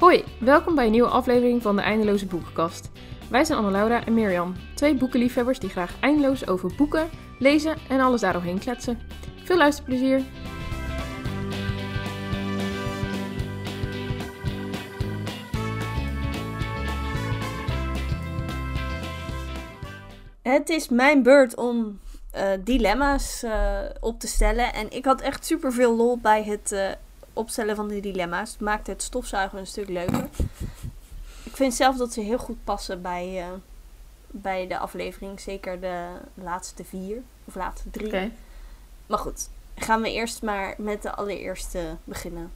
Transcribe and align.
Hoi, 0.00 0.24
welkom 0.38 0.74
bij 0.74 0.84
een 0.84 0.90
nieuwe 0.90 1.08
aflevering 1.08 1.62
van 1.62 1.76
de 1.76 1.82
Eindeloze 1.82 2.26
Boekenkast. 2.26 2.90
Wij 3.30 3.44
zijn 3.44 3.58
Anne-Laura 3.58 4.04
en 4.04 4.14
Mirjam, 4.14 4.54
twee 4.74 4.94
boekenliefhebbers 4.94 5.58
die 5.58 5.70
graag 5.70 6.00
eindeloos 6.00 6.46
over 6.46 6.72
boeken, 6.76 7.08
lezen 7.38 7.76
en 7.88 8.00
alles 8.00 8.20
daaromheen 8.20 8.58
kletsen. 8.58 8.98
Veel 9.44 9.56
luisterplezier! 9.56 10.22
Het 20.42 20.68
is 20.68 20.88
mijn 20.88 21.22
beurt 21.22 21.56
om 21.56 22.00
eh, 22.30 22.50
dilemma's 22.64 23.42
eh, 23.42 23.80
op 24.00 24.20
te 24.20 24.26
stellen. 24.26 24.72
En 24.72 24.90
ik 24.90 25.04
had 25.04 25.20
echt 25.20 25.46
super 25.46 25.72
veel 25.72 25.96
lol 25.96 26.18
bij 26.18 26.44
het 26.44 26.72
eh, 26.72 26.90
opstellen 27.32 27.76
van 27.76 27.88
de 27.88 28.00
dilemma's. 28.00 28.52
Het 28.52 28.60
maakte 28.60 28.90
het 28.90 29.02
stofzuigen 29.02 29.58
een 29.58 29.66
stuk 29.66 29.88
leuker. 29.88 30.28
Ik 31.44 31.56
vind 31.56 31.74
zelf 31.74 31.96
dat 31.96 32.12
ze 32.12 32.20
heel 32.20 32.38
goed 32.38 32.64
passen 32.64 33.02
bij, 33.02 33.44
bij 34.26 34.66
de 34.66 34.78
aflevering. 34.78 35.40
Zeker 35.40 35.80
de 35.80 36.06
laatste 36.34 36.84
vier 36.84 37.22
of 37.44 37.54
laatste 37.54 37.90
drie. 37.90 38.32
Maar 39.06 39.18
goed, 39.18 39.48
gaan 39.74 40.02
we 40.02 40.12
eerst 40.12 40.42
maar 40.42 40.74
met 40.78 41.02
de 41.02 41.14
allereerste 41.14 41.96
beginnen. 42.04 42.52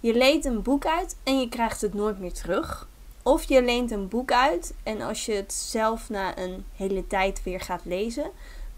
Je 0.00 0.14
leent 0.14 0.44
een 0.44 0.62
boek 0.62 0.86
uit 0.86 1.16
en 1.22 1.40
je 1.40 1.48
krijgt 1.48 1.80
het 1.80 1.94
nooit 1.94 2.18
meer 2.18 2.32
terug. 2.32 2.88
Of 3.22 3.44
je 3.44 3.62
leent 3.62 3.90
een 3.90 4.08
boek 4.08 4.32
uit 4.32 4.74
en 4.82 5.00
als 5.00 5.26
je 5.26 5.32
het 5.32 5.52
zelf 5.52 6.08
na 6.08 6.38
een 6.38 6.64
hele 6.76 7.06
tijd 7.06 7.42
weer 7.42 7.60
gaat 7.60 7.84
lezen, 7.84 8.30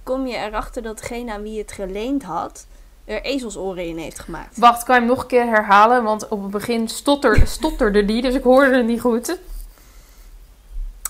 kom 0.03 0.27
je 0.27 0.37
erachter 0.37 0.83
dat 0.83 0.99
degene 0.99 1.33
aan 1.33 1.43
wie 1.43 1.59
het 1.59 1.73
geleend 1.73 2.23
had, 2.23 2.67
er 3.09 3.23
ezelsoren 3.23 3.87
in 3.87 3.99
heeft 3.99 4.19
gemaakt. 4.19 4.59
Wacht, 4.59 4.83
kan 4.83 4.95
je 4.95 5.01
hem 5.01 5.11
nog 5.11 5.21
een 5.23 5.27
keer 5.29 5.47
herhalen? 5.47 6.03
Want 6.03 6.29
op 6.29 6.43
het 6.43 6.51
begin 6.51 6.89
stotter, 6.89 7.47
stotterde 7.57 8.05
die, 8.05 8.23
dus 8.23 8.35
ik 8.35 8.43
hoorde 8.43 8.77
het 8.77 8.87
niet 8.87 9.01
goed. 9.01 9.39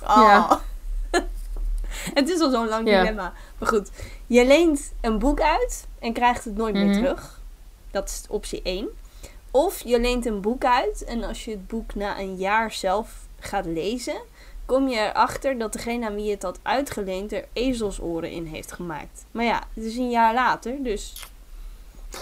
Oh. 0.03 0.17
Ja. 0.17 0.61
het 2.15 2.29
is 2.29 2.41
al 2.41 2.51
zo'n 2.51 2.69
lang 2.69 2.89
Ja. 2.89 2.99
dilemma. 3.01 3.33
Maar 3.59 3.69
goed, 3.69 3.91
je 4.27 4.47
leent 4.47 4.93
een 5.01 5.19
boek 5.19 5.41
uit 5.41 5.87
en 5.99 6.13
krijgt 6.13 6.45
het 6.45 6.57
nooit 6.57 6.75
Mhm. 6.75 6.85
meer 6.87 6.95
terug. 6.95 7.41
Dat 7.91 8.09
is 8.09 8.23
optie 8.29 8.61
1. 8.63 8.89
Of 9.51 9.83
je 9.85 10.01
leent 10.01 10.27
een 10.27 10.41
boek 10.41 10.65
uit 10.65 11.05
en 11.05 11.25
als 11.25 11.45
je 11.45 11.51
het 11.51 11.67
boek 11.67 11.95
na 11.95 12.19
een 12.19 12.37
jaar 12.37 12.73
zelf 12.73 13.09
gaat 13.41 13.67
lezen, 13.67 14.21
kom 14.67 14.89
je 14.89 14.99
erachter 15.01 15.59
dat 15.59 15.73
degene 15.73 16.07
aan 16.07 16.15
wie 16.15 16.31
het 16.31 16.43
had 16.43 16.59
uitgeleend 16.63 17.33
er 17.33 17.45
ezelsoren 17.53 18.31
in 18.31 18.45
heeft 18.47 18.73
gemaakt. 18.73 19.25
Maar 19.31 19.45
ja, 19.45 19.63
het 19.75 19.85
is 19.85 19.97
een 19.97 20.11
jaar 20.11 20.35
later, 20.35 20.83
dus 20.83 21.27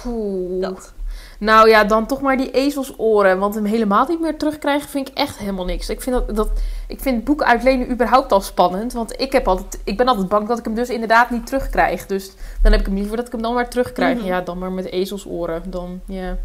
Poeh. 0.02 0.61
dat. 0.61 0.94
Nou 1.39 1.69
ja, 1.69 1.84
dan 1.84 2.06
toch 2.06 2.20
maar 2.20 2.36
die 2.36 2.50
ezelsoren. 2.50 3.39
Want 3.39 3.55
hem 3.55 3.64
helemaal 3.64 4.06
niet 4.08 4.20
meer 4.20 4.39
terugkrijgen 4.39 4.89
vind 4.89 5.08
ik 5.08 5.14
echt 5.14 5.39
helemaal 5.39 5.64
niks. 5.64 5.89
Ik 5.89 6.00
vind, 6.00 6.16
dat, 6.16 6.36
dat, 6.36 6.50
ik 6.89 7.00
vind 7.00 7.25
boeken 7.25 7.47
uitlenen 7.47 7.91
überhaupt 7.91 8.33
al 8.33 8.41
spannend. 8.41 8.92
Want 8.92 9.20
ik, 9.20 9.33
heb 9.33 9.48
altijd, 9.48 9.80
ik 9.84 9.97
ben 9.97 10.08
altijd 10.08 10.28
bang 10.28 10.48
dat 10.48 10.58
ik 10.58 10.64
hem 10.64 10.74
dus 10.74 10.89
inderdaad 10.89 11.30
niet 11.30 11.47
terugkrijg. 11.47 12.06
Dus 12.06 12.33
dan 12.62 12.72
heb 12.72 12.80
ik 12.80 12.86
hem 12.86 12.94
liever 12.94 13.17
dat 13.17 13.27
ik 13.27 13.33
hem 13.33 13.42
dan 13.42 13.55
maar 13.55 13.69
terugkrijg. 13.69 14.19
Mhm. 14.19 14.27
Ja, 14.27 14.41
dan 14.41 14.58
maar 14.58 14.72
met 14.72 14.91
ezelsoren. 14.91 15.70
Dan, 15.70 16.00
ja. 16.06 16.36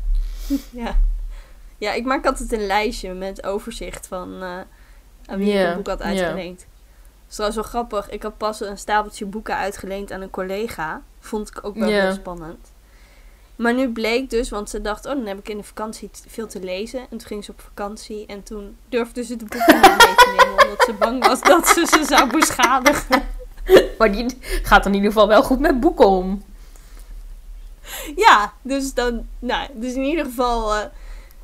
Ja. 0.72 0.97
ja, 1.77 1.94
ik 1.94 2.05
maak 2.05 2.25
altijd 2.25 2.52
een 2.52 2.66
lijstje 2.66 3.13
met 3.13 3.45
overzicht 3.45 4.07
van 4.07 4.33
eh, 4.41 4.59
aan 5.25 5.38
wie 5.38 5.47
ik 5.47 5.53
Ja, 5.53 5.69
een 5.69 5.75
boek 5.75 5.88
had 5.88 6.02
uitgeleend. 6.02 6.57
Dat 6.59 6.67
is 7.29 7.35
trouwens 7.35 7.61
wel 7.61 7.69
grappig. 7.69 8.09
Ik 8.09 8.23
had 8.23 8.38
pas 8.38 8.61
een 8.61 8.77
stapeltje 8.77 9.25
boeken 9.25 9.55
uitgeleend 9.55 10.11
aan 10.11 10.22
een 10.22 10.29
collega. 10.29 11.02
Vond 11.19 11.47
ik 11.47 11.66
ook 11.66 11.75
wel 11.75 11.89
heel 11.89 12.11
spannend. 12.11 12.70
Maar 13.61 13.73
nu 13.73 13.89
bleek 13.91 14.29
dus, 14.29 14.49
want 14.49 14.69
ze 14.69 14.81
dacht, 14.81 15.05
oh, 15.05 15.11
dan 15.11 15.25
heb 15.25 15.39
ik 15.39 15.49
in 15.49 15.57
de 15.57 15.63
vakantie 15.63 16.09
veel 16.27 16.47
te 16.47 16.59
lezen. 16.59 16.99
En 16.99 17.07
toen 17.09 17.22
ging 17.22 17.44
ze 17.44 17.51
op 17.51 17.61
vakantie 17.61 18.25
en 18.25 18.44
toen 18.44 18.77
durfde 18.89 19.23
ze 19.23 19.35
de 19.35 19.45
boeken 19.45 19.75
niet 19.75 19.88
mee 19.88 20.16
te 20.16 20.33
nemen. 20.38 20.63
Omdat 20.63 20.83
ze 20.85 20.94
bang 20.94 21.25
was 21.27 21.41
dat 21.51 21.67
ze 21.67 21.85
ze 21.85 22.03
zou 22.05 22.29
beschadigen. 22.31 23.23
Maar 23.97 24.11
die 24.11 24.38
gaat 24.63 24.85
in 24.85 24.94
ieder 24.94 25.11
geval 25.11 25.27
wel 25.27 25.44
goed 25.44 25.59
met 25.59 25.79
boeken 25.79 26.07
om. 26.07 26.44
Ja, 28.16 28.53
dus 28.61 28.94
dan, 28.94 29.27
nou, 29.39 29.69
dus 29.73 29.94
in 29.94 30.03
ieder 30.03 30.25
geval 30.25 30.75
eh, 30.75 30.85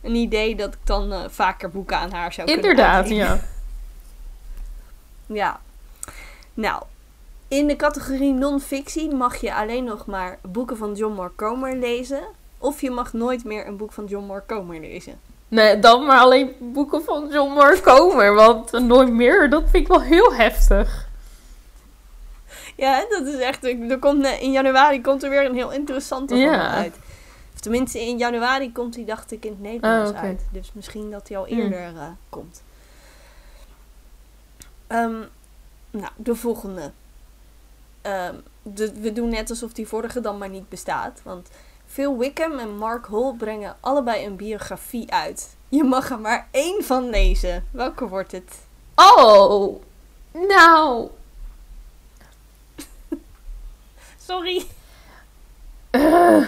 een 0.01 0.15
idee 0.15 0.55
dat 0.55 0.73
ik 0.73 0.79
dan 0.83 1.13
eh, 1.13 1.19
vaker 1.29 1.69
boeken 1.69 1.97
aan 1.97 2.11
haar 2.11 2.33
zou 2.33 2.47
kunnen 2.47 2.65
Inderdaad, 2.69 2.95
uitlenen. 2.95 3.25
ja. 3.27 3.41
Ja. 5.35 5.59
Nou, 6.53 6.83
in 7.47 7.67
de 7.67 7.75
categorie 7.75 8.33
non-fictie 8.33 9.15
mag 9.15 9.35
je 9.35 9.53
alleen 9.55 9.83
nog 9.83 10.05
maar 10.05 10.39
boeken 10.41 10.77
van 10.77 10.93
John 10.95 11.13
Mark 11.13 11.35
Comer 11.35 11.75
lezen. 11.75 12.21
Of 12.57 12.81
je 12.81 12.91
mag 12.91 13.13
nooit 13.13 13.43
meer 13.43 13.67
een 13.67 13.77
boek 13.77 13.91
van 13.91 14.05
John 14.05 14.25
Mark 14.25 14.47
Comer 14.47 14.79
lezen. 14.79 15.19
Nee, 15.47 15.79
dan 15.79 16.05
maar 16.05 16.19
alleen 16.19 16.55
boeken 16.59 17.03
van 17.03 17.27
John 17.31 17.53
Mark 17.53 17.81
Comer. 17.83 18.33
Want 18.33 18.71
nooit 18.71 19.09
meer, 19.11 19.49
dat 19.49 19.61
vind 19.61 19.75
ik 19.75 19.87
wel 19.87 20.01
heel 20.01 20.33
heftig. 20.33 21.07
Ja, 22.75 23.05
dat 23.09 23.25
is 23.25 23.39
echt. 23.39 23.63
Er 23.63 23.99
komt, 23.99 24.25
in 24.25 24.51
januari 24.51 25.01
komt 25.01 25.23
er 25.23 25.29
weer 25.29 25.45
een 25.45 25.55
heel 25.55 25.71
interessante 25.71 26.35
Ja. 26.35 26.51
hem 26.51 26.59
uit. 26.61 26.95
Of 27.53 27.59
tenminste, 27.59 27.99
in 28.01 28.17
januari 28.17 28.71
komt 28.71 28.95
hij, 28.95 29.05
dacht 29.05 29.31
ik, 29.31 29.45
in 29.45 29.51
het 29.51 29.61
Nederlands 29.61 30.11
Ah, 30.11 30.21
uit. 30.23 30.45
Dus 30.51 30.71
misschien 30.73 31.11
dat 31.11 31.27
hij 31.27 31.37
al 31.37 31.45
Hmm. 31.45 31.57
eerder 31.59 31.79
eh, 31.95 32.07
komt. 32.29 32.63
Ehm, 34.87 35.15
nou, 35.91 36.09
de 36.15 36.35
volgende. 36.35 36.91
Ehm, 38.07 38.35
de, 38.61 38.93
we 38.93 39.13
doen 39.13 39.29
net 39.29 39.49
alsof 39.49 39.73
die 39.73 39.87
vorige 39.87 40.21
dan 40.21 40.37
maar 40.37 40.49
niet 40.49 40.69
bestaat. 40.69 41.21
Want 41.23 41.49
Phil 41.85 42.17
Wickham 42.17 42.59
en 42.59 42.77
Mark 42.77 43.07
Hall 43.07 43.33
brengen 43.37 43.75
allebei 43.79 44.25
een 44.25 44.35
biografie 44.35 45.11
uit. 45.11 45.55
Je 45.69 45.83
mag 45.83 46.09
er 46.09 46.19
maar 46.19 46.47
één 46.51 46.83
van 46.83 47.09
lezen. 47.09 47.67
Welke 47.71 48.07
wordt 48.07 48.31
het? 48.31 48.65
Oh, 48.95 49.81
nou. 50.31 51.09
Sorry. 54.27 54.65
Eh. 55.89 56.47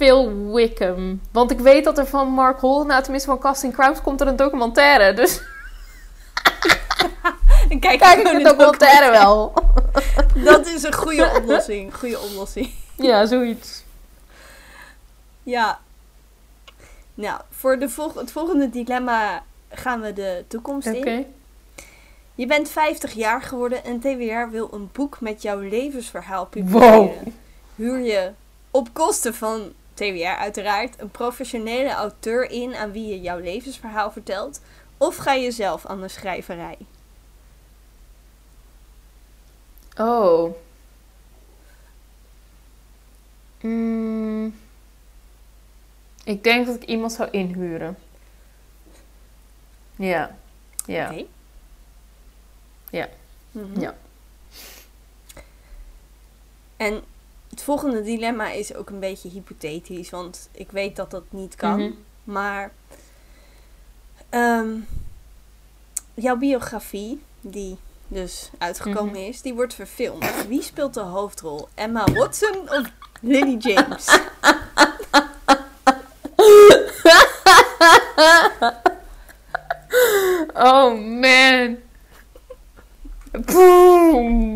Phil 0.00 0.52
Wickham. 0.52 1.20
Want 1.32 1.50
ik 1.50 1.58
weet 1.58 1.84
dat 1.84 1.98
er 1.98 2.06
van 2.06 2.28
Mark 2.28 2.60
Hall, 2.60 2.84
nou 2.84 3.02
tenminste 3.02 3.28
van 3.28 3.38
Casting 3.38 3.72
Crowns, 3.72 4.02
komt 4.02 4.20
er 4.20 4.26
een 4.26 4.36
documentaire. 4.36 5.14
Dus 5.14 5.40
En 7.70 7.80
kijk, 7.80 7.98
kijk 7.98 8.18
ik 8.18 8.38
de 8.38 8.42
documentaire 8.42 9.10
wel. 9.10 9.52
Dat 10.44 10.66
is 10.66 10.82
een 10.82 10.94
goede 10.94 11.32
oplossing. 11.36 11.94
Goede 11.94 12.20
oplossing. 12.20 12.70
ja, 12.96 13.26
zoiets. 13.26 13.82
Ja. 15.42 15.80
Nou, 17.14 17.40
voor 17.50 17.78
de 17.78 17.88
volg 17.88 18.14
het 18.14 18.32
volgende 18.32 18.70
dilemma 18.70 19.42
gaan 19.70 20.00
we 20.00 20.12
de 20.12 20.44
toekomst 20.48 20.88
Oké. 20.88 21.10
in. 21.10 21.26
Je 22.34 22.46
bent 22.46 22.68
50 22.68 23.12
jaar 23.12 23.42
geworden 23.42 23.84
en 23.84 24.00
TWR 24.00 24.50
wil 24.50 24.68
een 24.72 24.88
boek 24.92 25.20
met 25.20 25.42
jouw 25.42 25.58
levensverhaal 25.58 26.46
publiceren. 26.46 26.98
Wow. 26.98 27.12
Huur 27.74 27.98
je 27.98 28.30
op 28.70 28.88
kosten 28.92 29.34
van 29.34 29.72
TWR 30.00 30.38
uiteraard 30.38 31.00
een 31.00 31.10
professionele 31.10 31.90
auteur 31.90 32.50
in 32.50 32.74
aan 32.74 32.92
wie 32.92 33.06
je 33.06 33.20
jouw 33.20 33.38
levensverhaal 33.38 34.12
vertelt? 34.12 34.60
Of 34.98 35.16
ga 35.16 35.32
je 35.32 35.50
zelf 35.50 35.86
aan 35.86 36.00
de 36.00 36.08
schrijverij? 36.08 36.78
Oh. 39.96 40.54
Mm. 43.60 44.54
Ik 46.24 46.44
denk 46.44 46.66
dat 46.66 46.76
ik 46.76 46.84
iemand 46.84 47.12
zou 47.12 47.30
inhuren. 47.30 47.98
Ja. 49.96 50.36
Ja. 50.86 51.10
Oké. 51.10 51.24
Ja. 52.90 53.08
Mhm. 53.50 53.80
Ja. 53.80 53.94
En 56.76 57.04
het 57.60 57.68
volgende 57.68 58.02
dilemma 58.02 58.50
is 58.50 58.74
ook 58.74 58.90
een 58.90 59.00
beetje 59.00 59.28
hypothetisch, 59.28 60.10
want 60.10 60.48
ik 60.52 60.70
weet 60.70 60.96
dat 60.96 61.10
dat 61.10 61.22
niet 61.30 61.54
kan. 61.54 61.78
Mhm. 61.80 61.90
Maar 62.24 62.70
ehm, 64.28 64.68
jouw 66.14 66.36
biografie, 66.36 67.22
die 67.40 67.76
dus 68.08 68.50
uitgekomen 68.58 69.12
Mhm. 69.12 69.22
is, 69.28 69.42
die 69.42 69.54
wordt 69.54 69.74
verfilmd. 69.74 70.46
Wie 70.48 70.62
speelt 70.62 70.94
de 70.94 71.00
hoofdrol? 71.00 71.68
Emma 71.74 72.04
Watson 72.12 72.56
of 72.70 72.82
Lily 73.20 73.56
James? 73.58 74.06
Oh 80.54 80.94
man. 80.94 81.78
Boom. 83.32 84.49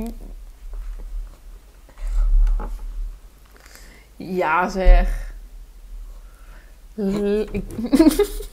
Ja 4.55 4.69
zeg. 4.69 5.09
L- 6.95 7.45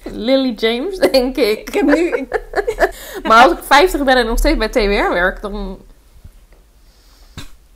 Lily 0.28 0.54
James, 0.56 0.98
denk 0.98 1.38
ik. 1.38 1.60
ik 1.68 1.74
heb 1.74 1.86
nu... 1.86 2.08
ik- 2.16 2.42
Maar 3.28 3.44
als 3.44 3.52
ik 3.58 3.64
50 3.64 4.04
ben 4.04 4.16
en 4.16 4.26
nog 4.26 4.38
steeds 4.38 4.58
bij 4.58 4.70
TWR 4.70 5.14
werk, 5.14 5.42
dan... 5.42 5.80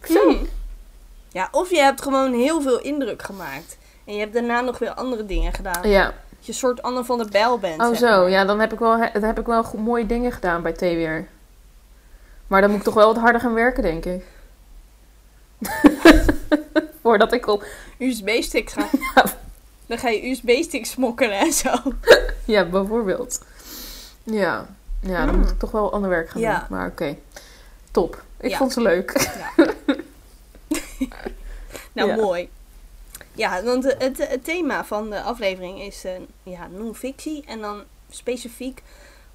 Zo. 0.03 0.29
Hmm. 0.29 0.47
Ja, 1.29 1.47
of 1.51 1.69
je 1.69 1.77
hebt 1.79 2.01
gewoon 2.01 2.33
heel 2.33 2.61
veel 2.61 2.79
indruk 2.79 3.21
gemaakt. 3.21 3.77
En 4.05 4.13
je 4.13 4.19
hebt 4.19 4.33
daarna 4.33 4.61
nog 4.61 4.79
weer 4.79 4.93
andere 4.93 5.25
dingen 5.25 5.53
gedaan. 5.53 5.89
Ja. 5.89 6.03
Dat 6.05 6.13
je 6.45 6.51
een 6.51 6.57
soort 6.57 6.81
Anne 6.81 7.03
van 7.03 7.17
der 7.17 7.27
Bijl 7.31 7.59
bent. 7.59 7.81
Oh 7.81 7.95
zo, 7.95 8.05
maar. 8.21 8.29
ja, 8.29 8.45
dan 8.45 8.59
heb 8.59 8.73
ik 8.73 8.79
wel, 8.79 8.97
dan 9.13 9.23
heb 9.23 9.39
ik 9.39 9.45
wel 9.45 9.65
mooie 9.77 10.05
dingen 10.05 10.31
gedaan 10.31 10.61
bij 10.61 10.73
T-weer. 10.73 11.27
Maar 12.47 12.61
dan 12.61 12.69
moet 12.69 12.79
ik 12.79 12.85
toch 12.85 12.93
wel 12.93 13.13
wat 13.13 13.23
harder 13.23 13.41
gaan 13.41 13.53
werken, 13.53 13.83
denk 13.83 14.05
ik. 14.05 14.23
Voordat 17.01 17.33
ik 17.33 17.47
op... 17.47 17.65
USB-stick 17.97 18.69
gaan. 18.69 18.89
Ja. 19.15 19.23
Dan 19.87 19.97
ga 19.97 20.09
je 20.09 20.29
USB-stick 20.29 20.85
smokkelen 20.85 21.39
en 21.39 21.53
zo. 21.53 21.73
Ja, 22.45 22.65
bijvoorbeeld. 22.65 23.41
Ja, 24.23 24.67
ja 24.99 25.25
dan 25.25 25.35
Mm. 25.35 25.41
moet 25.41 25.49
ik 25.49 25.59
toch 25.59 25.71
wel 25.71 25.93
ander 25.93 26.09
werk 26.09 26.29
gaan 26.29 26.41
Ja. 26.41 26.59
doen. 26.59 26.77
Maar 26.77 26.87
oké, 26.87 27.15
top. 27.91 28.23
Ik 28.39 28.49
Ja. 28.49 28.57
vond 28.57 28.73
ze 28.73 28.81
leuk. 28.81 29.11
Nou, 31.93 32.15
mooi. 32.21 32.49
Ja, 33.33 33.63
want 33.63 33.83
het, 33.83 34.17
het 34.29 34.43
thema 34.43 34.85
van 34.85 35.09
de 35.09 35.21
aflevering 35.21 35.81
is 35.81 36.03
eh, 36.03 36.11
ja, 36.43 36.67
non-fictie. 36.67 37.43
En 37.47 37.61
dan 37.61 37.83
specifiek 38.09 38.81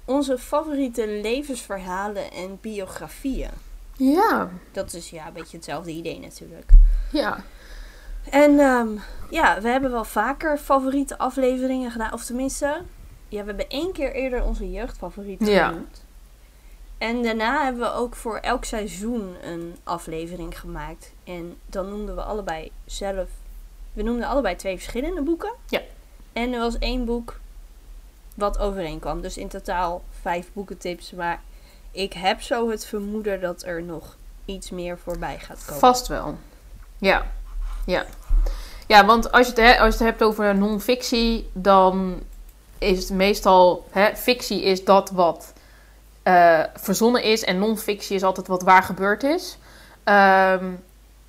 onze 0.05 0.37
favoriete 0.37 1.07
levensverhalen 1.07 2.31
en 2.31 2.57
biografieën. 2.61 3.49
Ja, 3.97 4.49
Dat 4.71 4.93
is 4.93 5.09
ja, 5.09 5.27
een 5.27 5.33
beetje 5.33 5.57
hetzelfde 5.57 5.91
idee 5.91 6.19
natuurlijk. 6.19 6.71
ja. 7.11 7.43
En 8.29 8.59
ehm, 8.59 8.87
ja, 9.29 9.61
we 9.61 9.67
hebben 9.69 9.91
wel 9.91 10.03
vaker 10.03 10.57
favoriete 10.57 11.17
afleveringen 11.17 11.91
gedaan. 11.91 12.13
Of 12.13 12.25
tenminste, 12.25 12.81
ja, 13.27 13.39
we 13.41 13.45
hebben 13.47 13.69
één 13.69 13.91
keer 13.93 14.13
eerder 14.13 14.43
onze 14.43 14.71
jeugdfavorieten 14.71 15.47
Ja. 15.47 15.67
genoemd. 15.67 16.03
En 16.97 17.23
daarna 17.23 17.63
hebben 17.63 17.81
we 17.81 17.91
ook 17.93 18.15
voor 18.15 18.37
elk 18.37 18.65
seizoen 18.65 19.35
een 19.43 19.75
aflevering 19.83 20.59
gemaakt. 20.59 21.11
En 21.23 21.57
dan 21.65 21.89
noemden 21.89 22.15
we 22.15 22.21
allebei 22.23 22.71
zelf... 22.85 23.29
We 23.93 24.03
noemden 24.03 24.27
allebei 24.27 24.55
twee 24.55 24.75
verschillende 24.77 25.21
boeken. 25.21 25.51
Ja. 25.69 25.81
En 26.33 26.53
er 26.53 26.59
was 26.59 26.77
één 26.79 27.05
boek 27.05 27.39
wat 28.35 28.57
overeenkwam. 28.59 29.21
Dus 29.21 29.37
in 29.37 29.47
totaal 29.47 30.03
vijf 30.21 30.49
boekentips. 30.53 31.11
Maar 31.11 31.41
ik 31.91 32.13
heb 32.13 32.41
zo 32.41 32.69
het 32.69 32.85
vermoeden 32.85 33.41
dat 33.41 33.63
er 33.63 33.83
nog 33.83 34.15
iets 34.45 34.69
meer 34.69 34.97
voorbij 34.97 35.39
gaat 35.39 35.63
komen. 35.65 35.79
Vast 35.79 36.07
wel. 36.07 36.37
Ja, 36.97 37.25
ja. 37.85 38.05
Ja, 38.87 39.05
want 39.05 39.31
als 39.31 39.47
je 39.47 39.53
het, 39.53 39.61
he- 39.61 39.79
als 39.79 39.97
je 39.97 40.03
het 40.03 40.09
hebt 40.09 40.23
over 40.23 40.55
non-fictie, 40.55 41.49
dan 41.53 42.19
is 42.77 42.99
het 42.99 43.09
meestal... 43.17 43.87
Hè, 43.91 44.15
fictie 44.15 44.61
is 44.63 44.83
dat 44.85 45.09
wat 45.09 45.53
eh, 46.23 46.59
verzonnen 46.75 47.23
is 47.23 47.43
en 47.43 47.59
non-fictie 47.59 48.15
is 48.15 48.23
altijd 48.23 48.47
wat 48.47 48.61
waar 48.61 48.83
gebeurd 48.83 49.23
is. 49.23 49.57
Ehm, 50.03 50.65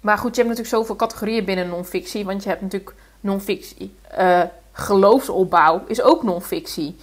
maar 0.01 0.19
goed, 0.19 0.37
je 0.37 0.43
hebt 0.43 0.49
natuurlijk 0.57 0.69
zoveel 0.83 0.97
categorieën 0.97 1.45
binnen 1.45 1.69
non-fictie. 1.69 2.25
Want 2.25 2.43
je 2.43 2.49
hebt 2.49 2.61
natuurlijk 2.63 2.95
non-fictie. 3.21 3.95
eh, 4.09 4.43
geloofsopbouw 4.73 5.85
is 5.87 6.03
ook 6.03 6.23
non-fictie. 6.23 6.97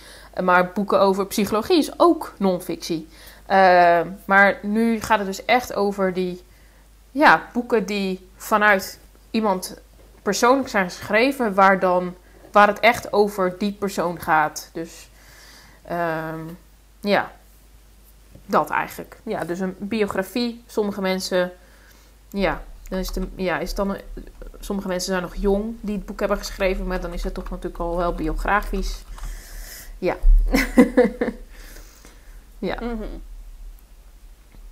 Maar 0.44 0.72
boeken 0.72 1.00
over 1.00 1.26
psychologie 1.28 1.78
is 1.78 2.00
ook 2.00 2.34
non-fictie. 2.38 3.08
Ehm, 3.46 4.08
maar 4.26 4.60
nu 4.62 5.02
gaat 5.02 5.18
het 5.18 5.28
dus 5.28 5.46
echt 5.46 5.74
over 5.76 6.14
die 6.14 6.44
ja, 7.12 7.48
boeken 7.54 7.86
die 7.86 8.30
vanuit 8.38 9.00
iemand 9.32 9.82
persoonlijk 10.22 10.70
zijn 10.70 10.90
geschreven, 10.90 11.54
waar, 11.54 11.80
dan, 11.80 12.16
waar 12.52 12.68
het 12.68 12.80
echt 12.80 13.14
over 13.14 13.56
die 13.58 13.72
persoon 13.72 14.22
gaat. 14.22 14.70
Dus 14.74 15.10
ehm, 15.84 16.40
ja, 17.00 17.32
dat 18.46 18.70
eigenlijk. 18.70 19.18
Ja, 19.24 19.44
dus 19.44 19.60
een 19.60 19.76
biografie. 19.78 20.64
Sommige 20.68 21.02
mensen, 21.02 21.52
ja, 22.30 22.62
dan 22.90 23.00
is 23.00 23.12
ja, 23.36 23.60
is 23.60 23.76
dan 23.76 23.98
sommige 24.60 24.88
mensen 24.88 25.12
zijn 25.12 25.22
nog 25.22 25.36
jong 25.36 25.76
die 25.82 25.96
het 25.96 26.06
boek 26.06 26.20
hebben 26.20 26.38
geschreven, 26.38 26.88
maar 26.88 27.02
dan 27.02 27.14
is 27.14 27.24
het 27.24 27.34
toch 27.34 27.50
natuurlijk 27.50 27.80
al 27.80 27.98
wel 27.98 28.14
biografisch. 28.14 29.04
Ja. 29.98 30.18
ja. 32.70 32.78
Mhm. 32.82 33.04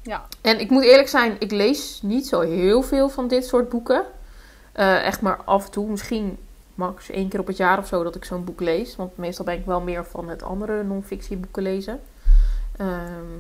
Ja. 0.02 0.28
En 0.42 0.60
ik 0.60 0.70
moet 0.70 0.84
eerlijk 0.84 1.08
zijn, 1.08 1.36
ik 1.40 1.52
lees 1.52 2.00
niet 2.02 2.28
zo 2.28 2.40
heel 2.40 2.82
veel 2.82 3.10
van 3.10 3.28
dit 3.28 3.46
soort 3.46 3.70
boeken. 3.70 4.06
Eh, 4.78 5.06
echt 5.06 5.22
maar 5.22 5.38
af 5.44 5.66
en 5.66 5.72
toe, 5.72 5.90
misschien 5.90 6.38
max 6.76 7.10
één 7.10 7.28
keer 7.28 7.40
op 7.40 7.48
het 7.48 7.58
jaar 7.58 7.78
of 7.78 7.88
zo 7.88 8.04
dat 8.04 8.16
ik 8.16 8.26
zo'n 8.26 8.44
boek 8.44 8.62
lees. 8.62 8.96
Want 8.96 9.18
meestal 9.18 9.46
ben 9.46 9.56
ik 9.56 9.66
wel 9.66 9.82
meer 9.82 10.06
van 10.06 10.30
het 10.30 10.44
andere 10.44 10.84
non-fictieboeken 10.84 11.64
lezen. 11.64 12.00
Ehm, 12.78 13.36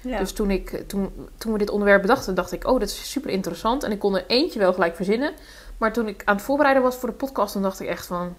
ja. 0.00 0.18
Dus 0.18 0.32
toen, 0.32 0.50
ik, 0.50 0.84
toen, 0.86 1.12
toen 1.38 1.52
we 1.52 1.58
dit 1.58 1.70
onderwerp 1.70 2.00
bedachten, 2.00 2.34
dacht 2.34 2.52
ik, 2.52 2.66
oh, 2.66 2.80
dat 2.80 2.88
is 2.88 3.10
super 3.10 3.30
interessant. 3.30 3.82
En 3.82 3.90
ik 3.90 3.98
kon 3.98 4.16
er 4.16 4.24
eentje 4.26 4.58
wel 4.58 4.72
gelijk 4.72 4.96
verzinnen. 4.96 5.32
Maar 5.78 5.92
toen 5.92 6.08
ik 6.08 6.22
aan 6.24 6.34
het 6.36 6.44
voorbereiden 6.44 6.82
was 6.82 6.96
voor 6.96 7.08
de 7.08 7.14
podcast, 7.14 7.52
dan 7.52 7.62
dacht 7.62 7.80
ik 7.80 7.88
echt 7.88 8.06
van... 8.06 8.36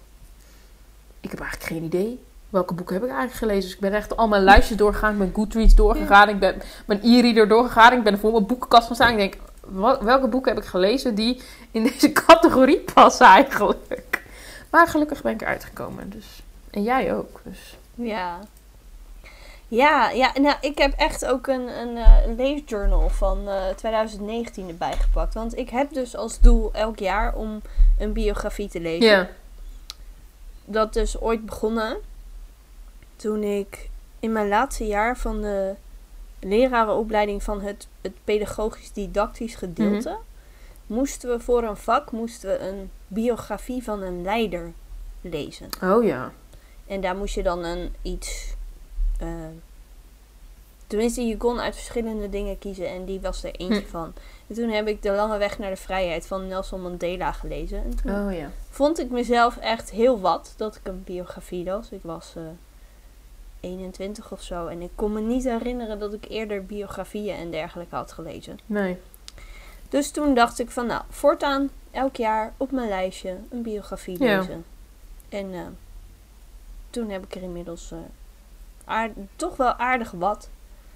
Ik 1.20 1.30
heb 1.30 1.40
eigenlijk 1.40 1.70
geen 1.70 1.82
idee. 1.82 2.22
Welke 2.50 2.74
boeken 2.74 2.94
heb 2.94 3.04
ik 3.04 3.10
eigenlijk 3.10 3.38
gelezen? 3.38 3.62
Dus 3.62 3.74
ik 3.74 3.80
ben 3.80 3.92
echt 3.92 4.16
al 4.16 4.28
mijn 4.28 4.42
lijstjes 4.42 4.76
doorgegaan. 4.76 5.12
Ik 5.12 5.18
ben 5.18 5.32
Goodreads 5.34 5.74
doorgegaan. 5.74 6.28
Ik 6.28 6.38
ben 6.38 6.62
mijn 6.86 7.00
e-reader 7.02 7.48
doorgegaan. 7.48 7.92
Ik 7.92 8.02
ben 8.02 8.18
voor 8.18 8.32
mijn 8.32 8.46
boekenkast 8.46 8.86
gaan 8.86 8.94
staan. 8.94 9.10
Ik 9.10 9.16
denk, 9.16 9.34
welke 10.00 10.28
boeken 10.28 10.54
heb 10.54 10.62
ik 10.62 10.68
gelezen 10.68 11.14
die 11.14 11.42
in 11.70 11.82
deze 11.82 12.12
categorie 12.26 12.80
passen 12.80 13.26
eigenlijk? 13.26 14.22
Maar 14.70 14.88
gelukkig 14.88 15.22
ben 15.22 15.32
ik 15.32 15.42
eruit 15.42 15.64
gekomen. 15.64 16.10
Dus. 16.10 16.42
En 16.70 16.82
jij 16.82 17.14
ook. 17.14 17.40
Dus. 17.44 17.76
Ja. 17.94 18.38
Ja, 19.68 20.10
ja 20.10 20.32
nou, 20.40 20.56
ik 20.60 20.78
heb 20.78 20.92
echt 20.96 21.26
ook 21.26 21.46
een, 21.46 21.78
een 21.80 21.96
eh, 21.96 22.36
leesjournal 22.36 23.08
van 23.08 23.48
eh, 23.48 23.68
2019 23.76 24.68
erbij 24.68 24.92
gepakt. 24.92 25.34
Want 25.34 25.56
ik 25.56 25.70
heb 25.70 25.92
dus 25.92 26.16
als 26.16 26.40
doel 26.40 26.70
elk 26.72 26.98
jaar 26.98 27.34
om 27.34 27.62
een 27.98 28.12
biografie 28.12 28.68
te 28.68 28.80
lezen. 28.80 29.08
Ja. 29.08 29.28
Dat 30.64 30.96
is 30.96 31.20
ooit 31.20 31.46
begonnen 31.46 31.96
toen 33.16 33.42
ik 33.42 33.90
in 34.20 34.32
mijn 34.32 34.48
laatste 34.48 34.86
jaar 34.86 35.16
van 35.16 35.40
de 35.40 35.74
lerarenopleiding 36.44 37.42
van 37.42 37.60
het, 37.60 37.88
het 38.00 38.12
pedagogisch-didactisch 38.24 39.54
gedeelte... 39.54 40.16
moesten 40.86 41.30
we 41.30 41.40
voor 41.40 41.62
een 41.62 41.76
vak 41.76 42.10
moesten 42.10 42.48
we 42.50 42.58
een 42.58 42.90
biografie 43.06 43.82
van 43.82 44.02
een 44.02 44.22
leider 44.22 44.72
lezen. 45.20 45.68
Oh 45.82 46.04
ja. 46.04 46.32
En 46.86 47.00
daar 47.00 47.16
moest 47.16 47.34
je 47.34 47.42
dan 47.42 47.64
een 47.64 47.94
iets. 48.02 48.54
eh, 49.18 49.28
tenminste, 50.86 51.22
je 51.26 51.36
kon 51.36 51.60
uit 51.60 51.74
verschillende 51.74 52.28
dingen 52.28 52.58
kiezen 52.58 52.88
en 52.88 53.04
die 53.04 53.20
was 53.20 53.44
er 53.44 53.54
eentje 53.54 53.80
Hm. 53.80 53.86
van. 53.86 54.12
En 54.46 54.54
toen 54.54 54.68
heb 54.70 54.86
ik 54.88 55.02
De 55.02 55.10
Lange 55.12 55.38
Weg 55.38 55.58
naar 55.58 55.70
de 55.70 55.76
Vrijheid 55.76 56.26
van 56.26 56.48
Nelson 56.48 56.82
Mandela 56.82 57.32
gelezen. 57.32 57.84
En 57.84 57.96
toen 57.96 58.26
Oh 58.26 58.32
ja. 58.32 58.50
vond 58.70 58.98
ik 58.98 59.10
mezelf 59.10 59.56
echt 59.56 59.90
heel 59.90 60.20
wat 60.20 60.54
dat 60.56 60.76
ik 60.76 60.80
een 60.86 61.02
biografie 61.04 61.64
las. 61.64 61.90
Ik 61.90 62.00
was 62.02 62.32
eh 62.36 62.42
21 63.62 64.32
of 64.32 64.42
zo 64.42 64.66
en 64.66 64.82
ik 64.82 64.90
kon 64.94 65.12
me 65.12 65.20
niet 65.20 65.44
herinneren 65.44 65.98
dat 65.98 66.12
ik 66.12 66.24
eerder 66.28 66.66
biografieën 66.66 67.36
en 67.36 67.50
dergelijke 67.50 67.94
had 67.94 68.12
gelezen. 68.12 68.58
Nee. 68.66 68.96
Dus 69.88 70.10
toen 70.10 70.34
dacht 70.34 70.58
ik 70.58 70.70
van 70.70 70.86
nou, 70.86 71.02
voortaan 71.08 71.70
elk 71.90 72.16
jaar 72.16 72.52
op 72.56 72.70
mijn 72.70 72.88
lijstje 72.88 73.36
een 73.50 73.62
biografie 73.62 74.22
Ja. 74.24 74.38
lezen. 74.38 74.64
En 75.28 75.54
eh, 75.54 75.60
toen 76.90 77.10
heb 77.10 77.24
ik 77.24 77.34
er 77.34 77.42
inmiddels 77.42 77.92
eh, 78.86 79.02
toch 79.36 79.56
wel 79.56 79.72
aardig 79.72 80.10
wat 80.10 80.48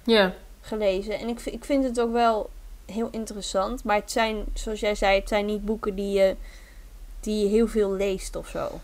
Ja. 0.03 0.33
gelezen. 0.61 1.19
En 1.19 1.27
ik, 1.27 1.39
ik 1.45 1.65
vind 1.65 1.83
het 1.83 1.99
ook 1.99 2.11
wel 2.11 2.49
heel 2.85 3.07
interessant. 3.11 3.83
Maar 3.83 3.95
het 3.95 4.11
zijn, 4.11 4.45
zoals 4.53 4.79
jij 4.79 4.95
zei, 4.95 5.19
het 5.19 5.27
zijn 5.27 5.45
niet 5.45 5.65
boeken 5.65 5.95
die 5.95 6.11
je, 6.19 6.35
die 7.19 7.43
je 7.43 7.49
heel 7.49 7.67
veel 7.67 7.91
leest 7.91 8.35
of 8.35 8.47
zo. 8.47 8.79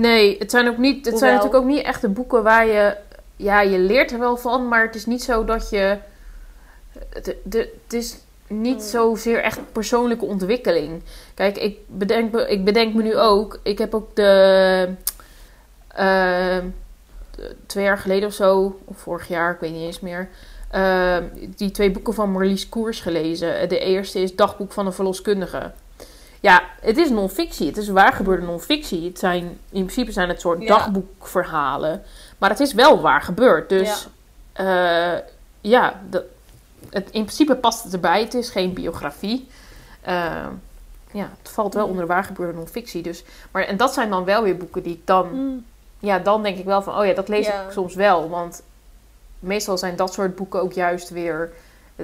Nee, 0.00 0.36
het 0.38 0.50
zijn 0.50 0.68
ook 0.68 0.78
niet. 0.78 1.06
Het 1.06 1.18
zijn 1.18 1.34
natuurlijk 1.34 1.62
ook 1.62 1.68
niet 1.70 1.82
echt 1.84 2.00
de 2.00 2.08
boeken 2.08 2.42
waar 2.42 2.66
je. 2.66 2.96
Ja, 3.36 3.60
je 3.60 3.78
leert 3.78 4.10
er 4.12 4.18
wel 4.18 4.36
van, 4.36 4.68
maar 4.68 4.82
het 4.86 4.94
is 4.94 5.06
niet 5.06 5.22
zo 5.22 5.44
dat 5.44 5.70
je. 5.70 5.98
Het, 7.12 7.34
de, 7.42 7.58
het 7.84 7.92
is 7.92 8.16
niet 8.46 8.74
Mm. 8.76 8.80
zozeer 8.88 9.42
echt 9.42 9.58
persoonlijke 9.72 10.24
ontwikkeling. 10.24 11.02
Kijk, 11.34 11.58
ik 11.58 11.78
bedenk, 11.86 12.32
me- 12.32 12.48
ik 12.50 12.64
bedenk 12.64 12.94
me 12.94 13.02
nu 13.02 13.16
ook. 13.16 13.60
Ik 13.62 13.78
heb 13.78 13.94
ook 13.94 14.16
de. 14.16 14.88
eh, 15.88 16.58
de- 17.30 17.56
twee 17.66 17.84
jaar 17.84 17.98
geleden 17.98 18.28
of 18.28 18.34
zo, 18.34 18.78
of 18.84 18.98
vorig 18.98 19.28
jaar, 19.28 19.52
ik 19.54 19.60
weet 19.60 19.72
niet 19.72 19.82
eens 19.86 20.00
meer. 20.00 20.28
eh, 20.70 21.16
die 21.56 21.70
twee 21.70 21.90
boeken 21.90 22.14
van 22.14 22.30
Marlies 22.30 22.68
Koers 22.68 23.00
gelezen. 23.00 23.68
De 23.68 23.78
eerste 23.78 24.20
is 24.20 24.36
Dagboek 24.36 24.72
van 24.72 24.86
een 24.86 24.92
Verloskundige. 24.92 25.72
Ja, 26.40 26.62
het 26.80 26.96
is 26.96 27.10
non-fictie. 27.10 27.66
Het 27.66 27.76
is 27.76 27.88
waar 27.88 28.12
gebeurde 28.12 28.46
non-fictie. 28.46 29.04
Het 29.08 29.18
zijn, 29.18 29.44
in 29.70 29.84
principe 29.84 30.12
zijn 30.12 30.28
het 30.28 30.40
soort 30.40 30.62
Ja. 30.62 30.66
dagboekverhalen. 30.68 32.02
Maar 32.38 32.50
het 32.50 32.60
is 32.60 32.72
wel 32.74 33.00
waar 33.00 33.22
gebeurd. 33.22 33.68
Dus 33.68 34.08
ja, 34.54 35.22
ja 35.60 36.00
dat, 36.10 36.24
het, 36.90 37.04
in 37.10 37.24
principe 37.24 37.56
past 37.56 37.84
het 37.84 37.92
erbij. 37.92 38.20
Het 38.20 38.34
is 38.34 38.50
geen 38.50 38.72
biografie. 38.72 39.48
Eh, 40.00 40.46
ja, 41.12 41.30
het 41.42 41.50
valt 41.50 41.74
wel 41.74 41.86
onder 41.86 42.06
waar 42.06 42.24
gebeurde 42.24 42.58
non-fictie. 42.58 43.02
Dus, 43.02 43.24
maar, 43.50 43.62
en 43.62 43.76
dat 43.76 43.94
zijn 43.94 44.10
dan 44.10 44.24
wel 44.24 44.42
weer 44.42 44.56
boeken 44.56 44.82
die 44.82 44.92
ik 44.94 45.06
dan... 45.06 45.28
Mm. 45.32 45.64
Ja, 45.98 46.18
dan 46.18 46.42
denk 46.42 46.58
ik 46.58 46.64
wel 46.64 46.82
van... 46.82 46.98
Oh 46.98 47.06
ja, 47.06 47.14
dat 47.14 47.28
lees 47.28 47.46
Ja. 47.46 47.62
ik 47.62 47.70
soms 47.70 47.94
wel. 47.94 48.28
Want 48.28 48.62
meestal 49.38 49.78
zijn 49.78 49.96
dat 49.96 50.12
soort 50.12 50.34
boeken 50.36 50.62
ook 50.62 50.72
juist 50.72 51.08
weer... 51.10 51.52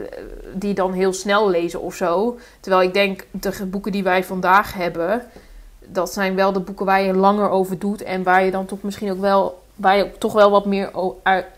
eh, 0.05 0.23
die 0.55 0.75
dan 0.75 0.93
heel 0.93 1.13
snel 1.13 1.51
lezen 1.51 1.81
of 1.81 1.95
zo. 1.95 2.39
Terwijl 2.61 2.83
ik 2.83 2.95
denk, 2.95 3.27
de 3.31 3.67
boeken 3.67 3.93
die 3.93 4.03
wij 4.03 4.25
vandaag 4.25 4.73
hebben, 4.73 5.23
dat 5.79 6.13
zijn 6.13 6.35
wel 6.35 6.53
de 6.53 6.61
boeken 6.61 6.87
waar 6.87 7.03
je 7.03 7.15
langer 7.15 7.49
over 7.49 7.79
doet 7.79 8.03
en 8.03 8.23
waar 8.23 8.45
je 8.45 8.51
dan 8.51 8.67
toch 8.67 8.83
misschien 8.83 9.11
ook 9.11 9.21
wel, 9.21 9.63
waar 9.75 9.97
je 9.97 10.19
toch 10.19 10.33
wel 10.33 10.51
wat 10.51 10.65
meer 10.65 10.91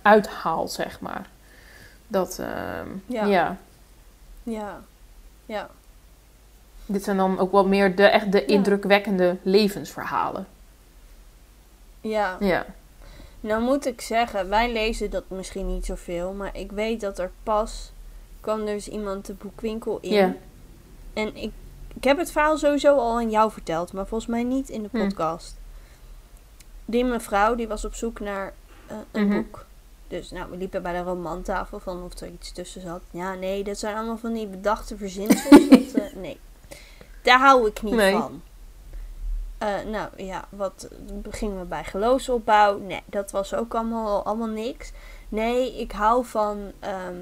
uithaalt, 0.03 0.71
zeg 0.71 1.01
maar. 1.01 1.27
Dat, 2.07 2.39
ehm, 2.39 2.89
Ja. 3.07 3.25
ja. 3.25 3.57
Ja. 4.43 4.81
Ja. 5.47 5.71
Dit 6.87 7.05
zijn 7.05 7.17
dan 7.17 7.39
ook 7.39 7.53
wel 7.53 7.67
meer 7.67 7.97
de 7.97 8.05
echt 8.05 8.33
de 8.33 8.45
indrukwekkende 8.45 9.37
levensverhalen. 9.43 10.47
Ja. 12.01 12.37
Ja. 12.41 12.67
Nou 13.41 13.63
moet 13.63 13.87
ik 13.87 14.01
zeggen, 14.01 14.49
wij 14.49 14.73
lezen 14.73 15.11
dat 15.11 15.25
misschien 15.29 15.67
niet 15.67 15.87
zoveel, 15.87 16.33
maar 16.33 16.57
ik 16.57 16.73
weet 16.73 17.01
dat 17.01 17.19
er 17.19 17.31
pas 17.43 17.93
kwam 18.41 18.65
dus 18.67 18.89
iemand 18.89 19.27
de 19.27 19.33
boekwinkel 19.35 19.99
in. 20.01 20.13
Ja. 20.13 20.35
En 21.13 21.37
ik, 21.37 21.53
ik 21.95 22.05
heb 22.05 22.19
het 22.19 22.31
verhaal 22.33 22.59
sowieso 22.59 22.97
al 22.97 23.17
aan 23.17 23.31
jou 23.31 23.51
verteld, 23.51 23.93
maar 23.93 24.07
volgens 24.07 24.31
mij 24.31 24.43
niet 24.43 24.69
in 24.69 24.83
de 24.83 24.89
Hm. 24.93 24.99
podcast. 24.99 25.57
Die 26.85 27.05
mevrouw 27.05 27.55
die 27.55 27.69
was 27.69 27.85
op 27.85 27.95
zoek 27.95 28.21
naar 28.21 28.53
eh, 28.87 28.97
een 29.13 29.27
Mhm. 29.27 29.35
boek. 29.37 29.67
Dus 30.09 30.31
nou, 30.31 30.51
we 30.51 30.57
liepen 30.57 30.83
bij 30.83 30.93
de 30.93 31.03
romantafel 31.03 31.81
van 31.81 32.03
of 32.05 32.21
er 32.21 32.29
iets 32.29 32.53
tussen 32.53 32.81
zat. 32.83 33.01
Ja, 33.11 33.35
nee, 33.35 33.65
dat 33.65 33.79
zijn 33.79 33.97
allemaal 33.97 34.19
van 34.19 34.33
die 34.33 34.47
bedachte 34.47 34.97
verzinsels. 34.97 35.69
dat, 35.71 36.03
eh, 36.03 36.15
nee, 36.17 36.39
daar 37.23 37.39
hou 37.39 37.67
ik 37.69 37.83
niet 37.83 37.95
Nee. 37.95 38.13
van. 38.17 38.43
Eh, 39.59 39.75
nou 39.91 40.09
ja, 40.17 40.45
wat 40.49 40.89
gingen 41.31 41.59
we 41.59 41.65
bij 41.65 41.85
geloofsopbouw? 41.85 42.79
Nee, 42.79 43.03
dat 43.07 43.31
was 43.31 43.55
ook 43.55 43.75
allemaal, 43.75 44.23
allemaal 44.25 44.47
niks. 44.49 44.93
Nee, 45.29 45.79
ik 45.81 45.93
hou 45.93 46.25
van, 46.25 46.73
ehm, 46.81 47.17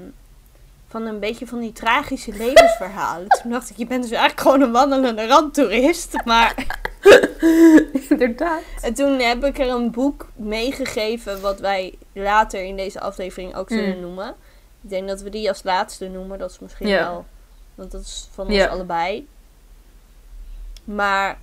van 0.87 1.05
een 1.05 1.19
beetje 1.19 1.47
van 1.47 1.59
die 1.59 1.71
tragische 1.73 2.31
levensverhalen. 2.31 3.27
Toen 3.27 3.51
dacht 3.51 3.69
ik, 3.69 3.77
je 3.77 3.85
bent 3.85 4.01
dus 4.01 4.11
eigenlijk 4.11 4.41
gewoon 4.41 4.61
een 4.61 4.71
wandelende 4.71 5.27
randtoerist. 5.27 6.13
Maar 6.25 6.53
Inderdaad. 8.09 8.61
en 8.81 8.93
toen 8.93 9.19
heb 9.19 9.43
ik 9.45 9.59
er 9.59 9.69
een 9.69 9.91
boek 9.91 10.27
meegegeven 10.35 11.41
wat 11.41 11.59
wij 11.59 11.97
later 12.13 12.63
in 12.63 12.75
deze 12.75 12.99
aflevering 12.99 13.55
ook 13.55 13.69
zullen 13.69 13.95
Mm. 13.95 14.01
noemen. 14.01 14.35
Ik 14.81 14.89
denk 14.89 15.07
dat 15.07 15.21
we 15.21 15.29
die 15.29 15.49
als 15.49 15.63
laatste 15.63 16.07
noemen. 16.07 16.39
Dat 16.39 16.51
is 16.51 16.59
misschien 16.59 16.87
wel, 16.87 17.25
want 17.75 17.91
dat 17.91 18.01
is 18.01 18.27
van 18.31 18.47
ons 18.47 18.67
allebei. 18.67 19.27
Maar 20.83 21.37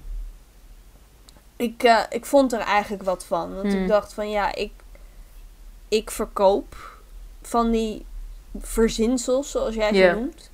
ik, 1.56 1.82
eh, 1.82 2.00
ik 2.10 2.26
vond 2.26 2.52
er 2.52 2.60
eigenlijk 2.60 3.02
wat 3.02 3.24
van. 3.24 3.54
Want 3.54 3.74
Mm. 3.74 3.82
ik 3.82 3.88
dacht 3.88 4.12
van 4.12 4.30
ja, 4.30 4.54
ik, 4.54 4.72
ik 5.88 6.10
verkoop 6.10 6.98
van 7.42 7.70
die 7.70 8.04
verzinsels, 8.60 9.50
zoals 9.50 9.74
jij 9.74 9.94
ze 9.94 10.12
noemt. 10.14 10.50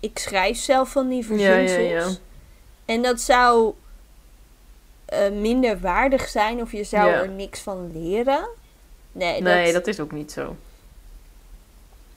Ik 0.00 0.18
schrijf 0.18 0.56
zelf 0.58 0.88
van 0.88 1.08
die 1.08 1.24
verzinsels. 1.26 1.88
ja. 1.88 2.06
En 2.84 3.02
dat 3.02 3.20
zou 3.20 3.74
eh, 5.04 5.30
minder 5.30 5.80
waardig 5.80 6.28
zijn 6.28 6.60
of 6.60 6.72
je 6.72 6.84
zou 6.84 7.10
er 7.10 7.28
niks 7.28 7.60
van 7.60 7.90
leren. 7.92 8.48
Nee, 9.12 9.42
Nee, 9.42 9.64
dat, 9.64 9.72
dat 9.74 9.86
is 9.86 10.00
ook 10.00 10.12
niet 10.12 10.32
zo. 10.32 10.56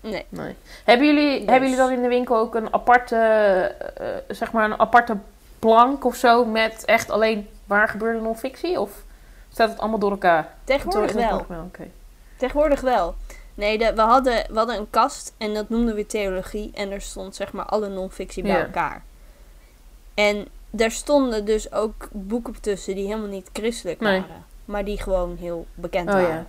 nee. 0.01 0.25
Nee. 0.29 0.55
Hebben 0.83 1.07
jullie, 1.07 1.39
Dus. 1.39 1.49
hebben 1.49 1.69
jullie 1.69 1.83
dan 1.85 1.91
in 1.95 2.01
de 2.01 2.07
winkel 2.07 2.37
ook 2.37 2.55
een 2.55 2.73
aparte, 2.73 3.15
eh, 3.15 3.65
eh, 4.17 4.23
zeg 4.27 4.51
maar 4.51 4.65
een 4.65 4.79
aparte 4.79 5.17
plank 5.59 6.05
of 6.05 6.15
zo 6.15 6.45
met 6.45 6.85
echt 6.85 7.09
alleen 7.09 7.47
waar 7.65 7.87
gebeurde 7.87 8.19
non-fictie? 8.19 8.79
Of 8.79 8.91
staat 9.51 9.69
het 9.69 9.79
allemaal 9.79 9.99
door 9.99 10.11
elkaar? 10.11 10.53
Tegenwoordig 10.63 11.11
Door- 11.11 11.21
wel. 11.21 11.31
algemeen, 11.31 11.61
Oké. 11.61 11.87
Tegenwoordig 12.37 12.81
wel. 12.81 13.15
Nee, 13.53 13.77
de, 13.77 13.93
we, 13.95 14.01
hadden, 14.01 14.45
we 14.49 14.57
hadden 14.57 14.77
een 14.77 14.89
kast 14.89 15.33
en 15.37 15.53
dat 15.53 15.69
noemden 15.69 15.95
we 15.95 16.05
theologie. 16.05 16.71
En 16.73 16.91
er 16.91 17.01
stond 17.01 17.35
zeg 17.35 17.51
maar 17.51 17.65
alle 17.65 17.89
non-fictie 17.89 18.43
bij 18.43 18.51
Ja. 18.51 18.65
elkaar. 18.65 19.03
En 20.13 20.47
daar 20.69 20.91
stonden 20.91 21.45
dus 21.45 21.71
ook 21.71 22.07
boeken 22.11 22.61
tussen 22.61 22.95
die 22.95 23.05
helemaal 23.07 23.27
niet 23.27 23.49
christelijk 23.53 23.99
Nee. 23.99 24.19
waren. 24.19 24.45
Maar 24.65 24.85
die 24.85 24.97
gewoon 25.01 25.37
heel 25.37 25.65
bekend 25.73 26.07
Oh 26.09 26.13
waren. 26.13 26.29
ja. 26.29 26.45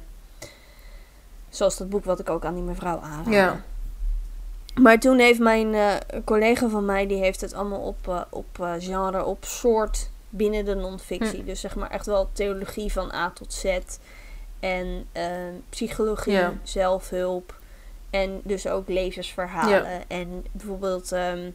Zoals 1.49 1.77
dat 1.77 1.89
boek 1.89 2.05
wat 2.05 2.21
ik 2.21 2.31
ook 2.31 2.45
aan 2.45 2.55
die 2.55 2.63
mevrouw 2.63 2.99
aanraadde. 2.99 3.31
Ja. 3.31 3.61
Maar 4.81 4.99
toen 4.99 5.19
heeft 5.19 5.39
mijn 5.41 5.75
eh, 5.75 5.95
collega 6.25 6.69
van 6.69 6.85
mij, 6.85 7.07
die 7.07 7.19
heeft 7.19 7.41
het 7.41 7.55
allemaal 7.55 7.81
op, 7.81 8.09
eh, 8.09 8.21
op 8.31 8.47
eh, 8.61 8.73
genre, 8.79 9.25
op 9.25 9.45
soort 9.45 10.11
binnen 10.29 10.65
de 10.65 10.75
non-fictie. 10.75 11.41
Hm. 11.41 11.47
Dus 11.47 11.61
zeg 11.61 11.75
maar 11.77 11.91
echt 11.91 12.07
wel 12.07 12.29
theologie 12.33 12.93
van 12.93 13.13
A 13.15 13.31
tot 13.31 13.53
Z. 13.53 13.79
En 14.63 15.07
eh, 15.13 15.25
psychologie, 15.69 16.33
Ja. 16.33 16.53
zelfhulp. 16.63 17.61
En 18.11 18.41
dus 18.45 18.67
ook 18.67 18.89
levensverhalen. 18.89 20.09
En 20.09 20.45
bijvoorbeeld 20.53 21.13
ehm, 21.13 21.51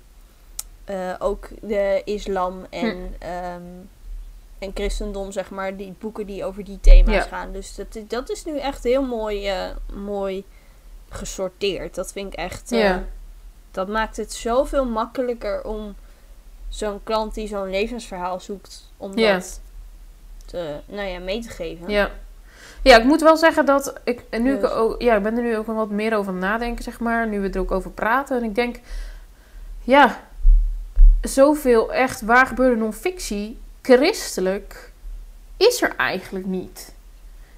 eh, 0.86 1.14
ook 1.20 1.48
de 1.62 2.02
islam 2.06 2.66
en, 2.70 2.90
Hm. 2.90 3.06
ehm, 3.20 3.62
en 4.60 4.72
christendom, 4.74 5.32
zeg 5.32 5.50
maar. 5.50 5.78
Die 5.78 5.96
boeken 6.00 6.26
die 6.26 6.46
over 6.46 6.64
die 6.64 6.80
thema's 6.80 7.16
Ja. 7.16 7.22
gaan. 7.22 7.52
Dus 7.52 7.76
dat, 7.76 7.96
is- 7.96 8.08
dat 8.08 8.30
is 8.30 8.46
nu 8.46 8.60
echt 8.60 8.84
heel 8.84 9.04
mooi, 9.04 9.48
eh, 9.48 9.70
mooi 9.94 10.44
gesorteerd. 11.10 11.96
Dat 11.96 12.12
vind 12.12 12.34
ik 12.34 12.40
echt... 12.40 12.72
eh, 12.72 12.96
dat 13.72 13.88
maakt 13.88 14.18
het 14.18 14.34
zoveel 14.34 14.86
makkelijker 14.86 15.64
om 15.64 15.96
zo'n 16.70 17.04
klant 17.04 17.34
die 17.34 17.48
zo'n 17.48 17.70
levensverhaal 17.70 18.40
zoekt, 18.40 18.92
om 18.98 19.16
dat 19.16 19.62
te, 20.46 20.80
nou 20.86 21.08
ja, 21.08 21.20
mee 21.20 21.42
te 21.42 21.50
geven. 21.50 21.90
Ja. 21.90 22.12
Ja, 22.88 22.98
ik 22.98 23.04
moet 23.04 23.22
wel 23.22 23.38
zeggen 23.38 23.66
dat 23.66 23.94
ik 24.04 24.24
en 24.30 24.44
nu 24.44 24.54
ik, 24.54 24.64
ook, 24.64 25.02
ja, 25.02 25.16
ik 25.16 25.24
ben 25.24 25.38
er 25.38 25.44
nu 25.44 25.58
ook 25.58 25.66
wat 25.66 25.90
meer 25.90 26.16
over 26.16 26.34
nadenken, 26.34 26.84
zeg 26.84 27.00
maar. 27.00 27.28
Nu 27.28 27.40
we 27.40 27.50
er 27.50 27.60
ook 27.60 27.72
over 27.72 27.92
praten. 27.92 28.38
En 28.38 28.44
ik 28.44 28.56
denk, 28.56 28.80
ja, 29.84 30.20
zoveel 31.22 31.94
echt 31.94 32.22
waar 32.22 32.46
gebeurde 32.46 32.76
non-fictie, 32.76 33.60
christelijk, 33.82 34.92
is 35.58 35.82
er 35.82 35.96
eigenlijk 35.96 36.46
niet. 36.46 36.94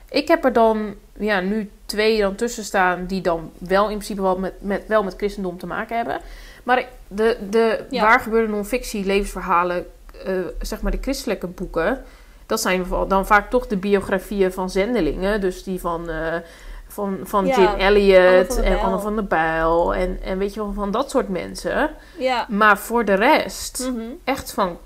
Ik 0.10 0.28
heb 0.28 0.46
er 0.46 0.54
dan, 0.54 0.96
ja, 1.18 1.40
nu 1.40 1.72
twee 1.86 2.22
dan 2.22 2.36
tussen 2.36 2.64
staan 2.64 3.06
die 3.06 3.22
dan 3.22 3.52
wel 3.58 3.84
in 3.84 3.96
principe 3.96 4.22
wel 4.22 4.40
met, 4.40 4.54
met, 4.60 4.84
wel 4.88 5.04
met 5.04 5.16
christendom 5.18 5.58
te 5.58 5.68
maken 5.68 5.96
hebben. 5.96 6.20
Maar 6.64 6.88
de, 7.08 7.38
de 7.50 7.86
Ja. 7.90 8.02
waar 8.02 8.20
gebeurde 8.20 8.52
non-fictie, 8.52 9.06
levensverhalen, 9.06 9.86
eh, 10.26 10.34
zeg 10.62 10.82
maar 10.82 10.92
de 10.92 11.02
christelijke 11.02 11.48
boeken, 11.48 12.04
dat 12.50 12.62
zijn 12.62 12.86
dan 13.08 13.26
vaak 13.26 13.50
toch 13.50 13.68
de 13.68 13.78
biografieën 13.78 14.52
van 14.54 14.70
zendelingen. 14.70 15.42
Dus 15.42 15.64
die 15.64 15.80
van, 15.80 16.10
eh, 16.10 16.36
van, 16.88 17.18
van 17.24 17.46
Ja, 17.46 17.56
Jim 17.60 17.74
Elliot 17.80 18.60
en. 18.60 18.80
Anne 18.80 19.00
van 19.00 19.16
der 19.16 19.26
Bijl. 19.26 19.96
En, 19.96 20.20
en 20.24 20.38
weet 20.38 20.54
je 20.54 20.60
wel, 20.60 20.74
van 20.74 20.92
dat 20.92 21.10
soort 21.10 21.30
mensen. 21.30 21.90
Ja. 22.18 22.46
Maar 22.50 22.78
voor 22.78 23.06
de 23.06 23.14
rest, 23.14 23.90
Mhm. 23.94 24.02
echt 24.24 24.52
van... 24.54 24.78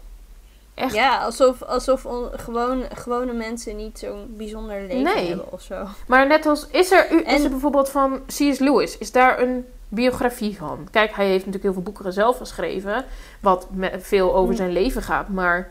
Echt, 0.73 0.93
Ja, 0.93 1.17
alsof, 1.23 1.61
alsof 1.63 2.05
on- 2.05 2.29
gewoon, 2.35 2.83
gewone 2.93 3.33
mensen 3.33 3.75
niet 3.75 3.99
zo'n 3.99 4.33
bijzonder 4.37 4.81
leven 4.81 5.03
Nee. 5.03 5.27
hebben 5.27 5.51
of 5.51 5.61
zo. 5.61 5.85
Maar 6.07 6.27
net 6.27 6.45
als, 6.45 6.67
is 6.71 6.91
er, 6.91 7.11
is 7.11 7.21
En- 7.23 7.43
er 7.43 7.49
bijvoorbeeld 7.49 7.89
van 7.89 8.19
C.S. 8.25 8.59
Lewis, 8.59 8.97
is 8.97 9.11
daar 9.11 9.39
een 9.41 9.65
biografie 9.87 10.57
van? 10.57 10.87
Kijk, 10.91 11.15
hij 11.15 11.25
heeft 11.25 11.37
natuurlijk 11.45 11.63
heel 11.63 11.73
veel 11.73 11.81
boeken 11.81 12.13
zelf 12.13 12.37
geschreven, 12.37 13.05
wat 13.39 13.67
veel 13.99 14.35
over 14.35 14.49
Mm. 14.51 14.55
zijn 14.57 14.71
leven 14.71 15.01
gaat. 15.01 15.27
Maar 15.29 15.69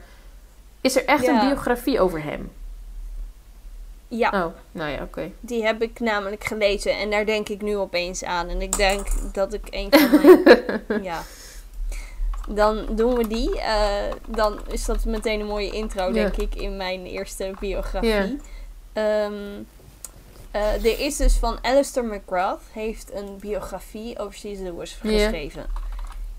is 0.82 0.96
er 0.96 1.04
echt 1.04 1.24
Ja. 1.24 1.40
een 1.42 1.48
biografie 1.48 2.00
over 2.00 2.22
hem? 2.22 2.50
Ja, 4.08 4.28
Oh, 4.44 4.54
nou 4.72 4.90
ja, 4.90 5.02
oké. 5.02 5.30
die 5.40 5.64
heb 5.64 5.82
ik 5.82 6.00
namelijk 6.00 6.44
gelezen 6.44 6.98
en 6.98 7.10
daar 7.10 7.26
denk 7.26 7.48
ik 7.48 7.62
nu 7.62 7.76
opeens 7.76 8.24
aan. 8.24 8.48
En 8.48 8.62
ik 8.62 8.76
denk 8.76 9.06
dat 9.34 9.52
ik 9.52 9.66
een 9.70 9.88
van 9.90 10.20
mijn... 10.20 11.02
ja. 11.10 11.22
Dan 12.48 12.86
doen 12.90 13.14
we 13.14 13.26
die. 13.28 13.60
eh, 13.60 14.12
dan 14.26 14.58
is 14.70 14.84
dat 14.84 15.04
meteen 15.04 15.40
een 15.40 15.46
mooie 15.46 15.70
intro, 15.70 16.04
Ja. 16.06 16.12
denk 16.12 16.36
ik, 16.36 16.54
in 16.54 16.76
mijn 16.76 17.06
eerste 17.06 17.52
biografie. 17.60 18.08
Ja. 18.10 18.28
Ehm, 18.92 19.32
eh, 20.50 20.84
er 20.84 21.00
is 21.00 21.16
dus 21.16 21.36
van 21.36 21.58
Alistair 21.62 22.04
McGrath 22.06 22.62
heeft 22.72 23.12
een 23.12 23.36
biografie 23.40 24.18
over 24.18 24.32
C.S. 24.34 24.58
Lewis 24.58 24.98
Ja. 25.02 25.30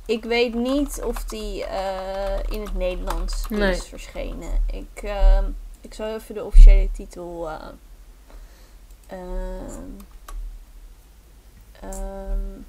Ik 0.06 0.24
weet 0.24 0.54
niet 0.54 1.02
of 1.04 1.24
die 1.24 1.64
eh, 1.66 2.40
in 2.50 2.62
het 2.62 2.76
Nederlands 2.76 3.50
Nee. 3.50 3.72
is 3.72 3.88
verschenen. 3.88 4.62
Ik, 4.72 5.04
ehm, 5.04 5.46
ik 5.82 5.94
zal 5.94 6.14
even 6.16 6.36
de 6.36 6.44
officiële 6.44 6.92
titel. 6.92 7.50
ehm, 11.80 12.60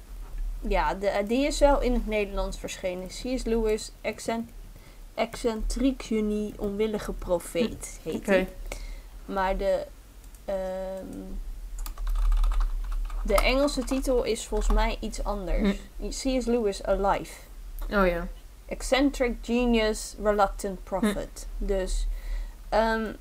ja, 0.67 0.93
de, 0.93 1.23
die 1.27 1.45
is 1.45 1.59
wel 1.59 1.81
in 1.81 1.93
het 1.93 2.07
Nederlands 2.07 2.57
verschenen. 2.57 3.07
C.S. 3.07 3.43
Lewis, 3.43 3.91
accent, 4.01 4.49
excentriek 5.13 6.03
genie, 6.03 6.53
onwillige 6.57 7.13
profeet 7.13 7.99
heet 8.03 8.25
die. 8.25 8.47
Maar 9.25 9.57
de, 9.57 9.85
ehm, 10.45 11.07
de 13.25 13.35
Engelse 13.35 13.83
titel 13.83 14.23
is 14.23 14.45
volgens 14.47 14.73
mij 14.73 14.97
iets 14.99 15.23
anders. 15.23 15.77
C.S. 16.09 16.45
Lewis 16.45 16.83
Alive. 16.83 17.33
Oh 17.91 18.07
ja. 18.07 18.27
Eccentric 18.65 19.35
Genius 19.41 20.15
Reluctant 20.23 20.83
Prophet. 20.83 21.47
Dus 21.57 22.07
ehm, 22.69 23.13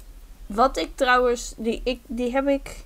wat 0.46 0.76
ik 0.76 0.96
trouwens, 0.96 1.54
die, 1.56 1.80
ik, 1.84 2.00
die 2.06 2.32
heb 2.32 2.49
ik 2.49 2.84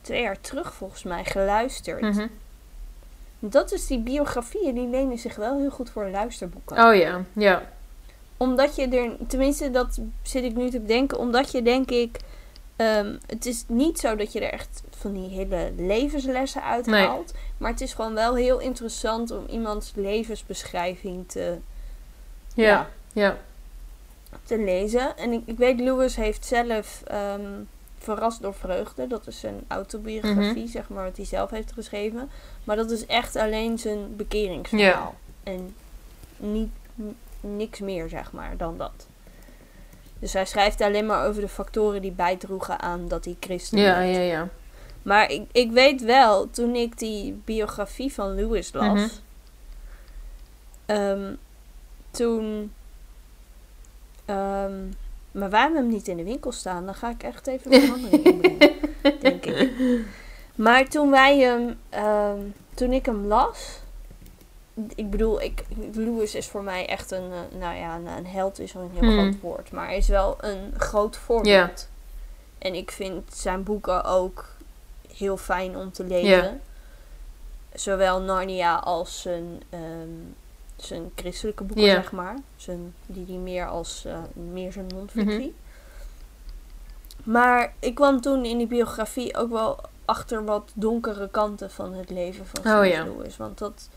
twee 0.00 0.22
jaar 0.22 0.40
terug 0.40 0.74
volgens 0.74 1.02
mij 1.02 1.24
geluisterd. 1.24 2.00
Mhm. 2.00 2.26
Dat 3.38 3.72
is 3.72 3.86
die 3.86 3.98
biografieën, 3.98 4.74
die 4.74 4.88
lenen 4.88 5.18
zich 5.18 5.36
wel 5.36 5.58
heel 5.58 5.70
goed 5.70 5.90
voor 5.90 6.08
luisterboeken. 6.08 6.86
Oh 6.86 6.94
ja, 6.94 7.24
ja. 7.32 7.72
Omdat 8.36 8.76
je 8.76 8.88
er, 8.88 9.16
tenminste 9.26 9.70
dat 9.70 10.00
zit 10.22 10.44
ik 10.44 10.54
nu 10.54 10.70
te 10.70 10.80
bedenken, 10.80 11.18
omdat 11.18 11.52
je 11.52 11.62
denk 11.62 11.90
ik, 11.90 12.18
ehm, 12.76 13.16
het 13.26 13.46
is 13.46 13.64
niet 13.68 13.98
zo 13.98 14.16
dat 14.16 14.32
je 14.32 14.40
er 14.40 14.52
echt 14.52 14.82
van 15.02 15.12
die 15.12 15.28
hele 15.28 15.72
levenslessen 15.76 16.62
uithaalt. 16.62 17.32
Maar 17.58 17.70
het 17.70 17.80
is 17.80 17.94
gewoon 17.94 18.14
wel 18.14 18.34
heel 18.34 18.58
interessant 18.58 19.30
om 19.30 19.44
iemands 19.48 19.92
levensbeschrijving 19.94 21.28
te, 21.28 21.56
Ja, 22.54 22.64
Ja. 22.64 22.88
ja. 23.12 23.36
te 24.44 24.58
lezen. 24.58 25.16
En 25.16 25.32
ik, 25.32 25.42
ik 25.44 25.58
weet, 25.58 25.80
Lewis 25.80 26.16
heeft 26.16 26.44
zelf 26.46 27.02
ehm, 27.06 27.40
Verrast 27.98 28.42
door 28.42 28.54
Vreugde. 28.54 29.06
Dat 29.06 29.26
is 29.26 29.40
zijn 29.40 29.64
autobiografie, 29.68 30.68
zeg 30.68 30.88
maar, 30.88 31.04
wat 31.04 31.16
hij 31.16 31.26
zelf 31.26 31.50
heeft 31.50 31.72
geschreven. 31.72 32.30
Maar 32.64 32.76
dat 32.76 32.90
is 32.90 33.06
echt 33.06 33.36
alleen 33.36 33.78
zijn 33.78 34.16
bekeringsverhaal. 34.16 35.14
En 35.42 35.74
niet, 36.36 36.70
niks 37.40 37.80
meer, 37.80 38.08
zeg 38.08 38.32
maar, 38.32 38.56
dan 38.56 38.78
dat. 38.78 39.06
Dus 40.18 40.32
hij 40.32 40.44
schrijft 40.46 40.80
alleen 40.80 41.06
maar 41.06 41.26
over 41.26 41.40
de 41.40 41.48
factoren 41.48 42.02
die 42.02 42.10
bijdroegen 42.12 42.80
aan 42.80 43.08
dat 43.08 43.24
hij 43.24 43.36
christen 43.40 43.78
Ja, 43.78 43.98
werd. 43.98 44.14
ja, 44.14 44.20
ja. 44.20 44.48
Maar 45.02 45.30
ik, 45.30 45.42
ik 45.52 45.70
weet 45.70 46.02
wel, 46.02 46.50
toen 46.50 46.74
ik 46.74 46.98
die 46.98 47.32
biografie 47.44 48.12
van 48.12 48.34
Lewis 48.34 48.72
las, 48.72 48.88
Mhm. 49.00 49.08
ehm, 50.86 51.34
toen. 52.10 52.72
ehm, 54.24 54.74
maar 55.32 55.50
wij 55.50 55.60
hebben 55.60 55.78
hem 55.80 55.88
niet 55.90 56.08
in 56.08 56.16
de 56.16 56.24
winkel 56.24 56.52
staan, 56.52 56.84
dan 56.84 56.94
ga 56.94 57.10
ik 57.10 57.22
echt 57.22 57.46
even 57.46 57.72
verandering 57.80 58.24
inbrengen, 58.32 58.74
denk 59.20 59.44
ik. 59.46 59.70
Maar 60.54 60.88
toen 60.88 61.10
wij 61.10 61.38
hem, 61.38 61.78
ehm, 61.88 62.38
toen 62.74 62.92
ik 62.92 63.06
hem 63.06 63.26
las, 63.26 63.80
ik 64.94 65.10
bedoel, 65.10 65.40
ik, 65.42 65.64
Lewis 65.92 66.34
is 66.34 66.46
voor 66.48 66.62
mij 66.62 66.86
echt 66.88 67.10
een, 67.10 67.30
eh, 67.32 67.58
nou 67.58 67.76
ja, 67.76 67.96
een, 67.96 68.06
een 68.06 68.26
held 68.26 68.58
is 68.58 68.72
wel 68.72 68.82
een 68.82 68.90
heel 68.90 69.00
Hmm. 69.00 69.18
groot 69.18 69.40
woord, 69.40 69.72
maar 69.72 69.86
hij 69.86 69.96
is 69.96 70.08
wel 70.08 70.36
een 70.40 70.74
groot 70.78 71.16
voorbeeld. 71.16 71.88
En 72.58 72.74
ik 72.74 72.90
vind 72.90 73.34
zijn 73.34 73.62
boeken 73.62 74.04
ook 74.04 74.51
heel 75.22 75.36
fijn 75.36 75.76
om 75.76 75.92
te 75.92 76.04
lezen. 76.04 76.60
Zowel 77.74 78.20
Narnia 78.20 78.76
als 78.76 79.20
zijn, 79.20 79.62
ehm, 79.70 80.08
zijn 80.76 81.10
christelijke 81.14 81.64
boeken, 81.64 81.84
zeg 81.84 82.12
maar. 82.12 82.36
Zijn, 82.56 82.94
die 83.06 83.24
die 83.24 83.38
meer 83.38 83.66
als 83.66 84.04
eh, 84.04 84.18
meer 84.52 84.72
zijn 84.72 84.86
non-fictie. 84.86 85.54
Mhm. 85.56 87.30
Maar 87.30 87.74
ik 87.78 87.94
kwam 87.94 88.20
toen 88.20 88.44
in 88.44 88.58
die 88.58 88.66
biografie 88.66 89.36
ook 89.36 89.50
wel 89.50 89.80
achter 90.04 90.44
wat 90.44 90.70
donkere 90.74 91.28
kanten 91.28 91.70
van 91.70 91.94
het 91.94 92.10
leven 92.10 92.46
van 92.46 92.72
Oh, 92.72 92.80
C.S. 92.80 92.88
ja. 92.88 93.04
Lewis. 93.04 93.36
Want 93.36 93.58
dat, 93.58 93.88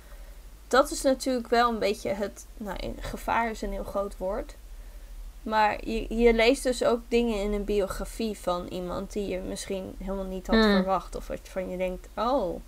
dat 0.67 0.91
is 0.91 1.01
natuurlijk 1.01 1.47
wel 1.47 1.69
een 1.69 1.79
beetje 1.79 2.09
het... 2.09 2.45
Nou, 2.57 2.77
gevaar 2.99 3.49
is 3.49 3.61
een 3.61 3.71
heel 3.71 3.83
groot 3.83 4.17
woord. 4.17 4.55
Maar 5.45 5.87
je, 5.89 6.15
je 6.17 6.33
leest 6.33 6.63
dus 6.63 6.83
ook 6.83 6.99
dingen 7.07 7.41
in 7.41 7.53
een 7.53 7.63
biografie 7.63 8.37
van 8.39 8.67
iemand 8.67 9.13
die 9.13 9.27
je 9.27 9.39
misschien 9.39 9.95
helemaal 9.97 10.23
niet 10.25 10.47
had 10.47 10.55
Hmm. 10.55 10.71
verwacht. 10.71 11.15
Of 11.15 11.27
waarvan 11.27 11.69
je 11.69 11.77
denkt, 11.77 12.07
oh... 12.15 12.59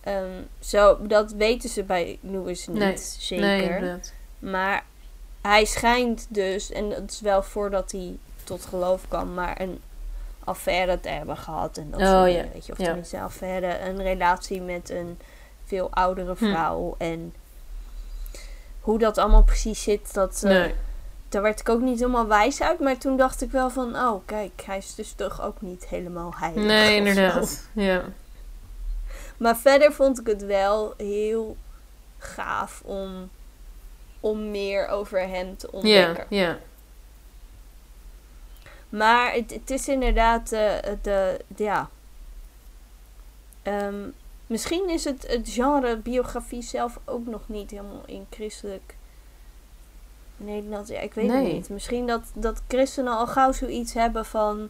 Ehm, 0.00 0.42
zo, 0.60 1.06
dat 1.06 1.32
weten 1.32 1.68
ze 1.68 1.82
bij 1.82 2.18
Lewis 2.20 2.66
niet, 2.66 2.78
Nee. 2.78 2.96
zeker. 3.18 3.80
Nee. 3.80 3.98
Maar 4.38 4.84
hij 5.40 5.64
schijnt 5.64 6.26
dus, 6.28 6.70
en 6.72 6.88
dat 6.90 7.10
is 7.10 7.20
wel 7.20 7.42
voordat 7.42 7.92
hij 7.92 8.16
tot 8.44 8.64
geloof 8.64 9.08
kwam, 9.08 9.34
maar 9.34 9.60
een 9.60 9.80
affaire 10.44 11.00
te 11.00 11.08
hebben 11.08 11.36
gehad. 11.36 11.76
En 11.76 11.90
dat 11.90 12.00
Oh, 12.00 12.06
soort 12.06 12.32
ja. 12.32 12.44
weet 12.52 12.66
je. 12.66 12.72
Of 12.72 12.78
Ja. 12.78 12.84
tenminste 12.84 13.16
een 13.16 13.22
affaire, 13.22 13.78
een 13.80 14.02
relatie 14.02 14.60
met 14.60 14.90
een 14.90 15.18
veel 15.64 15.90
oudere 15.90 16.34
Hm. 16.38 16.44
vrouw. 16.44 16.94
En 16.98 17.34
hoe 18.80 18.98
dat 18.98 19.18
allemaal 19.18 19.42
precies 19.44 19.82
zit, 19.82 20.14
dat, 20.14 20.42
eh, 20.44 20.50
Nee. 20.50 20.74
Daar 21.28 21.42
werd 21.42 21.60
ik 21.60 21.68
ook 21.68 21.80
niet 21.80 21.98
helemaal 21.98 22.26
wijs 22.26 22.60
uit. 22.62 22.80
Maar 22.80 22.98
toen 22.98 23.16
dacht 23.16 23.42
ik 23.42 23.50
wel 23.50 23.70
van, 23.70 23.96
oh 23.96 24.26
kijk, 24.26 24.62
hij 24.66 24.76
is 24.78 24.94
dus 24.94 25.12
toch 25.12 25.42
ook 25.42 25.60
niet 25.60 25.86
helemaal 25.86 26.32
heilig. 26.36 26.64
Nee, 26.64 26.96
inderdaad. 26.96 27.68
Ja. 27.72 28.04
Maar 29.36 29.56
verder 29.56 29.92
vond 29.92 30.20
ik 30.20 30.26
het 30.26 30.42
wel 30.44 30.94
heel 30.96 31.56
gaaf 32.18 32.82
om, 32.84 33.30
om 34.20 34.50
meer 34.50 34.88
over 34.88 35.20
hem 35.28 35.56
te 35.56 35.68
Ja, 35.72 35.76
ontdekken. 35.78 36.26
ja. 36.28 36.58
Maar 38.88 39.32
het, 39.32 39.50
het 39.50 39.70
is 39.70 39.88
inderdaad 39.88 40.48
de, 40.48 40.80
de, 41.02 41.40
de- 41.48 41.64
ja. 41.64 41.88
Ehm, 43.62 43.94
misschien 44.46 44.88
is 44.90 45.04
het, 45.04 45.26
het 45.26 45.48
genre 45.48 45.96
biografie 45.96 46.62
zelf 46.62 46.98
ook 47.04 47.26
nog 47.26 47.40
niet 47.46 47.70
helemaal 47.70 48.02
in 48.06 48.26
christelijk 48.30 48.96
Nederland. 50.36 50.88
Ja, 50.88 51.00
ik 51.00 51.14
weet 51.14 51.26
Nee. 51.26 51.44
het 51.44 51.52
niet. 51.52 51.68
Misschien 51.68 52.06
dat, 52.06 52.22
dat 52.34 52.62
christenen 52.68 53.12
al 53.18 53.26
gauw 53.26 53.52
zoiets 53.52 53.94
hebben 53.94 54.24
van. 54.24 54.68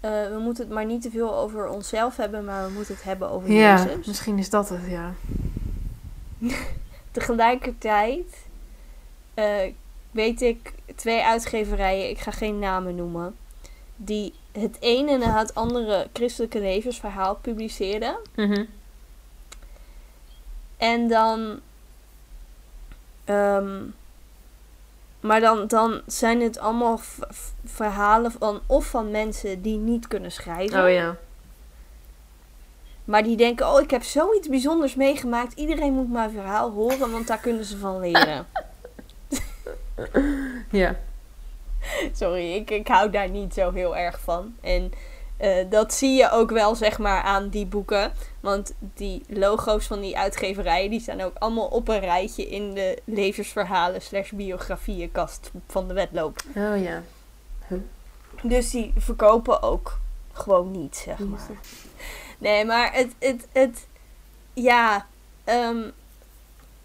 eh, 0.00 0.10
we 0.10 0.38
moeten 0.40 0.64
het 0.64 0.72
maar 0.74 0.84
niet 0.84 1.02
te 1.02 1.10
veel 1.10 1.34
over 1.36 1.68
onszelf 1.68 2.16
hebben, 2.16 2.44
maar 2.44 2.66
we 2.66 2.72
moeten 2.72 2.94
het 2.94 3.02
hebben 3.04 3.28
over 3.30 3.50
Ja, 3.52 3.84
Jezus. 3.84 4.06
misschien 4.06 4.38
is 4.38 4.50
dat 4.50 4.68
het, 4.68 4.80
ja. 4.88 5.12
Tegelijkertijd 7.10 8.46
eh, 9.34 9.72
weet 10.10 10.40
ik 10.42 10.72
twee 10.96 11.22
uitgeverijen, 11.22 12.08
ik 12.10 12.18
ga 12.18 12.30
geen 12.30 12.58
namen 12.58 12.94
noemen, 12.94 13.36
die 13.96 14.34
het 14.52 14.76
ene 14.80 15.18
na 15.18 15.38
het 15.38 15.54
andere 15.54 16.08
christelijke 16.12 16.60
levensverhaal 16.60 17.34
publiceren. 17.36 18.16
Mhm. 18.36 18.64
En 20.76 21.08
dan. 21.08 21.60
ehm, 23.24 23.80
maar 25.20 25.40
dan, 25.40 25.66
dan 25.66 26.00
zijn 26.06 26.40
het 26.40 26.58
allemaal 26.58 27.00
verhalen 27.64 28.32
van 28.32 28.60
of 28.66 28.86
van 28.86 29.10
mensen 29.10 29.62
die 29.62 29.78
niet 29.78 30.08
kunnen 30.08 30.32
schrijven. 30.32 30.82
Oh 30.84 30.90
ja. 30.90 31.16
Maar 33.04 33.22
die 33.22 33.36
denken, 33.36 33.68
oh 33.68 33.80
ik 33.80 33.90
heb 33.90 34.02
zoiets 34.02 34.48
bijzonders 34.48 34.94
meegemaakt. 34.94 35.52
Iedereen 35.52 35.92
moet 35.92 36.12
mijn 36.12 36.30
verhaal 36.30 36.70
horen, 36.70 37.10
want 37.10 37.26
daar 37.26 37.38
kunnen 37.38 37.64
ze 37.64 37.78
van 37.78 38.00
leren. 38.00 38.46
Ja. 40.70 40.96
Sorry, 42.12 42.54
ik, 42.54 42.70
ik 42.70 42.88
hou 42.88 43.10
daar 43.10 43.30
niet 43.30 43.54
zo 43.54 43.72
heel 43.72 43.96
erg 43.96 44.20
van. 44.20 44.54
En 44.60 44.92
eh, 45.36 45.70
dat 45.70 45.94
zie 45.94 46.16
je 46.16 46.30
ook 46.30 46.50
wel, 46.50 46.74
zeg 46.74 46.98
maar, 46.98 47.22
aan 47.22 47.48
die 47.48 47.66
boeken. 47.66 48.12
Want 48.40 48.74
die 48.78 49.22
logo's 49.28 49.86
van 49.86 50.00
die 50.00 50.18
uitgeverijen, 50.18 50.90
die 50.90 51.00
staan 51.00 51.20
ook 51.20 51.36
allemaal 51.38 51.66
op 51.66 51.88
een 51.88 52.00
rijtje 52.00 52.48
in 52.48 52.74
de 52.74 52.98
levensverhalen 53.04 54.02
slash 54.02 54.30
biografieënkast 54.30 55.50
van 55.66 55.88
de 55.88 55.94
wedloop. 55.94 56.42
Oh 56.56 56.82
ja. 56.82 57.02
Dus 58.42 58.70
die 58.70 58.92
verkopen 58.96 59.62
ook 59.62 59.98
gewoon 60.32 60.70
niet, 60.70 60.96
zeg 60.96 61.18
maar. 61.18 61.48
Nee, 62.38 62.64
maar 62.64 62.94
het, 62.94 63.14
het, 63.18 63.46
het 63.52 63.86
ja, 64.52 65.06
ehm, 65.44 65.90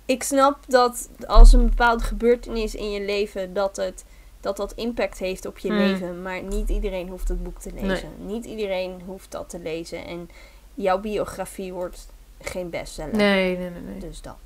ik 0.06 0.24
snap 0.24 0.58
dat 0.68 1.10
als 1.28 1.54
een 1.54 1.70
bepaalde 1.70 2.04
gebeurtenis 2.04 2.76
in 2.76 2.91
je 2.91 3.02
leven, 3.02 3.54
dat 3.54 3.76
het, 3.76 4.06
dat, 4.41 4.58
dat 4.58 4.74
impact 4.74 5.18
heeft 5.18 5.46
op 5.46 5.58
je 5.58 5.68
Hmm. 5.68 5.78
leven. 5.78 6.22
Maar 6.22 6.44
niet 6.44 6.70
iedereen 6.70 7.10
hoeft 7.10 7.28
het 7.28 7.44
boek 7.44 7.60
te 7.60 7.72
lezen. 7.74 8.10
Niet 8.18 8.46
iedereen 8.46 9.02
hoeft 9.06 9.32
dat 9.32 9.50
te 9.50 9.60
lezen. 9.60 10.06
En 10.06 10.30
jouw 10.76 11.00
biografie 11.00 11.74
wordt 11.74 12.08
geen 12.42 12.70
bestseller. 12.70 13.16
Nee, 13.16 13.58
nee, 13.58 13.70
nee, 13.70 13.82
nee. 13.82 14.00
Dus 14.00 14.22
dat. 14.22 14.38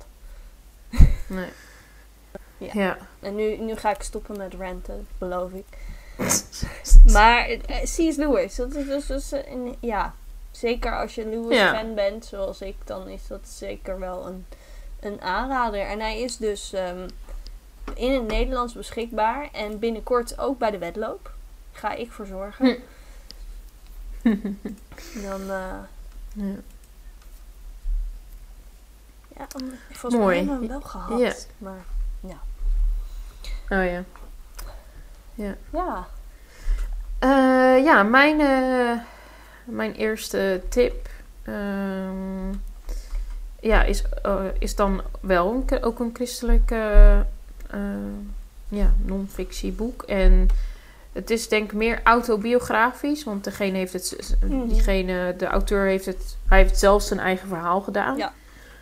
nee. 1.26 1.48
Ja. 2.58 2.70
Ja. 2.72 2.96
En 3.20 3.34
nu, 3.34 3.56
nu 3.56 3.76
ga 3.76 3.90
ik 3.90 4.02
stoppen 4.02 4.36
met 4.36 4.54
ranten, 4.54 5.06
beloof 5.18 5.52
ik. 5.52 5.66
Maar 7.12 7.48
eh, 7.48 7.82
C.S. 7.82 8.16
Lewis, 8.16 8.54
dat 8.54 8.74
is 8.74 8.86
dus, 8.86 9.06
dus 9.06 9.32
eh, 9.32 9.50
een- 9.52 9.76
ja, 9.80 10.14
zeker 10.50 10.98
als 10.98 11.14
je 11.14 11.26
Lewis 11.26 11.56
Ja. 11.58 11.74
fan 11.74 11.94
bent, 11.94 12.24
zoals 12.24 12.60
ik, 12.60 12.76
dan 12.84 13.08
is 13.08 13.26
dat 13.26 13.40
zeker 13.48 13.98
wel 13.98 14.26
een, 14.26 14.46
een 15.00 15.20
aanrader. 15.20 15.80
En 15.80 16.00
hij 16.00 16.20
is 16.20 16.36
dus 16.36 16.72
ehm, 16.72 17.08
in 17.94 18.12
het 18.12 18.26
Nederlands 18.26 18.72
beschikbaar 18.74 19.48
en 19.52 19.78
binnenkort 19.78 20.38
ook 20.38 20.58
bij 20.58 20.70
de 20.70 20.78
wedloop. 20.78 21.32
Ga 21.72 21.94
ik 21.94 22.12
voor 22.12 22.26
zorgen. 22.26 22.76
Hm. 24.22 24.52
Dan, 25.22 25.50
eh, 25.50 25.74
ja. 26.32 26.44
ja, 29.36 29.46
volgens 29.90 30.14
Mooi. 30.22 30.26
mij 30.26 30.36
hebben 30.36 30.60
we 30.60 30.60
hem 30.60 30.68
wel 30.68 30.80
gehad. 30.80 31.20
Ja. 31.20 31.34
Maar 31.58 31.84
Oh 33.70 33.84
ja. 33.84 34.04
ja, 35.34 35.56
Eh, 37.18 37.84
ja, 37.84 38.02
mijn, 38.02 38.40
eh, 38.40 39.00
mijn 39.64 39.92
eerste 39.94 40.62
tip 40.68 41.08
ehm, 41.42 42.52
ja, 43.60 43.82
is, 43.82 44.04
eh, 44.22 44.44
is 44.58 44.74
dan 44.74 45.02
wel 45.20 45.64
een, 45.68 45.82
ook 45.82 45.98
een 45.98 46.10
christelijk 46.12 46.70
eh, 46.70 47.18
ja, 48.68 48.92
non-fictieboek. 49.04 50.02
En 50.02 50.48
het 51.12 51.30
is 51.30 51.48
denk 51.48 51.64
ik 51.64 51.76
meer 51.76 52.00
autobiografisch, 52.04 53.24
want 53.24 53.44
degene 53.44 53.78
heeft 53.78 53.92
het, 53.92 54.36
Mhm. 54.44 54.68
diegene, 54.68 55.34
de 55.36 55.46
auteur 55.46 55.86
heeft 55.86 56.06
het, 56.06 56.36
hij 56.48 56.58
heeft 56.58 56.78
zelf 56.78 57.02
zijn 57.02 57.20
eigen 57.20 57.48
verhaal 57.48 57.80
gedaan. 57.80 58.16
Ja. 58.16 58.32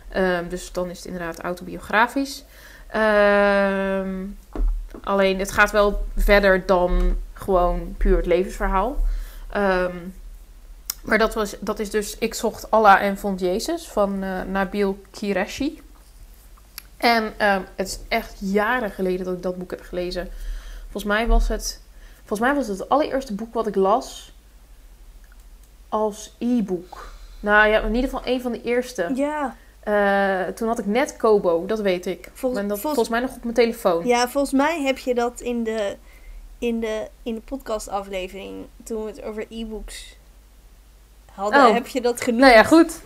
Ehm, 0.09 0.47
dus 0.47 0.71
dan 0.71 0.89
is 0.89 0.97
het 0.97 1.05
inderdaad 1.05 1.39
autobiografisch. 1.39 2.43
Ehm, 2.87 4.25
alleen 5.03 5.39
het 5.39 5.51
gaat 5.51 5.71
wel 5.71 6.05
verder 6.17 6.65
dan 6.65 7.17
gewoon 7.33 7.95
puur 7.97 8.17
het 8.17 8.25
levensverhaal. 8.25 8.97
Ehm, 9.51 9.95
maar 11.01 11.17
dat, 11.17 11.33
was, 11.33 11.55
dat 11.59 11.79
is 11.79 11.89
dus 11.89 12.17
Ik 12.17 12.33
zocht 12.33 12.71
Allah 12.71 13.01
en 13.01 13.17
vond 13.17 13.39
Jezus 13.39 13.87
van 13.87 14.23
eh, 14.23 14.41
Nabil 14.41 15.01
Qureshi. 15.11 15.81
En 16.97 17.33
het 17.75 17.87
is 17.87 17.99
echt 18.07 18.33
jaren 18.39 18.91
geleden 18.91 19.25
dat 19.25 19.35
ik 19.35 19.43
dat 19.43 19.57
boek 19.57 19.71
heb 19.71 19.81
gelezen. 19.81 20.29
Volgens 20.81 21.03
mij 21.03 21.27
was 21.27 21.47
het, 21.47 21.81
volgens 22.29 22.39
mij 22.39 22.55
was 22.55 22.67
het 22.67 22.79
het 22.79 22.89
allereerste 22.89 23.33
boek 23.33 23.53
wat 23.53 23.67
ik 23.67 23.75
las 23.75 24.33
als 25.89 26.35
e-book. 26.37 27.11
Nou 27.39 27.67
ja, 27.67 27.79
in 27.79 27.95
ieder 27.95 28.09
geval 28.09 28.25
een 28.27 28.41
van 28.41 28.51
de 28.51 28.61
eerste. 28.61 29.11
Ja, 29.15 29.55
Eh, 29.79 30.41
toen 30.47 30.67
had 30.67 30.79
ik 30.79 30.85
net 30.85 31.17
Kobo, 31.17 31.65
dat 31.65 31.79
weet 31.79 32.05
ik. 32.05 32.29
Vol- 32.33 32.57
en 32.57 32.67
dat 32.67 32.77
vol- 32.79 32.89
volgens 32.89 33.09
mij 33.09 33.19
nog 33.19 33.35
op 33.35 33.43
mijn 33.43 33.55
telefoon. 33.55 34.05
ja, 34.07 34.27
volgens 34.29 34.53
mij 34.53 34.81
heb 34.81 34.97
je 34.97 35.13
dat 35.13 35.39
in 35.41 35.63
de, 35.63 35.95
in 36.57 36.79
de, 36.79 37.07
in 37.23 37.35
de 37.35 37.41
podcastaflevering, 37.41 38.65
toen 38.83 39.03
we 39.03 39.09
het 39.09 39.21
over 39.23 39.45
e-books 39.49 40.15
hadden, 41.33 41.67
Oh. 41.67 41.73
heb 41.73 41.87
je 41.87 42.01
dat 42.01 42.21
genoemd. 42.21 42.41
Nou 42.43 42.53
ja, 42.53 42.63
goed. 42.63 43.01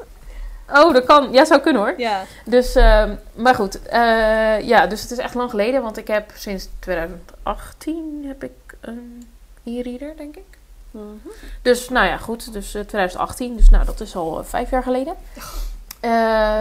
Oh, 0.69 0.93
dat 0.93 1.05
kan. 1.05 1.31
Ja, 1.31 1.45
zou 1.45 1.61
kunnen 1.61 1.81
hoor. 1.81 1.93
Ja, 1.97 2.23
Dus, 2.45 2.75
ehm, 2.75 3.15
maar 3.35 3.55
goed. 3.55 3.81
eh, 3.81 4.59
ja, 4.61 4.87
dus 4.87 5.01
het 5.01 5.11
is 5.11 5.17
echt 5.17 5.33
lang 5.33 5.49
geleden. 5.49 5.81
Want 5.81 5.97
ik 5.97 6.07
heb 6.07 6.31
sinds 6.35 6.67
2018 6.79 8.23
heb 8.27 8.43
ik 8.43 8.51
een 8.87 9.27
e-reader, 9.63 10.17
denk 10.17 10.35
ik. 10.35 10.57
Mhm. 10.91 11.05
Dus, 11.61 11.89
nou 11.89 12.07
ja, 12.07 12.17
goed. 12.17 12.53
Dus 12.53 12.75
eh, 12.75 12.81
2018. 12.81 13.55
Dus 13.55 13.69
nou, 13.69 13.85
dat 13.85 13.99
is 13.99 14.15
al 14.15 14.39
eh, 14.39 14.45
vijf 14.45 14.69
jaar 14.69 14.83
geleden. 14.83 15.15
Eh, 15.99 16.09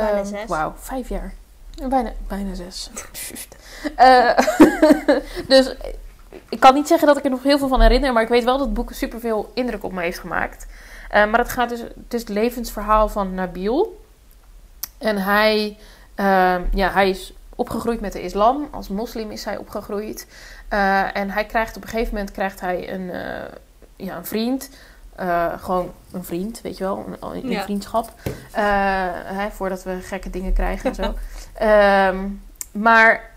Bijna 0.00 0.24
zes. 0.24 0.46
Wauw, 0.46 0.74
vijf 0.76 1.08
jaar. 1.08 1.32
Bijna, 1.88 2.12
bijna 2.28 2.54
zes. 2.54 2.90
Eh, 3.96 4.38
dus 5.48 5.74
ik 6.48 6.60
kan 6.60 6.74
niet 6.74 6.86
zeggen 6.88 7.06
dat 7.06 7.16
ik 7.16 7.24
er 7.24 7.30
nog 7.30 7.42
heel 7.42 7.58
veel 7.58 7.68
van 7.68 7.80
herinner. 7.80 8.12
Maar 8.12 8.22
ik 8.22 8.28
weet 8.28 8.44
wel 8.44 8.58
dat 8.58 8.66
het 8.66 8.74
boek 8.74 8.92
superveel 8.92 9.50
indruk 9.54 9.84
op 9.84 9.92
me 9.92 10.02
heeft 10.02 10.18
gemaakt. 10.18 10.66
Eh, 11.10 11.26
maar 11.26 11.38
het 11.38 11.48
gaat 11.48 11.68
dus, 11.68 11.80
het 11.80 12.14
is 12.14 12.20
het 12.20 12.28
levensverhaal 12.28 13.08
van 13.08 13.34
Nabil. 13.34 14.00
En 14.98 15.16
hij, 15.16 15.78
ehm, 16.14 16.62
ja, 16.74 16.90
hij 16.90 17.10
is 17.10 17.32
opgegroeid 17.54 18.00
met 18.00 18.12
de 18.12 18.22
islam. 18.22 18.68
Als 18.70 18.88
moslim 18.88 19.30
is 19.30 19.44
hij 19.44 19.56
opgegroeid. 19.56 20.26
Eh, 20.72 21.16
en 21.16 21.30
hij 21.30 21.44
krijgt 21.44 21.76
op 21.76 21.82
een 21.82 21.88
gegeven 21.88 22.14
moment 22.14 22.30
krijgt 22.32 22.60
hij 22.60 22.92
een, 22.92 23.10
eh, 23.10 23.42
ja, 23.96 24.16
een 24.16 24.26
vriend. 24.26 24.70
Eh, 25.16 25.52
gewoon 25.58 25.92
een 26.12 26.24
vriend, 26.24 26.60
weet 26.60 26.76
je 26.76 26.84
wel, 26.84 27.04
een, 27.20 27.36
een 27.36 27.50
Ja. 27.50 27.62
vriendschap. 27.62 28.12
Hè, 28.52 29.50
voordat 29.50 29.82
we 29.82 30.00
gekke 30.00 30.30
dingen 30.30 30.52
krijgen 30.52 30.88
en 30.88 30.94
zo. 30.94 31.14
Ehm, 31.54 32.28
maar 32.72 33.30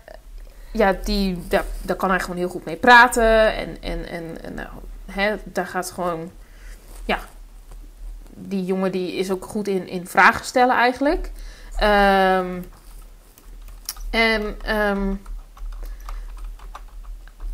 ja, 0.70 0.92
die, 1.04 1.48
daar, 1.48 1.64
daar 1.82 1.96
kan 1.96 2.10
hij 2.10 2.20
gewoon 2.20 2.36
heel 2.36 2.48
goed 2.48 2.64
mee 2.64 2.76
praten. 2.76 3.54
En, 3.54 3.76
en, 3.80 4.08
en, 4.08 4.42
en 4.44 4.54
nou, 4.54 4.68
hè, 5.06 5.34
daar 5.44 5.66
gaat 5.66 5.90
gewoon... 5.90 6.30
Ja, 7.04 7.18
die 8.34 8.64
jongen 8.64 8.92
die 8.92 9.12
is 9.12 9.30
ook 9.30 9.44
goed 9.44 9.68
in, 9.68 9.88
in 9.88 10.06
vragen 10.06 10.44
stellen 10.44 10.76
eigenlijk. 10.76 11.30
Ehm, 11.76 12.60
en 14.10 14.56
ehm, 14.62 15.14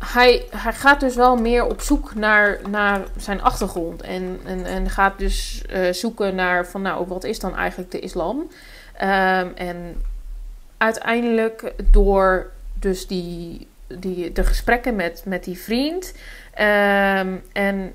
hij, 0.05 0.45
hij 0.49 0.73
gaat 0.73 0.99
dus 0.99 1.15
wel 1.15 1.35
meer 1.35 1.65
op 1.65 1.81
zoek 1.81 2.15
naar, 2.15 2.59
naar 2.69 3.01
zijn 3.17 3.41
achtergrond. 3.41 4.01
En, 4.01 4.39
en, 4.45 4.65
en 4.65 4.89
gaat 4.89 5.17
dus 5.17 5.61
eh, 5.69 5.93
zoeken 5.93 6.35
naar 6.35 6.67
van 6.67 6.81
nou, 6.81 7.07
wat 7.07 7.23
is 7.23 7.39
dan 7.39 7.55
eigenlijk 7.55 7.91
de 7.91 7.99
islam? 7.99 8.47
Ehm, 8.93 9.47
en 9.55 10.01
uiteindelijk 10.77 11.73
door 11.91 12.51
dus 12.73 13.07
die, 13.07 13.67
die, 13.87 14.31
de 14.31 14.43
gesprekken 14.43 14.95
met, 14.95 15.21
met 15.25 15.43
die 15.43 15.57
vriend. 15.57 16.13
ehm, 16.53 17.35
en 17.51 17.93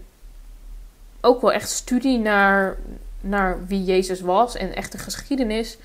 ook 1.20 1.40
wel 1.40 1.52
echt 1.52 1.70
studie 1.70 2.18
naar, 2.18 2.76
naar 3.20 3.66
wie 3.66 3.84
Jezus 3.84 4.20
was 4.20 4.56
en 4.56 4.74
echt 4.74 4.92
de 4.92 4.98
geschiedenis. 4.98 5.78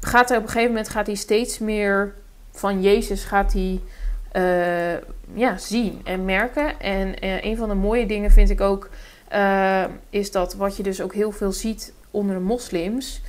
Gaat 0.00 0.28
hij 0.28 0.38
op 0.38 0.44
een 0.44 0.50
gegeven 0.50 0.72
moment 0.72 0.88
gaat 0.88 1.06
hij 1.06 1.16
steeds 1.16 1.58
meer 1.58 2.14
van 2.50 2.82
Jezus 2.82 3.24
gaat 3.24 3.52
hij, 3.52 3.80
eh, 4.32 4.92
ja, 5.34 5.56
zien 5.56 6.00
en 6.04 6.24
merken. 6.24 6.80
En 6.80 7.18
eh, 7.18 7.44
een 7.44 7.56
van 7.56 7.68
de 7.68 7.74
mooie 7.74 8.06
dingen 8.06 8.30
vind 8.30 8.50
ik 8.50 8.60
ook, 8.60 8.90
eh, 9.28 9.84
is 10.10 10.30
dat 10.30 10.54
wat 10.54 10.76
je 10.76 10.82
dus 10.82 11.00
ook 11.00 11.14
heel 11.14 11.32
veel 11.32 11.52
ziet 11.52 11.92
onder 12.10 12.34
de 12.34 12.42
moslims, 12.42 13.22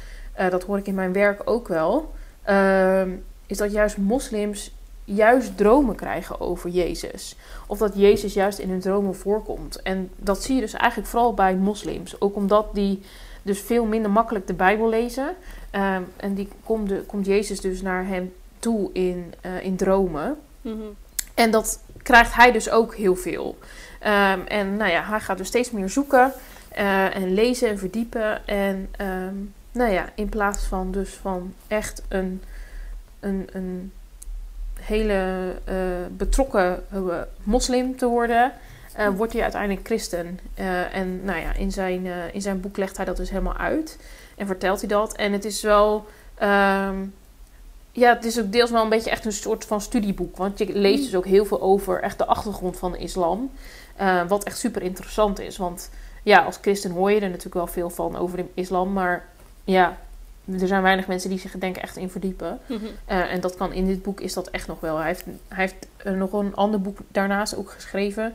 dat 0.50 0.64
hoor 0.64 0.78
ik 0.78 0.88
in 0.88 0.96
mijn 0.96 1.14
werk 1.14 1.42
ook 1.46 1.68
wel, 1.68 2.14
is 3.46 3.58
dat 3.58 3.72
juist 3.72 3.98
moslims 3.98 4.74
juist 5.04 5.58
dromen 5.58 5.96
krijgen 5.96 6.42
over 6.42 6.70
Jezus. 6.70 7.36
Of 7.68 7.78
dat 7.78 7.94
Jezus 7.96 8.34
juist 8.34 8.60
in 8.60 8.70
hun 8.70 8.80
dromen 8.80 9.16
voorkomt. 9.16 9.82
En 9.82 10.10
dat 10.16 10.44
zie 10.44 10.56
je 10.56 10.62
dus 10.62 10.74
eigenlijk 10.74 11.10
vooral 11.10 11.34
bij 11.34 11.56
moslims. 11.56 12.22
Ook 12.22 12.36
omdat 12.36 12.68
die 12.74 13.02
dus 13.42 13.60
veel 13.60 13.86
minder 13.86 14.12
makkelijk 14.12 14.48
de 14.48 14.54
Bijbel 14.54 14.90
lezen. 14.90 15.36
Ehm, 15.72 16.02
en 16.16 16.34
die 16.34 16.48
komt, 16.64 16.90
de, 16.90 17.04
komt 17.06 17.26
Jezus 17.26 17.62
dus 17.62 17.82
naar 17.82 18.08
hem 18.08 18.34
toe 18.60 18.90
in, 18.94 19.34
in 19.62 19.76
dromen. 19.76 20.38
Mhm. 20.62 20.88
En 21.34 21.52
dat 21.52 21.80
krijgt 22.04 22.34
hij 22.34 22.52
dus 22.52 22.70
ook 22.70 22.96
heel 22.96 23.16
veel. 23.16 23.58
Ehm, 24.00 24.40
en 24.48 24.78
nou 24.78 24.92
ja, 24.92 25.04
hij 25.04 25.20
gaat 25.20 25.38
dus 25.38 25.48
steeds 25.48 25.72
meer 25.72 25.90
zoeken 25.90 26.34
eh, 26.70 27.16
en 27.16 27.34
lezen 27.34 27.70
en 27.70 27.78
verdiepen. 27.78 28.48
En 28.48 28.90
ehm, 28.92 29.36
nou 29.72 29.92
ja, 29.92 30.10
in 30.16 30.30
plaats 30.30 30.64
van 30.64 30.92
dus 30.92 31.14
van 31.14 31.54
echt 31.68 32.02
een, 32.08 32.44
een, 33.20 33.48
een 33.52 33.92
hele 34.80 35.54
eh, 35.64 35.76
betrokken 36.12 36.84
eh, 36.92 37.00
moslim 37.44 37.98
te 37.98 38.06
worden, 38.06 38.54
wordt 39.16 39.34
hij 39.34 39.42
uiteindelijk 39.42 39.86
christen. 39.86 40.40
En 40.92 41.24
nou 41.24 41.40
ja, 41.40 41.54
in 41.54 41.72
zijn, 41.72 42.06
in 42.34 42.42
zijn 42.42 42.62
boek 42.62 42.78
legt 42.78 42.98
hij 42.98 43.06
dat 43.06 43.18
dus 43.18 43.30
helemaal 43.30 43.58
uit 43.58 43.98
en 44.38 44.48
vertelt 44.48 44.80
hij 44.80 44.90
dat. 44.90 45.16
En 45.16 45.32
het 45.34 45.46
is 45.46 45.62
wel. 45.62 46.08
ehm, 46.36 46.96
ja, 47.92 48.16
het 48.16 48.26
is 48.26 48.40
ook 48.40 48.52
deels 48.52 48.72
wel 48.72 48.84
een 48.84 48.90
beetje 48.90 49.10
echt 49.10 49.26
een 49.26 49.32
soort 49.32 49.66
van 49.66 49.82
studieboek. 49.82 50.38
Want 50.38 50.58
je 50.58 50.74
leest 50.74 51.04
dus 51.04 51.16
ook 51.16 51.26
heel 51.26 51.46
veel 51.46 51.62
over 51.62 52.02
echt 52.02 52.18
de 52.18 52.26
achtergrond 52.26 52.78
van 52.78 52.92
de 52.92 52.98
islam. 52.98 53.52
Eh, 53.96 54.28
wat 54.28 54.44
echt 54.44 54.58
super 54.58 54.82
interessant 54.82 55.40
is. 55.40 55.58
Want 55.58 55.90
ja, 56.24 56.44
als 56.44 56.58
christen 56.62 56.92
hoor 56.92 57.12
je 57.12 57.20
er 57.20 57.28
natuurlijk 57.30 57.56
wel 57.56 57.68
veel 57.68 57.90
van 57.90 58.16
over 58.16 58.38
de 58.38 58.46
islam. 58.54 58.94
Maar 58.94 59.26
ja, 59.64 59.98
er 60.60 60.68
zijn 60.68 60.82
weinig 60.82 61.08
mensen 61.08 61.30
die 61.30 61.40
zich 61.40 61.52
denk 61.52 61.76
ik 61.78 61.84
echt 61.84 61.98
in 61.98 62.10
verdiepen. 62.10 62.60
Mhm. 62.66 62.86
Eh, 63.06 63.34
en 63.34 63.40
dat 63.40 63.56
kan 63.56 63.74
in 63.74 63.86
dit 63.86 64.02
boek 64.02 64.20
is 64.20 64.34
dat 64.34 64.50
echt 64.50 64.68
nog 64.68 64.80
wel. 64.80 64.98
Hij 64.98 65.08
heeft, 65.08 65.26
hij 65.26 65.64
heeft 65.64 65.88
eh, 65.98 66.14
nog 66.14 66.34
een 66.34 66.56
ander 66.56 66.82
boek 66.82 66.98
daarnaast 67.08 67.56
ook 67.56 67.72
geschreven. 67.72 68.34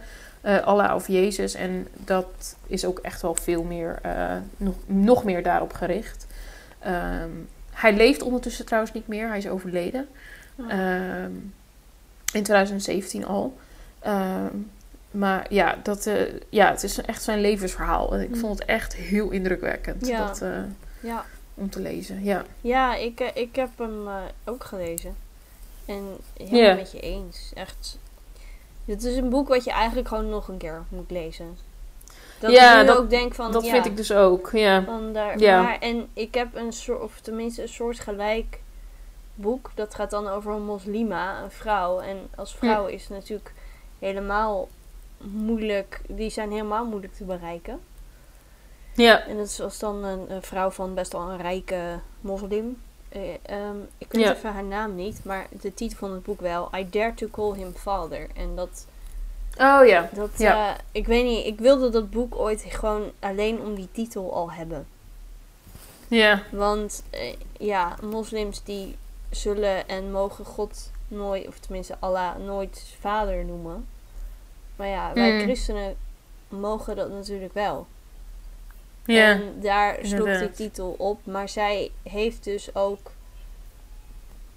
Allah 0.64 0.94
of 0.94 1.08
Jezus. 1.08 1.54
En 1.54 1.88
dat 2.04 2.56
is 2.66 2.84
ook 2.84 2.98
echt 2.98 3.22
wel 3.22 3.34
veel 3.34 3.62
meer, 3.62 4.00
nog, 4.56 4.74
nog 4.86 5.24
meer 5.24 5.42
daarop 5.42 5.72
gericht. 5.72 6.26
Ehm, 6.78 7.30
hij 7.74 7.92
leeft 7.92 8.22
ondertussen 8.22 8.64
trouwens 8.66 8.92
niet 8.94 9.08
meer. 9.08 9.28
Hij 9.28 9.38
is 9.38 9.48
overleden. 9.48 10.08
Oh. 10.58 10.72
Ehm, 10.72 11.32
in 12.32 12.42
2017 12.42 13.26
al. 13.26 13.56
Ehm, 13.98 14.56
maar 15.10 15.46
ja, 15.52 15.78
dat, 15.82 16.06
eh, 16.06 16.20
ja, 16.48 16.70
het 16.70 16.82
is 16.82 17.00
echt 17.00 17.22
zijn 17.22 17.40
levensverhaal. 17.40 18.14
En 18.14 18.20
ik 18.20 18.28
Mm. 18.28 18.36
vond 18.36 18.58
het 18.58 18.68
echt 18.68 18.94
heel 18.94 19.30
indrukwekkend 19.30 20.06
Ja. 20.06 20.26
dat, 20.26 20.42
eh, 20.42 20.58
Ja, 21.00 21.24
om 21.54 21.70
te 21.70 21.80
lezen. 21.80 22.24
Ja. 22.24 22.44
ja 22.60 22.94
ik, 22.96 23.20
eh, 23.20 23.28
ik 23.42 23.56
heb 23.56 23.68
hem 23.78 24.08
ook 24.44 24.64
gelezen. 24.64 25.16
En 25.86 26.04
helemaal 26.36 26.60
Ja. 26.60 26.74
met 26.74 26.92
je 26.92 27.00
eens. 27.00 27.50
Echt. 27.54 27.98
Het 28.84 29.02
is 29.04 29.16
een 29.16 29.28
boek 29.28 29.48
wat 29.48 29.64
je 29.64 29.70
eigenlijk 29.70 30.08
gewoon 30.08 30.28
nog 30.28 30.48
een 30.48 30.56
keer 30.56 30.82
moet 30.88 31.10
lezen. 31.10 31.56
Dat 32.40 32.50
Ja, 32.52 32.74
ik 32.74 32.80
nu 32.80 32.86
dat- 32.86 32.96
ook 32.98 33.10
denk 33.10 33.34
van... 33.34 33.52
dat 33.52 33.64
ja, 33.64 33.70
vind 33.70 33.86
ik 33.86 33.96
dus 33.96 34.12
ook. 34.12 34.50
Ja. 34.52 34.84
Van 34.84 35.12
daar, 35.12 35.38
Ja. 35.38 35.62
maar, 35.62 35.78
en 35.78 36.08
ik 36.12 36.34
heb 36.34 36.54
een 36.54 36.72
soort, 36.72 37.00
of 37.02 37.20
tenminste 37.20 37.62
een 37.62 37.68
soort 37.68 38.00
gelijk 38.00 38.60
boek. 39.34 39.70
Dat 39.74 39.94
gaat 39.94 40.10
dan 40.10 40.28
over 40.28 40.52
een 40.52 40.64
moslima, 40.64 41.42
een 41.42 41.50
vrouw. 41.50 42.00
En 42.00 42.28
als 42.36 42.54
vrouw 42.56 42.86
is 42.86 43.00
het 43.02 43.10
natuurlijk 43.10 43.52
helemaal 43.98 44.68
moeilijk. 45.18 46.00
Die 46.08 46.30
zijn 46.30 46.50
helemaal 46.50 46.84
moeilijk 46.86 47.14
te 47.14 47.24
bereiken. 47.24 47.80
Ja. 48.94 49.26
En 49.26 49.36
dat 49.36 49.46
is 49.46 49.60
als 49.60 49.78
dan 49.78 50.04
een, 50.04 50.30
een 50.30 50.42
vrouw 50.42 50.70
van 50.70 50.94
best 50.94 51.12
wel 51.12 51.30
een 51.30 51.40
rijke 51.40 51.98
moslim. 52.20 52.82
Eh, 53.08 53.20
ehm, 53.42 53.76
ik 53.98 54.12
weet 54.12 54.24
Ja. 54.24 54.34
even 54.34 54.52
haar 54.52 54.64
naam 54.64 54.94
niet, 54.94 55.24
maar 55.24 55.46
de 55.60 55.74
titel 55.74 55.98
van 55.98 56.10
het 56.12 56.22
boek 56.22 56.40
wel. 56.40 56.70
I 56.76 56.90
Dare 56.90 57.14
to 57.14 57.26
Call 57.30 57.52
Him 57.54 57.72
Father. 57.74 58.26
En 58.36 58.54
dat, 58.56 58.86
Oh 59.58 59.86
ja. 59.86 60.10
dat 60.14 60.30
Ja. 60.36 60.68
eh, 60.74 60.78
ik 60.92 61.06
weet 61.06 61.24
niet, 61.24 61.46
ik 61.46 61.58
wilde 61.58 61.90
dat 61.90 62.10
boek 62.10 62.34
ooit 62.36 62.64
gewoon 62.68 63.10
alleen 63.20 63.60
om 63.60 63.74
die 63.74 63.88
titel 63.92 64.34
al 64.34 64.52
hebben. 64.52 64.86
Ja. 66.08 66.42
Want 66.50 67.02
eh, 67.10 67.34
ja, 67.58 67.96
moslims 68.02 68.62
die 68.64 68.96
zullen 69.30 69.88
en 69.88 70.10
mogen 70.12 70.44
God 70.44 70.90
nooit, 71.08 71.46
of 71.48 71.58
tenminste 71.58 71.96
Allah, 72.00 72.36
nooit 72.36 72.82
vader 73.00 73.44
noemen. 73.44 73.86
Maar 74.76 74.88
ja, 74.88 75.10
wij 75.14 75.32
Mm. 75.32 75.40
christenen 75.40 75.96
mogen 76.48 76.96
dat 76.96 77.10
natuurlijk 77.10 77.54
wel. 77.54 77.86
Ja. 79.04 79.30
En 79.30 79.54
daar 79.60 79.98
sloeg 80.02 80.38
die 80.38 80.50
titel 80.50 80.94
op. 80.98 81.18
Maar 81.26 81.48
zij 81.48 81.90
heeft 82.02 82.44
dus 82.44 82.74
ook 82.74 83.10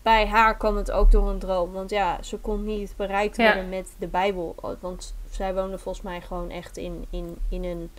bij 0.07 0.27
haar 0.27 0.57
kwam 0.57 0.77
het 0.77 0.91
ook 0.91 1.11
door 1.11 1.29
een 1.29 1.39
droom. 1.39 1.71
Want 1.71 1.89
ja, 1.89 2.17
ze 2.23 2.37
kon 2.37 2.63
niet 2.65 2.93
bereikt 2.95 3.37
Ja. 3.37 3.43
worden 3.53 3.69
met 3.69 3.87
de 3.99 4.07
Bijbel. 4.07 4.55
Want 4.79 5.13
zij 5.31 5.53
woonde 5.53 5.77
volgens 5.77 6.03
mij 6.03 6.21
gewoon 6.21 6.49
echt 6.49 6.77
in, 6.77 7.05
in, 7.09 7.37
in, 7.49 7.63
een, 7.63 7.89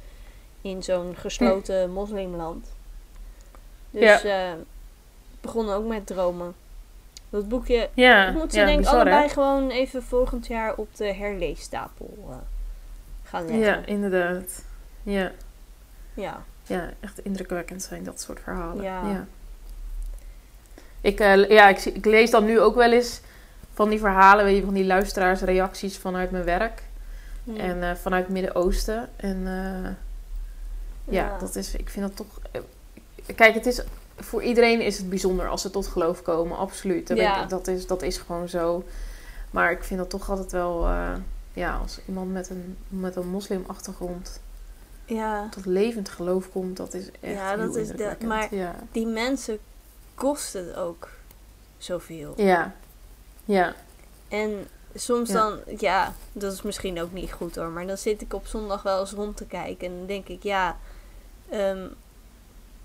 in 0.63 0.83
zo'n 0.83 1.15
gesloten 1.17 1.91
moslimland. 1.91 2.67
Dus 3.91 4.23
Ja. 4.23 4.51
eh 4.53 4.55
begon 5.41 5.71
ook 5.71 5.87
met 5.87 6.07
dromen. 6.07 6.55
Dat 7.31 7.49
boekje 7.49 7.89
Ja, 7.95 8.31
moet 8.31 8.53
ze 8.53 8.59
ja, 8.59 8.67
denk 8.67 8.79
ik 8.79 8.85
hè? 8.85 8.91
allebei 8.91 9.29
gewoon 9.29 9.71
even 9.71 10.03
volgend 10.03 10.47
jaar 10.47 10.75
op 10.75 10.97
de 10.97 11.13
herleesstapel 11.15 12.17
eh, 12.31 12.37
gaan 13.23 13.43
leggen. 13.47 13.65
Ja, 13.65 13.87
inderdaad. 13.87 14.65
Ja. 15.03 15.33
ja. 16.15 16.43
ja, 16.67 16.91
echt 17.01 17.19
indrukwekkend 17.25 17.83
zijn 17.83 18.05
dat 18.05 18.21
soort 18.21 18.41
verhalen. 18.41 18.83
Ja. 18.85 19.27
Ik, 21.01 21.21
eh, 21.21 21.49
ja, 21.49 21.69
ik, 21.69 21.85
ik 21.85 22.05
lees 22.05 22.31
dan 22.31 22.45
nu 22.45 22.61
ook 22.61 22.75
wel 22.75 22.93
eens 22.93 23.21
van 23.75 23.89
die 23.89 23.99
verhalen, 23.99 24.45
weet 24.45 24.57
je, 24.57 24.65
van 24.65 24.75
die 24.75 24.85
luisteraarsreacties 24.85 25.99
vanuit 25.99 26.31
mijn 26.31 26.45
werk. 26.45 26.83
En 27.57 27.83
eh, 27.83 27.95
vanuit 27.95 28.25
het 28.25 28.33
Midden-Oosten. 28.33 29.09
En 29.17 29.37
eh, 29.47 29.91
ja, 31.15 31.27
Ja. 31.27 31.39
dat 31.39 31.57
is, 31.57 31.75
ik 31.75 31.89
vind 31.89 32.07
dat 32.07 32.17
toch... 32.17 32.63
Kijk, 33.35 33.55
het 33.55 33.67
is, 33.67 33.83
voor 34.17 34.43
iedereen 34.43 34.81
is 34.81 34.99
het 34.99 35.09
bijzonder 35.09 35.49
als 35.49 35.63
ze 35.63 35.71
tot 35.71 35.87
geloof 35.87 36.23
komen, 36.23 36.57
absoluut. 36.59 37.07
Dat, 37.09 37.17
Ja. 37.19 37.35
weet 37.35 37.43
ik- 37.45 37.49
dat, 37.51 37.67
is, 37.67 37.87
dat 37.87 38.03
is 38.03 38.19
gewoon 38.19 38.49
zo. 38.49 38.85
Maar 39.51 39.71
ik 39.71 39.85
vind 39.85 40.01
dat 40.01 40.11
toch 40.11 40.31
altijd 40.31 40.53
wel... 40.53 40.89
ja, 41.53 41.77
als 41.83 42.01
iemand 42.09 42.33
met 42.33 42.51
een, 42.51 42.77
met 42.89 43.17
een 43.17 43.29
moslimachtergrond 43.29 44.41
ja, 45.05 45.49
tot 45.51 45.67
levend 45.67 46.09
geloof 46.09 46.51
komt, 46.51 46.77
dat 46.77 46.95
is 46.95 47.11
echt 47.21 47.35
Ja, 47.35 47.57
dat 47.57 47.77
is 47.77 47.89
indrukwekkend. 47.89 48.29
maar- 48.29 48.55
Ja. 48.55 48.75
die 48.93 49.07
mensen 49.07 49.59
kosten 50.19 50.67
het 50.67 50.77
ook 50.77 51.09
zoveel. 51.79 52.35
Ja. 52.37 52.75
Ja. 53.45 53.75
En 54.29 54.69
soms 54.95 55.29
Ja. 55.29 55.35
dan, 55.35 55.59
ja, 55.79 56.15
dat 56.33 56.53
is 56.53 56.63
misschien 56.63 57.01
ook 57.01 57.13
niet 57.13 57.33
goed 57.33 57.57
hoor, 57.57 57.69
maar 57.69 57.87
dan 57.87 57.99
zit 57.99 58.21
ik 58.21 58.35
op 58.35 58.47
zondag 58.47 58.83
wel 58.83 59.01
eens 59.01 59.13
rond 59.13 59.37
te 59.37 59.47
kijken 59.47 59.87
en 59.89 59.97
dan 59.99 60.07
denk 60.07 60.29
ik, 60.29 60.43
ja, 60.43 60.77
ehm, 61.51 61.87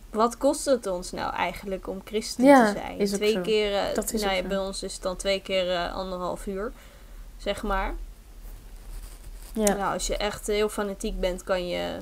wat 0.10 0.38
kost 0.38 0.66
het 0.66 0.88
ons 0.88 1.12
nou 1.12 1.34
eigenlijk 1.34 1.88
om 1.88 2.02
christen 2.06 2.46
Ja, 2.46 2.66
te 2.74 2.80
zijn? 2.80 3.06
twee 3.08 3.32
zo. 3.34 3.42
keer, 3.42 3.76
eh, 3.78 3.96
Dat 3.96 4.14
is 4.14 4.22
nou 4.22 4.36
ja, 4.36 4.42
zo. 4.42 4.48
bij 4.48 4.58
ons 4.58 4.84
is 4.84 4.94
het 4.94 5.02
dan 5.02 5.16
twee 5.16 5.42
keer 5.42 5.72
eh, 5.72 5.94
anderhalf 5.96 6.46
uur, 6.48 6.72
zeg 7.38 7.64
maar. 7.64 7.94
Ja. 9.54 9.74
Nou, 9.74 9.94
als 9.94 10.08
je 10.08 10.18
echt 10.18 10.48
heel 10.48 10.70
fanatiek 10.70 11.20
bent, 11.20 11.44
kan 11.44 11.68
je, 11.68 11.98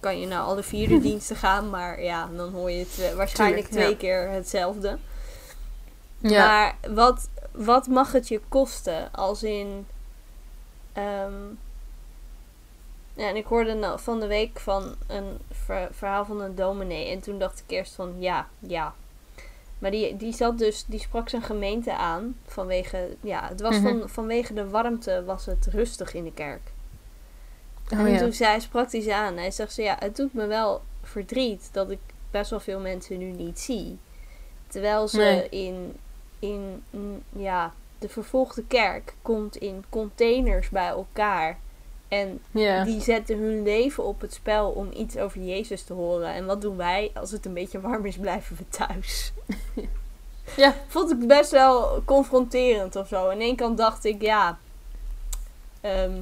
kan 0.00 0.20
je 0.20 0.26
naar 0.26 0.42
alle 0.42 0.62
vier 0.62 0.88
de 0.88 1.00
diensten 1.08 1.36
gaan, 1.36 1.70
maar 1.70 2.02
ja, 2.02 2.28
dan 2.36 2.52
hoor 2.52 2.70
je 2.70 2.78
het, 2.78 2.98
eh, 3.00 3.14
waarschijnlijk 3.14 3.66
Tuurlijk, 3.66 3.82
ja. 3.82 3.86
twee 3.86 3.96
keer 4.10 4.30
hetzelfde. 4.30 4.98
Ja. 6.18 6.46
Maar 6.46 6.92
wat, 6.94 7.28
wat 7.52 7.86
mag 7.86 8.12
het 8.12 8.28
je 8.28 8.40
kosten? 8.48 9.12
Als 9.12 9.42
in. 9.42 9.86
ehm, 10.92 11.32
ja, 13.14 13.28
en 13.28 13.36
ik 13.36 13.46
hoorde 13.46 13.74
nou 13.74 14.00
van 14.00 14.20
de 14.20 14.26
week 14.26 14.60
van 14.60 14.94
een 15.06 15.38
ver- 15.50 15.88
verhaal 15.92 16.24
van 16.24 16.40
een 16.40 16.54
dominee. 16.54 17.08
En 17.10 17.20
toen 17.20 17.38
dacht 17.38 17.58
ik 17.58 17.70
eerst 17.70 17.94
van 17.94 18.14
ja, 18.18 18.46
ja. 18.58 18.94
Maar 19.78 19.90
die, 19.90 20.16
die 20.16 20.32
zat 20.32 20.58
dus, 20.58 20.84
die 20.86 21.00
sprak 21.00 21.28
zijn 21.28 21.42
gemeente 21.42 21.94
aan 21.96 22.36
vanwege, 22.46 23.16
ja, 23.20 23.48
het 23.48 23.60
was 23.60 23.78
Mhm. 23.78 23.82
van, 23.98 24.08
vanwege 24.08 24.54
de 24.54 24.68
warmte 24.68 25.24
was 25.24 25.46
het 25.46 25.66
rustig 25.66 26.14
in 26.14 26.24
de 26.24 26.32
kerk. 26.32 26.60
Oh, 27.92 27.98
en 27.98 28.10
ja. 28.10 28.18
toen 28.18 28.32
zei, 28.32 28.60
hij 28.72 29.00
ze 29.00 29.14
aan. 29.14 29.36
Hij 29.36 29.50
zegt 29.50 29.72
ze, 29.72 29.82
ja, 29.82 29.96
het 29.98 30.16
doet 30.16 30.34
me 30.34 30.46
wel 30.46 30.82
verdriet 31.02 31.68
dat 31.72 31.90
ik 31.90 31.98
best 32.30 32.50
wel 32.50 32.60
veel 32.60 32.80
mensen 32.80 33.18
nu 33.18 33.30
niet 33.30 33.58
zie. 33.60 33.98
Terwijl 34.66 35.08
ze 35.08 35.18
Nee. 35.18 35.48
in, 35.48 35.96
in 36.38 36.82
mm, 36.90 37.22
ja, 37.32 37.72
de 37.98 38.08
vervolgde 38.08 38.64
kerk 38.66 39.14
komt 39.22 39.56
in 39.56 39.84
containers 39.88 40.68
bij 40.68 40.86
elkaar. 40.88 41.58
En 42.08 42.40
die 42.84 43.00
zetten 43.00 43.38
hun 43.38 43.62
leven 43.62 44.04
op 44.04 44.20
het 44.20 44.32
spel 44.34 44.70
om 44.70 44.88
iets 44.92 45.16
over 45.16 45.40
Jezus 45.40 45.82
te 45.82 45.92
horen. 45.92 46.34
En 46.34 46.46
wat 46.46 46.60
doen 46.60 46.76
wij? 46.76 47.10
Als 47.14 47.30
het 47.30 47.46
een 47.46 47.54
beetje 47.54 47.80
warm 47.80 48.06
is, 48.06 48.16
blijven 48.16 48.56
we 48.56 48.68
thuis. 48.68 49.32
Ja. 50.56 50.74
Vond 50.86 51.10
ik 51.10 51.26
best 51.26 51.50
wel 51.50 52.02
confronterend 52.04 52.96
of 52.96 53.08
zo. 53.08 53.28
Aan 53.28 53.40
één 53.40 53.56
kant 53.56 53.78
dacht 53.78 54.04
ik, 54.04 54.22
ja... 54.22 54.58
ehm, 55.80 56.12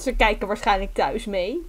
ze 0.00 0.12
kijken 0.14 0.46
waarschijnlijk 0.46 0.94
thuis 0.94 1.24
mee. 1.24 1.66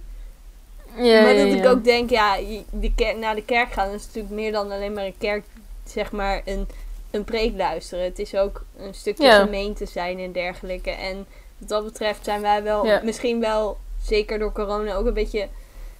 Ja, 0.96 1.22
maar 1.22 1.32
ja, 1.34 1.44
dat 1.44 1.52
ik 1.54 1.62
ja. 1.64 1.70
ook 1.70 1.84
denk, 1.84 2.10
ja, 2.10 2.34
je- 2.36 2.62
de 2.70 2.94
ker- 2.94 3.18
naar 3.18 3.34
de 3.34 3.44
kerk 3.44 3.72
gaan 3.72 3.90
is 3.90 4.06
natuurlijk 4.06 4.34
meer 4.34 4.52
dan 4.52 4.70
alleen 4.70 4.92
maar 4.92 5.04
een 5.04 5.18
kerk, 5.18 5.44
zeg 5.84 6.12
maar, 6.12 6.42
een, 6.44 6.68
een 7.10 7.24
preek 7.24 7.56
luisteren. 7.56 8.04
Het 8.04 8.18
is 8.18 8.34
ook 8.36 8.64
een 8.76 8.94
stukje 8.94 9.30
gemeente 9.30 9.86
zijn 9.86 10.18
en 10.18 10.32
dergelijke. 10.32 10.90
En 10.90 11.26
wat 11.58 11.68
dat 11.68 11.84
betreft 11.84 12.24
zijn 12.24 12.40
wij 12.40 12.62
wel, 12.62 12.86
Ja. 12.86 13.00
misschien 13.04 13.40
wel, 13.40 13.76
zeker 14.02 14.38
door 14.38 14.52
corona, 14.52 14.94
ook 14.94 15.06
een 15.06 15.14
beetje, 15.14 15.40
een 15.42 15.48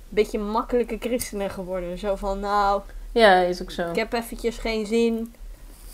beetje 0.08 0.38
makkelijke 0.38 0.96
christenen 1.00 1.50
geworden. 1.50 1.98
Zo 1.98 2.14
van, 2.16 2.40
nou, 2.40 2.80
Ja, 3.12 3.40
is 3.40 3.62
ook 3.62 3.70
zo. 3.70 3.90
ik 3.90 3.96
heb 3.96 4.12
eventjes 4.12 4.58
geen 4.58 4.86
zin. 4.86 5.34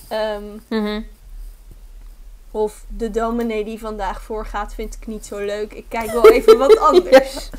Ehm, 0.08 0.42
Mhm. 0.68 1.00
Of 2.50 2.84
de 2.88 3.10
dominee 3.10 3.64
die 3.64 3.78
vandaag 3.78 4.22
voorgaat 4.22 4.74
vind 4.74 4.94
ik 4.94 5.06
niet 5.06 5.26
zo 5.26 5.38
leuk. 5.38 5.72
Ik 5.72 5.84
kijk 5.88 6.10
wel 6.10 6.30
even 6.30 6.58
wat 6.58 6.78
anders. 6.90 7.50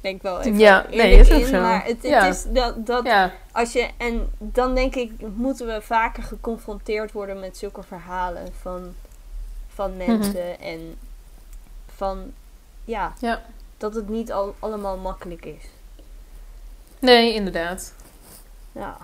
Denk 0.00 0.22
wel 0.22 0.40
even 0.40 0.58
Ja, 0.58 0.86
nee, 0.90 1.18
is 1.18 1.30
ook 1.30 1.40
in, 1.40 1.46
zo. 1.46 1.60
Maar 1.60 1.84
het, 1.84 2.04
is 2.04 2.44
dat, 2.48 2.86
dat 2.86 3.04
Ja. 3.04 3.32
als 3.52 3.72
je... 3.72 3.90
En 3.96 4.30
dan 4.38 4.74
denk 4.74 4.94
ik, 4.94 5.12
moeten 5.34 5.66
we 5.66 5.80
vaker 5.82 6.22
geconfronteerd 6.22 7.12
worden 7.12 7.40
met 7.40 7.56
zulke 7.56 7.82
verhalen 7.82 8.52
van, 8.60 8.94
van 9.74 9.96
mensen. 9.96 10.60
En 10.60 10.98
van, 11.94 12.32
ja, 12.84 13.12
Ja. 13.20 13.42
dat 13.76 13.94
het 13.94 14.08
niet 14.08 14.32
al, 14.32 14.54
allemaal 14.58 14.96
makkelijk 14.96 15.44
is. 15.44 15.64
Nee, 16.98 17.34
inderdaad. 17.34 17.94
Ja. 18.72 18.96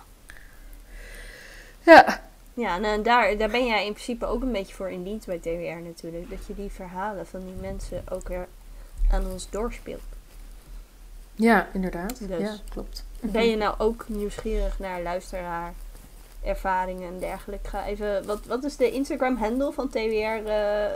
Ja. 1.83 2.21
Ja, 2.61 2.79
nou, 2.79 2.95
en 2.95 3.03
daar, 3.03 3.37
daar 3.37 3.51
ben 3.51 3.67
jij 3.67 3.87
in 3.87 3.93
principe 3.93 4.27
ook 4.27 4.43
een 4.43 4.53
beetje 4.53 4.75
voor 4.75 4.91
in 4.91 5.03
dienst 5.03 5.27
bij 5.27 5.39
TWR 5.39 5.81
natuurlijk. 5.83 6.31
Dat 6.31 6.47
je 6.47 6.55
die 6.55 6.71
verhalen 6.71 7.27
van 7.27 7.41
die 7.41 7.55
mensen 7.61 8.03
ook 8.11 8.29
weer 8.29 8.47
aan 9.11 9.27
ons 9.33 9.51
doorspeelt. 9.51 10.01
Ja, 11.35 11.69
inderdaad. 11.73 12.29
Dus. 12.29 12.41
Ja, 12.41 12.57
klopt. 12.69 13.05
Ben 13.21 13.49
je 13.49 13.57
nou 13.57 13.75
ook 13.79 14.05
nieuwsgierig 14.09 14.79
naar 14.79 15.03
luisteraar 15.03 15.73
ervaringen 16.45 17.09
en 17.09 17.19
dergelijke? 17.19 17.69
Ga 17.69 17.87
even, 17.87 18.27
wat, 18.27 18.41
wat 18.47 18.65
is 18.65 18.77
de 18.77 18.91
Instagram 18.91 19.37
handle 19.37 19.73
van 19.73 19.89
TWR 19.89 20.47
eh, 20.47 20.93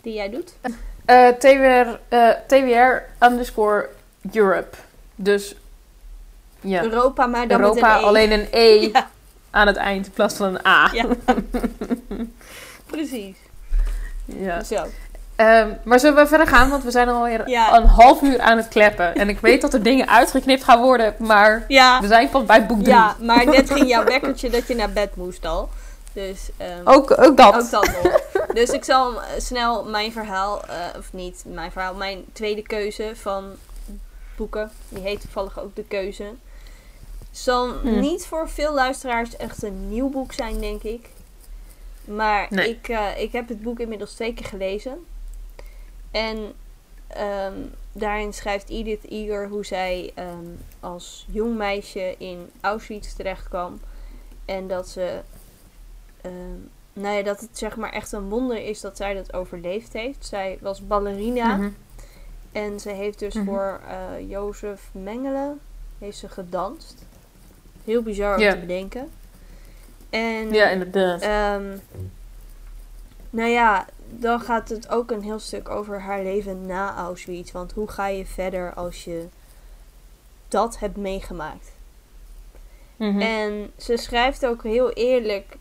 die 0.00 0.14
jij 0.14 0.30
doet? 0.30 0.54
Eh, 1.04 1.28
TWR, 1.28 1.98
eh, 2.08 2.30
TWR 2.46 3.24
underscore 3.24 3.88
Europe. 4.32 4.76
Dus 5.14 5.56
ja, 6.60 6.82
Europa, 6.82 7.26
maar 7.26 7.48
dan 7.48 7.60
Europa, 7.60 7.86
met 7.86 7.96
een 7.96 8.04
E. 8.04 8.06
alleen 8.06 8.32
een 8.32 8.48
E 8.50 8.90
Ja, 8.92 9.10
aan 9.50 9.66
het 9.66 9.76
eind 9.76 10.06
in 10.06 10.12
plaats 10.12 10.34
van 10.34 10.46
een 10.54 10.66
A. 10.66 10.90
ja. 10.92 11.04
precies. 12.86 13.36
Ja. 14.24 14.62
Zo. 14.62 14.86
Ehm, 15.36 15.68
maar 15.84 16.00
zullen 16.00 16.16
we 16.22 16.26
verder 16.26 16.46
gaan? 16.46 16.70
Want 16.70 16.84
we 16.84 16.90
zijn 16.90 17.08
alweer 17.08 17.48
Ja. 17.48 17.76
een 17.76 17.86
half 17.86 18.22
uur 18.22 18.40
aan 18.40 18.56
het 18.56 18.68
kleppen. 18.68 19.14
En 19.14 19.28
ik 19.28 19.40
weet 19.40 19.60
dat 19.60 19.74
er 19.74 19.82
dingen 19.82 20.08
uitgeknipt 20.08 20.64
gaan 20.64 20.80
worden, 20.80 21.14
maar 21.18 21.64
Ja, 21.68 22.00
we 22.00 22.06
zijn 22.06 22.28
pas 22.28 22.44
bij 22.44 22.66
boek 22.66 22.78
3. 22.82 22.88
ja, 22.94 23.16
maar 23.20 23.46
net 23.46 23.70
ging 23.70 23.88
jouw 23.88 24.04
wekkertje 24.04 24.50
dat 24.50 24.66
je 24.66 24.74
naar 24.74 24.90
bed 24.92 25.16
moest 25.16 25.46
al. 25.46 25.68
Dus 26.12 26.48
ehm, 26.56 26.80
Ook, 26.84 27.18
ook 27.20 27.36
dat. 27.36 27.54
Ook 27.54 27.70
dat 27.70 27.90
nog. 28.02 28.20
Dus 28.52 28.70
ik 28.70 28.84
zal 28.84 29.20
snel 29.38 29.84
mijn 29.84 30.12
verhaal, 30.12 30.64
eh, 30.64 30.74
of 30.98 31.12
niet 31.12 31.42
mijn 31.46 31.72
verhaal, 31.72 31.94
mijn 31.94 32.24
tweede 32.32 32.62
keuze 32.62 33.10
van 33.14 33.44
boeken. 34.36 34.70
Die 34.88 35.02
heet 35.02 35.20
toevallig 35.20 35.60
ook 35.60 35.76
De 35.76 35.84
Keuze. 35.84 36.24
Zal 37.42 37.72
Hmm. 37.80 38.00
niet 38.00 38.26
voor 38.26 38.48
veel 38.48 38.74
luisteraars 38.74 39.36
echt 39.36 39.62
een 39.62 39.88
nieuw 39.88 40.08
boek 40.08 40.32
zijn, 40.32 40.60
denk 40.60 40.82
ik. 40.82 41.08
Maar 42.04 42.46
Nee. 42.50 42.68
ik, 42.70 42.88
eh, 42.88 43.20
ik 43.20 43.32
heb 43.32 43.48
het 43.48 43.62
boek 43.62 43.78
inmiddels 43.80 44.14
twee 44.14 44.34
keer 44.34 44.46
gelezen. 44.46 45.06
En 46.10 46.52
ehm, 47.06 47.54
daarin 47.92 48.32
schrijft 48.32 48.68
Edith 48.68 49.04
Eger 49.08 49.48
hoe 49.48 49.64
zij 49.66 50.12
ehm, 50.14 50.46
als 50.80 51.26
jong 51.30 51.56
meisje 51.56 52.14
in 52.18 52.50
Auschwitz 52.60 53.12
terecht 53.12 53.48
kwam. 53.48 53.80
En 54.44 54.68
dat 54.68 54.88
ze 54.88 55.20
ehm, 56.20 56.32
nou 56.92 57.16
ja, 57.16 57.22
dat 57.22 57.40
het 57.40 57.58
zeg 57.58 57.76
maar 57.76 57.92
echt 57.92 58.12
een 58.12 58.28
wonder 58.28 58.64
is 58.66 58.80
dat 58.80 58.96
zij 58.96 59.14
dat 59.14 59.32
overleefd 59.32 59.92
heeft. 59.92 60.26
Zij 60.26 60.58
was 60.60 60.86
ballerina 60.86 61.56
Mhm. 61.56 61.68
en 62.52 62.80
ze 62.80 62.90
heeft 62.90 63.18
dus 63.18 63.34
Mhm. 63.34 63.44
voor 63.44 63.80
eh 63.88 64.28
Jozef 64.30 64.88
Mengele 64.92 65.52
heeft 65.98 66.18
ze 66.18 66.28
gedanst. 66.28 67.04
Heel 67.88 68.02
bizar 68.02 68.34
om 68.34 68.50
te 68.50 68.58
bedenken. 68.60 69.10
En 70.10 70.52
Ja, 70.52 70.68
inderdaad. 70.68 71.20
ehm, 71.22 71.76
nou 73.30 73.48
ja, 73.50 73.86
dan 74.08 74.40
gaat 74.40 74.68
het 74.68 74.88
ook 74.88 75.10
een 75.10 75.22
heel 75.22 75.38
stuk 75.38 75.68
over 75.68 76.00
haar 76.00 76.22
leven 76.22 76.66
na 76.66 76.96
Auschwitz. 76.96 77.52
Want 77.52 77.72
hoe 77.72 77.88
ga 77.88 78.06
je 78.06 78.26
verder 78.26 78.74
als 78.74 79.04
je 79.04 79.26
dat 80.48 80.78
hebt 80.78 80.96
meegemaakt? 80.96 81.72
Mhm. 82.96 83.20
En 83.20 83.70
ze 83.76 83.96
schrijft 83.96 84.46
ook 84.46 84.62
heel 84.62 84.90
eerlijk. 84.92 85.56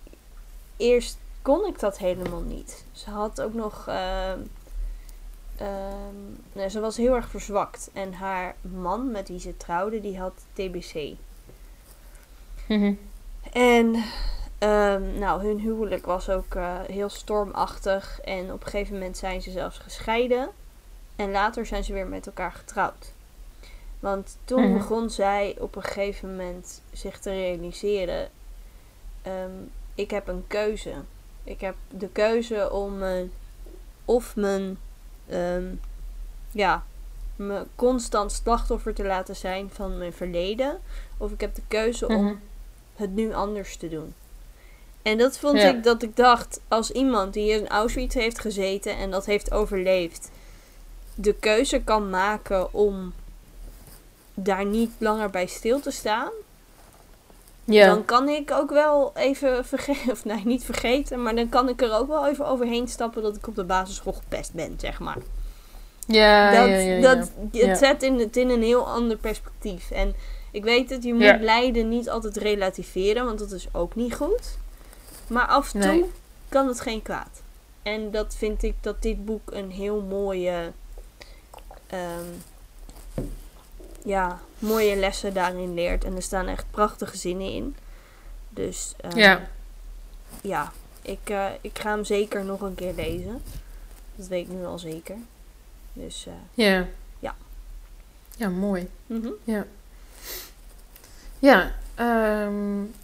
Eerst 0.78 1.18
kon 1.42 1.66
ik 1.66 1.80
dat 1.80 1.98
helemaal 1.98 2.42
niet. 2.42 2.86
Ze 2.92 3.10
had 3.10 3.42
ook 3.42 3.54
nog. 3.54 3.88
ehm, 3.88 4.40
ehm, 5.58 6.16
nee, 6.54 6.70
ze 6.70 6.80
was 6.80 6.98
heel 6.98 7.16
erg 7.16 7.30
verzwakt. 7.30 7.90
En 7.94 8.14
haar 8.14 8.56
man 8.62 9.12
met 9.12 9.28
wie 9.28 9.40
ze 9.40 9.58
trouwde, 9.58 10.02
die 10.02 10.20
had 10.20 10.34
TBC. 10.54 11.16
Mhm. 12.68 12.94
En 13.52 14.04
ehm, 14.58 15.20
nou, 15.20 15.46
hun 15.46 15.60
huwelijk 15.60 16.06
was 16.06 16.30
ook 16.30 16.56
eh, 16.56 16.80
heel 16.88 17.10
stormachtig. 17.10 18.20
En 18.22 18.54
op 18.54 18.64
een 18.64 18.70
gegeven 18.70 18.94
moment 18.94 19.18
zijn 19.18 19.42
ze 19.42 19.52
zelfs 19.52 19.78
gescheiden. 19.78 20.50
En 21.16 21.32
later 21.32 21.66
zijn 21.66 21.84
ze 21.84 21.94
weer 21.94 22.08
met 22.08 22.26
elkaar 22.28 22.52
getrouwd. 22.52 23.14
Want 24.00 24.38
toen 24.46 24.64
Mhm. 24.64 24.74
begon 24.74 25.10
zij 25.10 25.56
op 25.60 25.76
een 25.76 25.84
gegeven 25.84 26.30
moment 26.30 26.82
zich 26.92 27.20
te 27.20 27.30
realiseren: 27.32 28.30
ehm, 29.22 29.52
ik 29.96 30.12
heb 30.12 30.28
een 30.28 30.44
keuze. 30.48 30.94
Ik 31.44 31.62
heb 31.62 31.76
de 31.90 32.10
keuze 32.10 32.72
om 32.72 33.02
of 34.06 34.36
mijn, 34.36 34.78
ehm, 35.28 35.66
ja, 36.52 36.84
me 37.36 37.66
constant 37.76 38.32
slachtoffer 38.32 38.94
te 38.94 39.04
laten 39.04 39.36
zijn 39.36 39.70
van 39.72 39.98
mijn 39.98 40.14
verleden, 40.14 40.80
of 41.18 41.32
ik 41.32 41.42
heb 41.42 41.56
de 41.56 41.62
keuze 41.68 42.08
om 42.08 42.24
Mhm. 42.24 42.36
Het 42.98 43.16
nu 43.16 43.34
anders 43.34 43.78
te 43.78 43.90
doen. 43.90 44.14
En 45.02 45.18
dat 45.18 45.38
vond 45.38 45.58
Ja. 45.62 45.70
ik 45.70 45.84
dat 45.84 46.04
ik 46.04 46.16
dacht, 46.16 46.60
als 46.68 46.92
iemand 46.92 47.34
die 47.34 47.52
in 47.52 47.68
Auschwitz 47.68 48.16
heeft 48.16 48.40
gezeten 48.40 48.98
en 48.98 49.12
dat 49.12 49.26
heeft 49.26 49.52
overleefd, 49.52 50.30
de 51.16 51.34
keuze 51.34 51.82
kan 51.84 52.10
maken 52.10 52.74
om 52.74 53.14
daar 54.34 54.66
niet 54.66 54.92
langer 54.98 55.30
bij 55.30 55.46
stil 55.46 55.80
te 55.80 55.92
staan, 55.92 56.32
Ja. 57.64 57.86
dan 57.88 58.06
kan 58.06 58.30
ik 58.30 58.52
ook 58.52 58.70
wel 58.70 59.12
even 59.16 59.66
vergeten, 59.66 60.12
of 60.16 60.26
nee, 60.26 60.42
niet 60.46 60.64
vergeten, 60.64 61.24
maar 61.24 61.36
dan 61.36 61.50
kan 61.50 61.70
ik 61.70 61.82
er 61.82 61.94
ook 61.94 62.08
wel 62.08 62.28
even 62.28 62.48
overheen 62.48 62.88
stappen 62.88 63.22
dat 63.22 63.36
ik 63.36 63.48
op 63.48 63.56
de 63.56 63.64
basisschool 63.64 64.14
gepest 64.14 64.54
ben, 64.54 64.76
zeg 64.80 65.00
maar. 65.00 65.18
ja, 66.08 66.52
dat 66.52 66.70
ja, 66.70 66.76
ja, 66.76 66.94
ja. 66.96 67.16
dat 67.16 67.32
het 67.52 67.78
zet 67.78 68.04
in, 68.04 68.20
het 68.20 68.38
in 68.38 68.50
een 68.50 68.64
heel 68.64 68.88
ander 68.88 69.18
perspectief. 69.18 69.92
En 69.92 70.16
ik 70.58 70.64
weet 70.64 70.90
dat 70.90 71.04
je 71.04 71.14
moet 71.14 71.24
Ja. 71.24 71.38
lijden 71.40 71.90
niet 71.90 72.10
altijd 72.10 72.38
relativeren, 72.38 73.26
want 73.26 73.40
dat 73.40 73.52
is 73.52 73.68
ook 73.72 73.96
niet 73.96 74.16
goed. 74.16 74.58
Maar 75.28 75.46
af 75.48 75.74
en 75.74 75.82
toe 75.82 75.92
Nee. 75.92 76.06
kan 76.50 76.68
het 76.68 76.82
geen 76.82 77.02
kwaad. 77.02 77.42
En 77.84 78.12
dat 78.12 78.36
vind 78.36 78.64
ik 78.64 78.76
dat 78.82 79.02
dit 79.02 79.26
boek 79.26 79.52
een 79.52 79.72
heel 79.72 80.02
mooie, 80.02 80.72
ehm, 81.88 82.26
ja, 84.04 84.40
mooie 84.60 84.96
lessen 84.96 85.34
daarin 85.34 85.74
leert. 85.74 86.04
En 86.04 86.16
er 86.16 86.22
staan 86.22 86.48
echt 86.48 86.66
prachtige 86.72 87.18
zinnen 87.18 87.52
in. 87.52 87.76
Dus 88.50 88.94
ehm, 89.02 89.18
Ja. 89.18 89.48
ja, 90.42 90.72
ik, 91.02 91.20
eh, 91.30 91.46
ik 91.62 91.80
ga 91.80 91.90
hem 91.90 92.04
zeker 92.06 92.46
nog 92.46 92.62
een 92.62 92.76
keer 92.76 92.94
lezen. 92.94 93.42
Dat 94.16 94.28
weet 94.28 94.48
ik 94.48 94.54
nu 94.54 94.66
al 94.66 94.80
zeker. 94.80 95.16
Dus 95.94 96.26
eh, 96.26 96.34
Ja. 96.66 96.88
Ja. 97.20 97.36
Ja, 98.38 98.50
mooi. 98.50 98.90
mhm. 99.06 99.30
Ja, 99.44 99.66
ehm, 101.96 102.54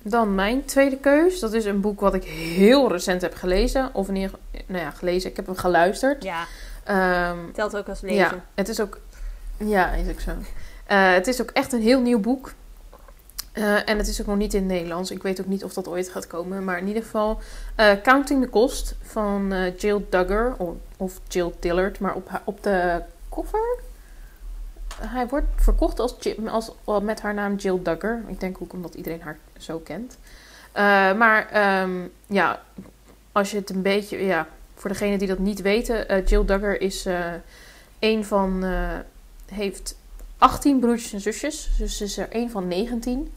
dan 0.02 0.36
mijn 0.36 0.66
tweede 0.66 0.98
keus. 0.98 1.40
Dat 1.40 1.54
is 1.54 1.66
een 1.66 1.82
boek 1.82 2.00
wat 2.00 2.14
ik 2.14 2.24
heel 2.24 2.92
recent 2.92 3.22
heb 3.22 3.36
gelezen. 3.36 3.90
Of 3.94 4.08
in 4.08 4.16
ieder 4.16 4.30
geval, 4.30 4.66
nou 4.68 4.84
ja, 4.84 4.92
gelezen. 4.92 5.30
Ik 5.30 5.36
heb 5.36 5.46
hem 5.46 5.56
geluisterd. 5.56 6.24
ja, 6.24 6.46
Ehm, 6.84 7.38
telt 7.54 7.76
ook 7.78 7.88
als 7.90 8.02
lezen. 8.02 8.18
ja, 8.18 8.44
het 8.56 8.70
is 8.70 8.80
ook... 8.80 9.00
Ja, 9.58 9.92
is 9.92 10.10
ook 10.12 10.20
zo. 10.20 10.32
Eh, 10.86 11.14
het 11.14 11.28
is 11.28 11.42
ook 11.42 11.50
echt 11.50 11.74
een 11.74 11.82
heel 11.82 12.00
nieuw 12.02 12.20
boek. 12.20 12.54
Eh, 13.52 13.90
en 13.90 13.98
het 13.98 14.08
is 14.08 14.22
ook 14.22 14.28
nog 14.28 14.38
niet 14.38 14.54
in 14.54 14.60
het 14.64 14.72
Nederlands. 14.72 15.12
Ik 15.12 15.24
weet 15.24 15.40
ook 15.42 15.46
niet 15.48 15.64
of 15.64 15.74
dat 15.74 15.88
ooit 15.88 16.10
gaat 16.10 16.28
komen. 16.28 16.64
Maar 16.64 16.78
in 16.78 16.88
ieder 16.88 17.04
geval... 17.04 17.40
eh, 17.76 17.92
Counting 18.04 18.44
the 18.44 18.50
Cost 18.50 18.96
van 19.02 19.54
Jill 19.78 20.06
Duggar. 20.10 20.56
Of, 20.58 20.76
of 20.98 21.20
Jill 21.28 21.52
Dillard. 21.60 22.00
Maar 22.00 22.14
op, 22.14 22.30
haar- 22.30 22.42
op 22.44 22.64
de 22.64 23.02
cover... 23.30 23.80
Hij 25.00 25.28
wordt 25.28 25.48
verkocht 25.56 26.00
als, 26.00 26.16
als, 26.46 26.72
met 27.02 27.22
haar 27.22 27.34
naam 27.34 27.56
Jill 27.56 27.80
Duggar. 27.84 28.22
Ik 28.28 28.40
denk 28.40 28.58
ook 28.62 28.74
omdat 28.74 28.94
iedereen 28.94 29.22
haar 29.22 29.38
zo 29.58 29.80
kent. 29.80 30.18
Eh, 30.72 30.84
maar 31.14 31.50
ehm, 31.50 31.92
ja, 32.28 32.62
als 33.32 33.52
je 33.52 33.58
het 33.58 33.70
een 33.70 33.82
beetje... 33.82 34.26
Ja, 34.26 34.48
voor 34.76 34.90
degenen 34.90 35.20
die 35.20 35.28
dat 35.28 35.40
niet 35.40 35.62
weten... 35.62 36.10
eh, 36.10 36.26
Jill 36.26 36.46
Duggar 36.46 36.82
is 36.82 37.06
eh, 37.06 37.34
een 38.00 38.26
van... 38.26 38.66
heeft 39.52 39.96
18 40.38 40.80
broertjes 40.80 41.14
en 41.14 41.22
zusjes. 41.22 41.70
Dus 41.78 41.98
ze 41.98 42.04
is 42.04 42.18
er 42.18 42.28
een 42.30 42.52
van 42.52 42.68
19. 42.68 43.34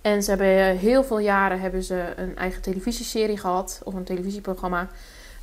En 0.00 0.22
ze 0.22 0.30
hebben 0.30 0.78
heel 0.78 1.04
veel 1.04 1.18
jaren 1.18 1.60
hebben 1.60 1.82
ze 1.82 2.12
een 2.16 2.36
eigen 2.36 2.62
televisieserie 2.62 3.38
gehad. 3.38 3.80
Of 3.84 3.94
een 3.94 4.04
televisieprogramma. 4.04 4.88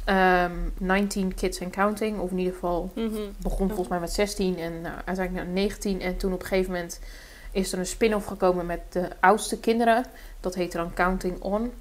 Ehm 0.06 0.52
19 0.78 1.34
Kids 1.36 1.62
and 1.62 1.72
Counting. 1.72 2.20
Of 2.20 2.32
in 2.32 2.38
ieder 2.38 2.54
geval 2.54 2.92
Mhm. 2.96 3.22
begon 3.42 3.68
volgens 3.68 3.88
mij 3.88 4.00
met 4.00 4.14
16 4.14 4.60
en 4.60 4.82
nou, 4.82 4.96
uiteindelijk 5.06 5.46
naar 5.46 5.54
19. 5.54 6.02
En 6.02 6.18
toen 6.18 6.34
op 6.34 6.42
een 6.42 6.48
gegeven 6.48 6.72
moment 6.72 7.00
is 7.52 7.72
er 7.74 7.80
een 7.80 7.86
spin-off 7.86 8.26
gekomen 8.28 8.66
met 8.66 8.80
de 8.90 9.08
oudste 9.20 9.60
kinderen. 9.60 10.06
Dat 10.40 10.56
heette 10.56 10.78
dan 10.78 10.94
Counting 10.94 11.42
On. 11.42 11.72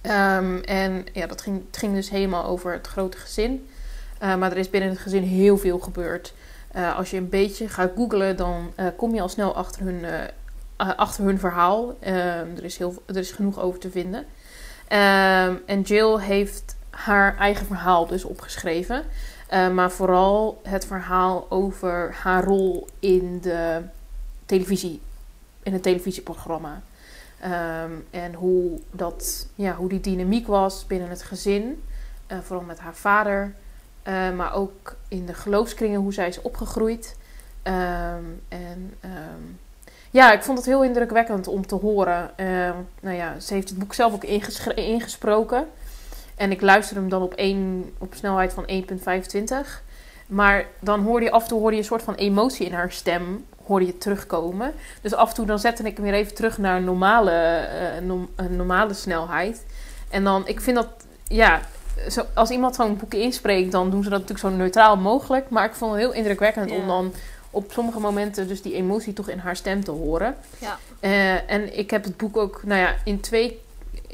Ehm, 0.00 0.56
en 0.58 1.04
ja, 1.12 1.26
dat 1.26 1.40
ging, 1.42 1.62
het 1.66 1.76
ging 1.76 1.94
dus 1.94 2.10
helemaal 2.10 2.44
over 2.44 2.72
het 2.72 2.86
grote 2.86 3.16
gezin. 3.16 3.68
Eh, 4.18 4.36
maar 4.36 4.50
er 4.50 4.56
is 4.58 4.70
binnen 4.70 4.90
het 4.90 4.98
gezin 4.98 5.22
heel 5.22 5.58
veel 5.58 5.78
gebeurd. 5.78 6.34
Eh, 6.72 6.96
als 6.96 7.10
je 7.10 7.16
een 7.16 7.28
beetje 7.28 7.68
gaat 7.68 7.90
googlen, 7.96 8.36
dan 8.36 8.72
eh, 8.74 8.86
kom 8.96 9.14
je 9.14 9.20
al 9.20 9.28
snel 9.28 9.54
achter 9.54 9.82
hun, 9.82 10.04
achter 10.76 11.24
hun 11.24 11.38
verhaal. 11.38 11.96
Ehm, 12.00 12.16
er, 12.56 12.64
is 12.64 12.76
heel, 12.78 13.02
er 13.06 13.16
is 13.16 13.30
genoeg 13.32 13.60
over 13.60 13.80
te 13.80 13.90
vinden. 13.90 14.26
Ehm, 14.88 15.54
en 15.66 15.80
Jill 15.80 16.18
heeft 16.18 16.75
haar 16.96 17.36
eigen 17.38 17.66
verhaal 17.66 18.06
dus 18.06 18.24
opgeschreven. 18.24 19.04
Eh, 19.48 19.68
maar 19.68 19.90
vooral 19.90 20.60
het 20.62 20.86
verhaal 20.86 21.46
over 21.48 22.16
haar 22.22 22.44
rol 22.44 22.86
in 23.00 23.40
de 23.40 23.82
televisie, 24.46 25.00
in 25.62 25.72
het 25.72 25.82
televisieprogramma. 25.82 26.82
Ehm, 27.40 27.90
en 28.10 28.34
hoe, 28.34 28.80
dat, 28.90 29.46
ja, 29.54 29.74
hoe 29.74 29.88
die 29.88 30.00
dynamiek 30.00 30.46
was 30.46 30.86
binnen 30.86 31.08
het 31.08 31.22
gezin. 31.22 31.82
eh, 32.26 32.38
vooral 32.42 32.64
met 32.66 32.78
haar 32.78 32.94
vader. 32.94 33.54
eh, 34.02 34.32
maar 34.32 34.54
ook 34.54 34.96
in 35.08 35.26
de 35.26 35.34
geloofskringen, 35.34 36.00
hoe 36.00 36.12
zij 36.12 36.28
is 36.28 36.42
opgegroeid. 36.42 37.16
Ehm, 37.62 38.24
en 38.48 38.94
ehm, 39.00 39.42
ja, 40.10 40.32
ik 40.32 40.42
vond 40.42 40.58
het 40.58 40.66
heel 40.66 40.84
indrukwekkend 40.84 41.48
om 41.48 41.66
te 41.66 41.74
horen. 41.74 42.30
Nou 43.00 43.16
ja, 43.16 43.40
ze 43.40 43.54
heeft 43.54 43.68
het 43.68 43.78
boek 43.78 43.94
zelf 43.94 44.12
ook 44.12 44.24
ingesproken. 44.74 45.66
En 46.36 46.50
ik 46.50 46.60
luister 46.60 46.96
hem 46.96 47.08
dan 47.08 47.22
op, 47.22 47.34
één, 47.34 47.92
op 47.98 48.14
snelheid 48.14 48.52
van 48.52 48.66
1.25. 48.70 49.82
Maar 50.26 50.66
dan 50.80 51.02
hoorde 51.02 51.24
je 51.24 51.30
af 51.30 51.42
en 51.42 51.48
toe 51.48 51.58
hoorde 51.58 51.74
je 51.76 51.82
een 51.82 51.88
soort 51.88 52.02
van 52.02 52.14
emotie 52.14 52.66
in 52.66 52.72
haar 52.72 52.92
stem 52.92 53.44
hoorde 53.66 53.86
je 53.86 53.98
terugkomen. 53.98 54.72
Dus 55.00 55.14
af 55.14 55.28
en 55.28 55.34
toe 55.34 55.46
dan 55.46 55.58
zette 55.58 55.82
ik 55.82 55.96
hem 55.96 56.04
weer 56.04 56.14
even 56.14 56.34
terug 56.34 56.58
naar 56.58 56.76
een 56.76 56.84
normale, 56.84 57.30
eh, 57.30 57.96
een 58.36 58.56
normale 58.56 58.94
snelheid. 58.94 59.66
En 60.10 60.24
dan, 60.24 60.48
ik 60.48 60.60
vind 60.60 60.76
dat, 60.76 60.88
ja, 61.24 61.60
zo, 62.10 62.22
als 62.34 62.50
iemand 62.50 62.74
zo'n 62.74 62.96
boek 62.96 63.14
inspreekt, 63.14 63.72
dan 63.72 63.90
doen 63.90 64.02
ze 64.02 64.10
dat 64.10 64.20
natuurlijk 64.20 64.48
zo 64.48 64.56
neutraal 64.56 64.96
mogelijk. 64.96 65.50
Maar 65.50 65.64
ik 65.64 65.74
vond 65.74 65.92
het 65.92 66.00
heel 66.00 66.12
indrukwekkend 66.12 66.70
om 66.70 66.86
dan 66.86 67.12
op 67.50 67.72
sommige 67.72 68.00
momenten 68.00 68.48
dus 68.48 68.62
die 68.62 68.74
emotie 68.74 69.12
toch 69.12 69.28
in 69.28 69.38
haar 69.38 69.56
stem 69.56 69.84
te 69.84 69.90
horen. 69.90 70.36
Ja. 70.58 70.78
Eh, 71.00 71.50
en 71.50 71.78
ik 71.78 71.90
heb 71.90 72.04
het 72.04 72.16
boek 72.16 72.36
ook, 72.36 72.60
nou 72.64 72.80
ja, 72.80 72.94
in 73.04 73.20
twee. 73.20 73.60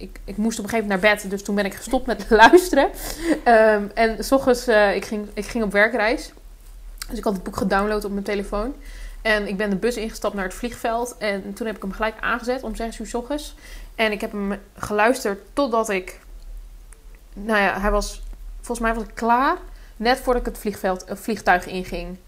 Ik, 0.02 0.20
ik 0.24 0.36
moest 0.36 0.58
op 0.58 0.64
een 0.64 0.70
gegeven 0.70 0.90
moment 0.90 1.10
naar 1.10 1.20
bed, 1.20 1.30
dus 1.30 1.42
toen 1.42 1.54
ben 1.54 1.64
ik 1.64 1.74
gestopt 1.74 2.06
met 2.06 2.26
luisteren. 2.42 2.90
Ehm, 3.44 3.84
en 3.94 4.24
s 4.24 4.32
ochtends, 4.32 4.66
eh, 4.66 4.94
ik, 4.94 5.04
ging, 5.04 5.28
ik 5.34 5.46
ging 5.46 5.64
op 5.64 5.72
werkreis. 5.72 6.32
Dus 7.08 7.18
ik 7.18 7.24
had 7.24 7.32
het 7.32 7.42
boek 7.42 7.56
gedownload 7.56 8.04
op 8.04 8.12
mijn 8.12 8.24
telefoon. 8.24 8.74
En 9.22 9.48
ik 9.48 9.56
ben 9.56 9.70
de 9.70 9.76
bus 9.76 9.96
ingestapt 9.96 10.34
naar 10.34 10.44
het 10.44 10.54
vliegveld. 10.54 11.16
En 11.18 11.54
toen 11.54 11.66
heb 11.66 11.76
ik 11.76 11.82
hem 11.82 11.92
gelijk 11.92 12.14
aangezet 12.20 12.62
om 12.62 12.74
6 12.74 12.98
uur 12.98 13.22
s. 13.36 13.54
En 13.94 14.12
ik 14.12 14.20
heb 14.20 14.32
hem 14.32 14.60
geluisterd 14.76 15.40
totdat 15.52 15.88
ik. 15.88 16.20
Nou 17.32 17.60
ja, 17.60 17.80
hij 17.80 17.90
was. 17.90 18.22
Volgens 18.56 18.80
mij 18.80 18.94
was 18.94 19.04
ik 19.04 19.14
klaar. 19.14 19.56
Net 19.96 20.18
voordat 20.18 20.46
ik 20.46 20.48
het 20.48 20.58
vliegveld, 20.58 21.04
eh, 21.04 21.16
vliegtuig 21.16 21.66
inging. 21.66 22.18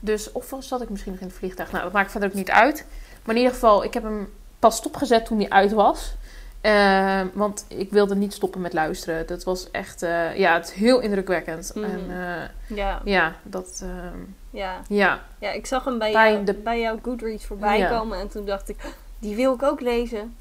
Dus 0.00 0.32
of 0.32 0.54
zat 0.58 0.82
ik 0.82 0.88
misschien 0.88 1.12
nog 1.12 1.20
in 1.20 1.26
het 1.26 1.36
vliegtuig? 1.36 1.70
Nou, 1.70 1.84
dat 1.84 1.92
maakt 1.92 2.10
verder 2.10 2.28
ook 2.28 2.34
niet 2.34 2.50
uit. 2.50 2.84
Maar 3.24 3.34
in 3.34 3.40
ieder 3.40 3.54
geval, 3.54 3.84
ik 3.84 3.94
heb 3.94 4.02
hem 4.02 4.32
pas 4.58 4.76
stopgezet 4.76 5.26
toen 5.26 5.38
hij 5.38 5.48
uit 5.48 5.72
was. 5.72 6.14
Eh, 6.60 7.20
want 7.32 7.64
ik 7.68 7.90
wilde 7.90 8.14
niet 8.14 8.32
stoppen 8.32 8.60
met 8.60 8.72
luisteren. 8.72 9.26
Dat 9.26 9.44
was 9.44 9.70
echt, 9.70 10.02
eh, 10.02 10.36
ja, 10.36 10.54
het 10.54 10.64
is 10.64 10.72
heel 10.72 11.00
indrukwekkend. 11.00 11.72
Mhm. 11.74 11.84
En 11.84 12.00
eh, 12.10 12.76
Ja, 12.76 13.00
ja, 13.04 13.32
dat, 13.42 13.80
ehm, 13.82 14.18
ja. 14.50 14.80
ja, 14.88 15.20
ja, 15.38 15.50
ik 15.50 15.66
zag 15.66 15.84
hem 15.84 15.98
bij, 15.98 16.12
Bij 16.12 16.32
jou, 16.32 16.44
de- 16.44 16.54
bij 16.54 16.80
jouw 16.80 16.98
Goodreads 17.02 17.46
voorbij 17.46 17.78
Ja. 17.78 17.88
komen 17.98 18.18
en 18.18 18.28
toen 18.28 18.44
dacht 18.44 18.68
ik, 18.68 18.76
die 19.18 19.36
wil 19.36 19.54
ik 19.54 19.62
ook 19.62 19.80
lezen. 19.80 20.36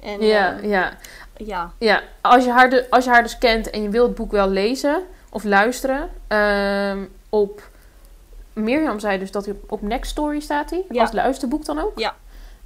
En 0.00 0.20
ja, 0.20 0.58
eh, 0.58 0.70
ja. 0.70 0.92
ja, 1.36 1.72
Ja, 1.78 2.02
als 2.20 2.44
je, 2.44 2.50
haar 2.50 2.70
de, 2.70 2.86
als 2.90 3.04
je 3.04 3.10
haar 3.10 3.22
dus 3.22 3.38
kent 3.38 3.70
en 3.70 3.82
je 3.82 3.88
wilt 3.88 4.06
het 4.08 4.16
boek 4.16 4.30
wel 4.30 4.48
lezen 4.48 5.02
of 5.30 5.44
luisteren. 5.44 6.10
ehm, 6.28 7.04
op 7.28 7.68
Mirjam 8.52 8.98
zei 9.00 9.18
dus 9.18 9.30
dat 9.30 9.44
hij 9.44 9.54
op, 9.54 9.72
op 9.72 9.82
Next 9.82 10.10
Story 10.10 10.40
staat 10.40 10.70
hij. 10.70 10.84
Ja. 10.88 11.00
Als 11.00 11.12
luisterboek 11.12 11.64
dan 11.64 11.78
ook. 11.78 11.98
Ja. 11.98 12.14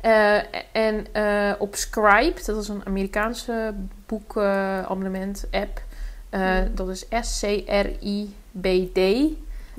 Eh, 0.04 0.34
en 0.72 1.06
eh, 1.12 1.52
op 1.58 1.74
Scribe, 1.74 2.34
dat 2.46 2.56
is 2.62 2.68
een 2.68 2.82
Amerikaanse 2.86 3.74
boekabonnement-app. 4.06 5.82
Eh, 6.30 6.40
Mhm. 6.40 6.74
Dat 6.74 6.88
is 6.88 7.06
S-C-R-I-B-D. 7.20 8.98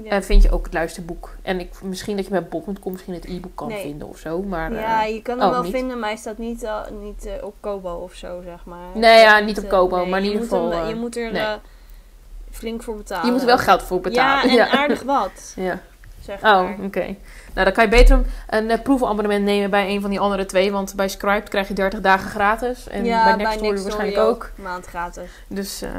Ja. 0.03 0.21
Vind 0.21 0.43
je 0.43 0.51
ook 0.51 0.65
het 0.65 0.73
luisterboek. 0.73 1.36
En 1.41 1.59
ik, 1.59 1.82
misschien 1.84 2.15
dat 2.15 2.26
je 2.26 2.32
bij 2.32 2.43
bol.com 2.43 2.91
misschien 2.91 3.13
het 3.13 3.26
e-book 3.26 3.55
kan 3.55 3.67
Nee. 3.67 3.82
vinden 3.82 4.07
of 4.07 4.17
zo. 4.17 4.41
Maar, 4.41 4.73
ja, 4.73 5.03
je 5.03 5.21
kan 5.21 5.38
hem 5.39 5.47
oh, 5.47 5.53
wel 5.53 5.63
niet? 5.63 5.73
vinden, 5.73 5.99
maar 5.99 6.09
hij 6.09 6.17
staat 6.17 6.38
niet, 6.38 6.67
niet 7.01 7.30
op 7.41 7.55
Kobo 7.59 7.89
of 7.93 8.13
zo, 8.13 8.41
zeg 8.43 8.65
maar. 8.65 8.88
Nee, 8.93 9.19
ja, 9.19 9.39
niet 9.39 9.59
op 9.59 9.69
Kobo, 9.69 10.05
maar 10.05 10.19
in 10.19 10.26
ieder 10.26 10.39
hem- 10.39 10.49
geval, 10.49 10.88
je 10.88 10.95
moet 10.95 11.17
er 11.17 11.32
nee. 11.32 11.55
flink 12.51 12.84
voor 12.84 12.95
betalen. 12.95 13.26
je 13.26 13.32
moet 13.32 13.41
er 13.41 13.47
wel 13.47 13.57
geld 13.57 13.84
voor 13.84 14.01
betalen. 14.01 14.53
Ja, 14.53 14.71
en 14.71 14.78
aardig 14.80 15.01
wat, 15.03 15.53
Ja. 15.55 15.80
Zeg 16.26 16.43
Oh, 16.43 16.69
oké. 16.84 17.15
Nou, 17.53 17.65
dan 17.65 17.71
kan 17.71 17.84
je 17.84 17.89
beter 17.89 18.17
een, 18.17 18.26
een 18.47 18.69
eh, 18.69 18.82
proefabonnement 18.82 19.43
nemen 19.45 19.69
bij 19.69 19.89
een 19.89 20.01
van 20.01 20.09
die 20.09 20.19
andere 20.19 20.45
twee. 20.45 20.71
Want 20.71 20.95
bij 20.95 21.09
Scribe 21.09 21.49
krijg 21.49 21.67
je 21.67 21.73
30 21.73 22.01
dagen 22.01 22.30
gratis. 22.30 22.88
En 22.88 23.05
ja, 23.05 23.23
bij 23.23 23.36
Nextstory 23.36 23.82
waarschijnlijk 23.82 24.17
ook. 24.17 24.51
Een 24.57 24.63
maand 24.63 24.86
gratis. 24.86 25.30
Dus 25.47 25.82
eh, 25.82 25.89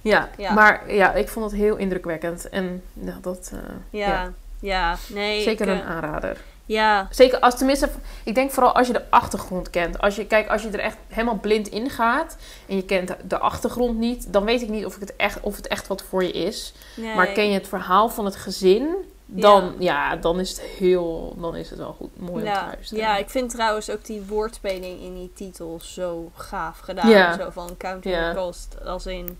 ja. 0.00 0.28
Ja. 0.36 0.52
maar 0.52 0.92
ja, 0.92 1.12
ik 1.12 1.28
vond 1.28 1.50
het 1.50 1.60
heel 1.60 1.76
indrukwekkend. 1.76 2.48
En 2.48 2.82
ja, 2.92 3.18
dat 3.20 3.50
eh, 3.52 3.58
Ja, 3.90 4.08
Ja. 4.08 4.32
ja. 4.60 4.96
nee. 5.08 5.42
zeker 5.42 5.68
ik, 5.68 5.74
een 5.74 5.82
aanrader. 5.82 6.36
Ja, 6.66 7.08
Zeker 7.10 7.38
als 7.38 7.56
tenminste, 7.56 7.88
ik 8.24 8.34
denk 8.34 8.50
vooral 8.50 8.74
als 8.74 8.86
je 8.86 8.92
de 8.92 9.10
achtergrond 9.10 9.70
kent. 9.70 9.98
Als 9.98 10.16
je, 10.16 10.26
kijk, 10.26 10.48
als 10.48 10.62
je 10.62 10.68
er 10.70 10.78
echt 10.78 10.96
helemaal 11.08 11.38
blind 11.38 11.68
in 11.68 11.90
gaat 11.90 12.36
en 12.68 12.76
je 12.76 12.84
kent 12.84 13.14
de 13.28 13.38
achtergrond 13.38 13.98
niet, 13.98 14.32
dan 14.32 14.44
weet 14.44 14.62
ik 14.62 14.68
niet 14.68 14.84
of, 14.84 14.94
ik 14.94 15.00
het, 15.00 15.16
echt, 15.16 15.40
of 15.40 15.56
het 15.56 15.66
echt 15.66 15.86
wat 15.86 16.02
voor 16.02 16.24
je 16.24 16.32
is. 16.32 16.72
nee. 16.96 17.14
Maar 17.14 17.26
ken 17.26 17.46
je 17.46 17.54
het 17.54 17.68
verhaal 17.68 18.08
van 18.08 18.24
het 18.24 18.36
gezin, 18.36 18.94
dan, 19.40 19.74
ja. 19.78 20.16
dan 20.16 20.40
is 20.40 20.50
het 20.50 20.60
heel, 20.60 21.36
dan 21.40 21.56
is 21.56 21.70
het 21.70 21.78
wel 21.78 21.92
goed, 21.92 22.18
mooi 22.18 22.32
om 22.32 22.38
te 22.38 22.44
ja, 22.44 22.66
luisteren. 22.66 23.04
ja, 23.04 23.16
ik 23.16 23.30
vind 23.30 23.50
trouwens 23.50 23.90
ook 23.90 24.04
die 24.04 24.22
woordspeling 24.22 25.00
in 25.00 25.14
die 25.14 25.32
titel 25.34 25.80
zo 25.82 26.30
gaaf 26.34 26.78
gedaan. 26.78 27.08
Ja. 27.08 27.36
Zo 27.36 27.50
van 27.50 27.76
Count 27.76 28.04
Ja. 28.04 28.32
the 28.32 28.36
Cost. 28.36 28.76
Als 28.84 29.06
in... 29.06 29.38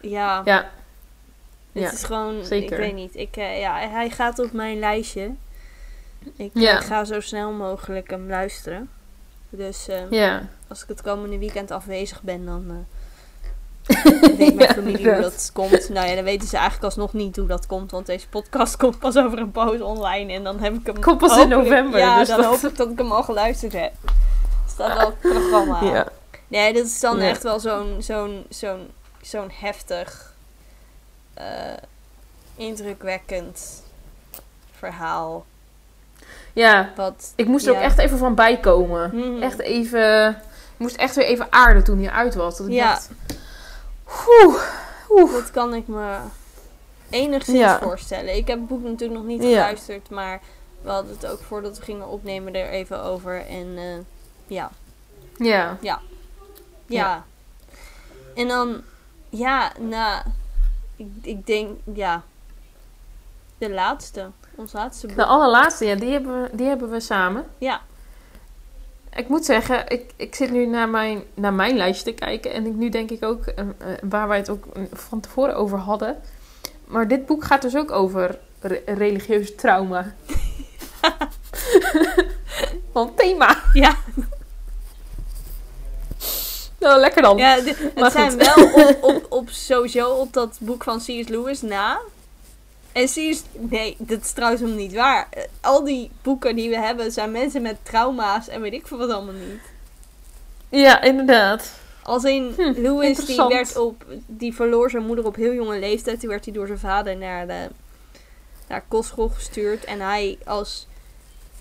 Ja, 0.00 0.42
ja, 0.44 0.70
het 1.72 1.92
is 1.92 2.04
gewoon... 2.04 2.44
zeker. 2.44 2.72
Ik 2.72 2.78
weet 2.78 2.94
niet. 2.94 3.16
Ik, 3.16 3.36
eh, 3.36 3.60
ja, 3.60 3.88
hij 3.88 4.10
gaat 4.10 4.38
op 4.38 4.52
mijn 4.52 4.78
lijstje. 4.78 5.34
Ik 6.36 6.54
eh, 6.54 6.80
ga 6.80 7.04
zo 7.04 7.20
snel 7.20 7.52
mogelijk 7.52 8.10
hem 8.10 8.28
luisteren. 8.28 8.90
Dus 9.50 9.88
eh, 9.88 10.10
ja. 10.10 10.48
als 10.68 10.82
ik 10.82 10.88
het 10.88 11.02
komende 11.02 11.38
weekend 11.38 11.70
afwezig 11.70 12.22
ben, 12.22 12.44
dan... 12.44 12.86
weet 13.88 14.54
mijn 14.54 14.58
Ja, 14.58 14.66
familie 14.74 15.12
hoe 15.12 15.20
dat 15.20 15.50
komt. 15.52 15.88
Nou 15.88 16.06
ja, 16.08 16.14
dan 16.14 16.24
weten 16.24 16.48
ze 16.48 16.54
eigenlijk 16.54 16.84
alsnog 16.84 17.12
niet 17.12 17.36
hoe 17.36 17.46
dat 17.46 17.66
komt. 17.66 17.90
Want 17.90 18.06
deze 18.06 18.28
podcast 18.28 18.76
komt 18.76 18.98
pas 18.98 19.16
over 19.16 19.38
een 19.38 19.50
poos 19.50 19.80
online. 19.80 20.32
En 20.32 20.44
dan 20.44 20.58
heb 20.60 20.74
ik 20.74 20.86
hem... 20.86 21.00
Komt 21.00 21.18
pas 21.18 21.38
in 21.38 21.48
november, 21.48 21.98
Ja, 22.00 22.18
dus 22.18 22.28
dan 22.28 22.36
dat- 22.40 22.46
hoop 22.60 22.70
ik 22.70 22.76
dat 22.76 22.90
ik 22.90 22.98
hem 22.98 23.12
al 23.12 23.22
geluisterd 23.22 23.72
heb. 23.72 23.92
Staat 24.68 25.06
op 25.06 25.14
het 25.22 25.32
programma. 25.32 25.82
ja. 25.82 26.06
Nee, 26.48 26.72
dit 26.72 26.86
is 26.86 27.00
dan 27.00 27.18
Ja. 27.18 27.28
echt 27.28 27.42
wel 27.42 27.60
zo'n 27.60 27.96
zo'n 27.98 28.44
zo'n 28.48 28.90
zo'n 29.22 29.50
heftig, 29.52 30.32
eh, 31.34 31.44
indrukwekkend 32.56 33.82
verhaal. 34.78 35.44
ja. 36.52 36.90
Wat, 36.96 37.32
Ik 37.36 37.46
moest 37.46 37.66
er 37.66 37.72
ja. 37.72 37.78
ook 37.78 37.84
echt 37.84 37.98
even 37.98 38.18
van 38.18 38.34
bijkomen. 38.34 39.10
Mhm. 39.14 39.42
Echt 39.42 39.58
even, 39.60 40.28
ik 40.72 40.78
moest 40.78 40.96
echt 40.96 41.14
weer 41.14 41.24
even 41.24 41.46
aarden 41.50 41.84
toen 41.84 42.02
hij 42.02 42.10
uit 42.12 42.34
was. 42.34 42.56
Dat 42.58 42.66
ik 42.66 42.72
Ja. 42.72 42.88
dacht, 42.90 43.10
oeh, 44.28 44.62
oeh. 45.10 45.32
Dat 45.32 45.50
kan 45.50 45.74
ik 45.74 45.86
me 45.88 46.16
enigszins 47.10 47.58
Ja. 47.58 47.78
voorstellen. 47.78 48.36
Ik 48.36 48.46
heb 48.46 48.58
het 48.58 48.68
boek 48.68 48.82
natuurlijk 48.82 49.20
nog 49.20 49.28
niet 49.28 49.42
Ja. 49.42 49.48
geluisterd, 49.48 50.10
maar 50.10 50.40
we 50.82 50.90
hadden 50.90 51.12
het 51.12 51.26
ook 51.26 51.40
voordat 51.40 51.78
we 51.78 51.84
gingen 51.84 52.08
opnemen 52.08 52.54
er 52.54 52.68
even 52.68 53.02
over. 53.02 53.46
En 53.46 53.72
eh, 53.76 53.84
ja, 54.46 54.70
Ja. 55.36 55.76
ja. 55.80 56.00
Ja. 56.86 57.24
En 58.34 58.48
dan, 58.48 58.82
ja, 59.28 59.72
nou, 59.78 60.22
ik, 60.96 61.06
ik 61.22 61.46
denk, 61.46 61.78
ja, 61.94 62.22
de 63.58 63.70
laatste, 63.70 64.30
ons 64.54 64.72
laatste 64.72 65.06
boek. 65.06 65.16
De 65.16 65.24
allerlaatste, 65.24 65.84
ja, 65.84 65.94
die 65.94 66.12
hebben 66.12 66.42
we, 66.42 66.48
die 66.52 66.66
hebben 66.66 66.90
we 66.90 67.00
samen. 67.00 67.46
Ja, 67.58 67.80
Ik 69.16 69.28
moet 69.28 69.44
zeggen, 69.44 69.88
ik, 69.88 70.10
ik 70.16 70.34
zit 70.34 70.50
nu 70.50 70.66
naar 70.66 70.88
mijn, 70.88 71.22
naar 71.34 71.52
mijn 71.52 71.76
lijstje 71.76 72.04
te 72.04 72.12
kijken. 72.24 72.52
En 72.52 72.66
ik, 72.66 72.72
nu 72.74 72.88
denk 72.88 73.10
ik 73.10 73.24
ook, 73.24 73.46
eh, 73.46 73.64
eh, 73.64 73.68
waar 74.08 74.28
wij 74.28 74.36
het 74.36 74.48
ook 74.48 74.64
eh, 74.72 74.82
van 74.92 75.20
tevoren 75.20 75.56
over 75.56 75.78
hadden. 75.78 76.16
Maar 76.84 77.08
dit 77.08 77.26
boek 77.26 77.44
gaat 77.44 77.62
dus 77.62 77.76
ook 77.76 77.90
over 77.90 78.38
re- 78.60 78.82
religieus 78.86 79.54
trauma. 79.54 80.14
Van 82.92 83.14
thema. 83.14 83.62
ja. 83.72 83.96
Nou, 86.78 87.00
lekker 87.00 87.22
dan. 87.22 87.36
Ja, 87.36 87.54
het 87.54 87.94
Maar 87.94 88.10
zijn 88.10 88.30
goed. 88.30 88.54
wel 88.54 88.72
op, 88.84 89.02
op, 89.02 89.26
op 89.28 89.48
sowieso 89.50 90.10
op 90.10 90.32
dat 90.32 90.56
boek 90.60 90.82
van 90.84 90.98
C.S. 90.98 91.28
Lewis 91.28 91.62
na. 91.62 92.00
En. 92.98 93.42
Nee, 93.52 93.96
dat 93.98 94.20
is 94.20 94.32
trouwens 94.32 94.62
helemaal 94.62 94.82
niet 94.82 94.94
waar. 94.94 95.28
Al 95.60 95.84
die 95.84 96.10
boeken 96.22 96.56
die 96.56 96.68
we 96.68 96.78
hebben 96.78 97.12
zijn 97.12 97.30
mensen 97.30 97.62
met 97.62 97.76
trauma's 97.82 98.48
en 98.48 98.60
weet 98.60 98.72
ik 98.72 98.86
veel 98.86 98.98
wat 98.98 99.10
allemaal 99.10 99.34
niet. 99.34 99.60
Ja, 100.68 101.02
inderdaad. 101.02 101.72
Als 102.02 102.24
in 102.24 102.52
Hm, 102.56 102.80
Lewis 102.80 103.16
die 103.16 103.46
werd 103.46 103.76
op 103.76 104.04
die 104.26 104.54
verloor 104.54 104.90
zijn 104.90 105.06
moeder 105.06 105.26
op 105.26 105.34
heel 105.34 105.52
jonge 105.52 105.78
leeftijd. 105.78 106.20
Toen 106.20 106.28
werd 106.28 106.44
hij 106.44 106.54
door 106.54 106.66
zijn 106.66 106.78
vader 106.78 107.16
naar 107.16 107.46
de 107.46 107.68
naar 108.68 108.84
kostschool 108.88 109.28
gestuurd 109.28 109.84
en 109.84 110.00
hij 110.00 110.38
als 110.44 110.86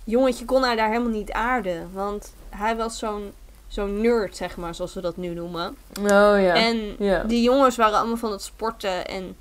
jongetje 0.03 0.45
kon 0.45 0.63
hij 0.63 0.75
daar 0.75 0.89
helemaal 0.89 1.11
niet 1.11 1.31
aarden, 1.31 1.89
want 1.93 2.33
hij 2.49 2.75
was 2.75 2.97
zo'n 2.97 3.33
zo'n 3.67 4.01
nerd 4.01 4.35
zeg 4.35 4.57
maar, 4.57 4.75
zoals 4.75 4.93
we 4.93 5.01
dat 5.01 5.17
nu 5.17 5.33
noemen. 5.33 5.77
Oh 5.99 6.05
ja. 6.41 6.53
En 6.53 6.95
ja. 6.99 7.23
die 7.23 7.41
jongens 7.41 7.75
waren 7.75 7.97
allemaal 7.97 8.17
van 8.17 8.31
het 8.31 8.41
sporten 8.41 9.07
en 9.07 9.35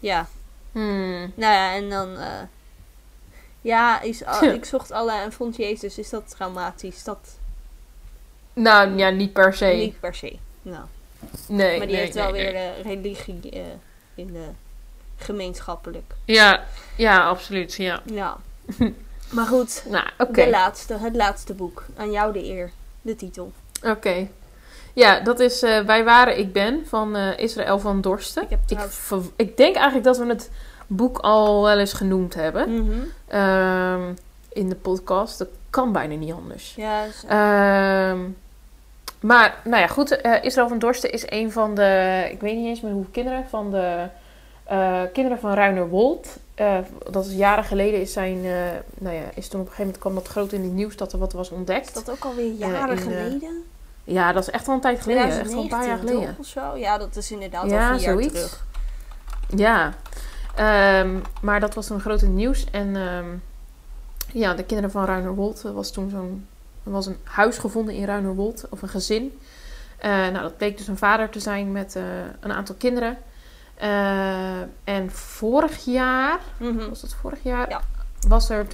ja, 0.00 0.28
Hmm. 0.72 1.32
nou 1.34 1.54
ja, 1.54 1.74
en 1.74 1.90
dan 1.90 2.16
eh, 2.16 2.42
ja, 3.60 4.00
is, 4.00 4.24
al- 4.24 4.42
ik 4.42 4.64
zocht 4.64 4.90
alle 4.90 5.12
en 5.12 5.32
vond 5.32 5.56
Jezus, 5.56 5.98
is 5.98 6.10
dat 6.10 6.30
traumatisch? 6.36 7.04
Dat 7.04 7.38
Nou, 8.52 8.96
ja, 8.96 9.10
niet 9.10 9.32
per 9.32 9.54
se. 9.54 9.66
niet 9.66 10.00
per 10.00 10.14
se. 10.14 10.36
Nou. 10.62 10.84
Nee, 11.48 11.78
maar 11.78 11.86
die 11.86 11.94
nee, 11.96 12.04
heeft 12.04 12.14
wel 12.14 12.30
nee, 12.30 12.42
weer 12.42 12.52
de 12.52 12.82
religie 12.82 13.50
eh, 13.50 13.60
in 14.14 14.32
de 14.32 14.48
gemeenschappelijk. 15.16 16.14
Ja, 16.24 16.64
ja, 16.96 17.26
absoluut. 17.26 17.74
Ja. 17.74 18.02
Ja. 18.04 18.36
maar 19.30 19.46
goed, 19.46 19.84
Nou, 19.88 20.06
de 20.32 20.50
laatste, 20.50 20.98
het 20.98 21.14
laatste 21.14 21.54
boek. 21.54 21.84
Aan 21.96 22.10
jou 22.10 22.32
de 22.32 22.44
eer, 22.44 22.70
de 23.02 23.16
titel. 23.16 23.52
Oké. 23.84 24.28
Ja, 24.92 25.20
dat 25.20 25.40
is 25.40 25.62
eh, 25.62 25.80
Wij 25.80 26.04
waren, 26.04 26.38
ik 26.38 26.52
ben 26.52 26.82
van 26.86 27.16
eh, 27.16 27.38
Israël 27.38 27.78
van 27.78 28.00
Dorsten. 28.00 28.42
Ik 28.42 28.50
heb 28.50 28.58
Ik, 28.60 28.66
trouwens... 28.66 28.96
ver- 28.96 29.22
ik 29.36 29.56
denk 29.56 29.74
eigenlijk 29.74 30.04
dat 30.04 30.18
we 30.18 30.26
het 30.26 30.50
boek 30.86 31.18
al 31.18 31.62
wel 31.62 31.78
eens 31.78 31.92
genoemd 31.92 32.34
hebben 32.34 32.74
Mhm. 32.84 32.92
ehm, 33.28 34.00
in 34.52 34.68
de 34.68 34.74
podcast. 34.74 35.38
Dat 35.38 35.48
kan 35.70 35.92
bijna 35.92 36.14
niet 36.14 36.32
anders. 36.32 36.74
Ja, 36.76 37.04
Ehm, 37.28 38.18
maar, 39.20 39.54
nou 39.64 39.80
ja, 39.80 39.86
goed. 39.86 40.20
eh, 40.20 40.44
Israël 40.44 40.68
van 40.68 40.78
Dorsten 40.78 41.12
is 41.12 41.24
een 41.30 41.52
van 41.52 41.74
de, 41.74 42.28
ik 42.30 42.40
weet 42.40 42.56
niet 42.56 42.66
eens 42.66 42.80
meer 42.80 42.92
hoeveel 42.92 43.12
kinderen, 43.12 43.44
van 43.48 43.70
de 43.70 44.06
kinderen 45.12 45.38
van 45.38 45.52
Ruinerwold. 45.54 46.36
Eh 46.54 46.76
dat 47.10 47.26
is 47.26 47.32
jaren 47.34 47.64
geleden 47.64 48.00
is 48.00 48.12
zijn, 48.12 48.40
nou 48.98 49.14
ja, 49.16 49.22
is 49.34 49.48
toen 49.48 49.60
op 49.60 49.66
een 49.66 49.72
gegeven 49.72 49.76
moment 49.84 49.98
kwam 49.98 50.14
dat 50.14 50.26
groot 50.28 50.52
in 50.52 50.62
het 50.62 50.72
nieuws 50.72 50.96
dat 50.96 51.12
er 51.12 51.18
wat 51.18 51.32
was 51.32 51.50
ontdekt. 51.50 51.86
is 51.86 51.92
dat 51.92 52.10
ook 52.10 52.24
alweer 52.24 52.52
jaren 52.52 52.96
in, 52.96 53.02
geleden? 53.02 53.64
Ja, 54.04 54.32
dat 54.32 54.42
is 54.42 54.50
echt 54.50 54.66
wel 54.66 54.74
een 54.74 54.80
tijd 54.80 55.00
geleden. 55.00 55.24
Echt 55.24 55.52
wel 55.52 55.62
een 55.62 55.68
paar 55.68 55.86
jaar 55.86 55.98
2019 55.98 56.08
geleden. 56.18 56.36
of 56.38 56.46
zo? 56.46 56.76
Ja, 56.78 56.98
dat 56.98 57.16
is 57.16 57.30
inderdaad 57.32 57.70
Ja, 57.70 57.90
al 57.90 57.96
vier 57.96 58.04
jaar 58.04 58.12
zoiets. 58.14 58.32
terug. 58.34 58.64
Ja, 59.56 59.92
Ehm, 60.54 61.18
maar 61.42 61.60
dat 61.60 61.74
was 61.74 61.90
in 61.90 62.00
het 62.04 62.22
nieuws. 62.22 62.64
En 62.70 62.96
ehm, 62.96 63.26
ja, 64.32 64.54
de 64.54 64.62
kinderen 64.64 64.90
van 64.90 65.04
Ruinerwold 65.04 65.62
er 65.62 65.72
was 65.72 65.90
toen 65.92 66.10
zo'n... 66.10 66.46
Was 66.82 67.06
een 67.06 67.16
huis 67.24 67.58
gevonden 67.58 67.94
in 67.94 68.04
Ruinerwold, 68.04 68.64
of 68.70 68.82
een 68.82 68.88
gezin. 68.88 69.38
Eh, 69.98 70.10
nou, 70.10 70.32
dat 70.42 70.56
bleek 70.56 70.76
dus 70.78 70.86
een 70.88 70.96
vader 70.96 71.28
te 71.28 71.40
zijn 71.40 71.72
met 71.72 71.96
eh, 71.96 72.02
een 72.40 72.52
aantal 72.52 72.74
kinderen. 72.74 73.18
Eh, 73.74 74.60
en 74.84 75.10
vorig 75.10 75.84
jaar, 75.84 76.38
Mhm. 76.56 76.88
was 76.88 77.00
dat 77.00 77.14
vorig 77.14 77.42
jaar? 77.42 77.68
Ja. 77.68 77.80
Was 78.28 78.50
er, 78.50 78.66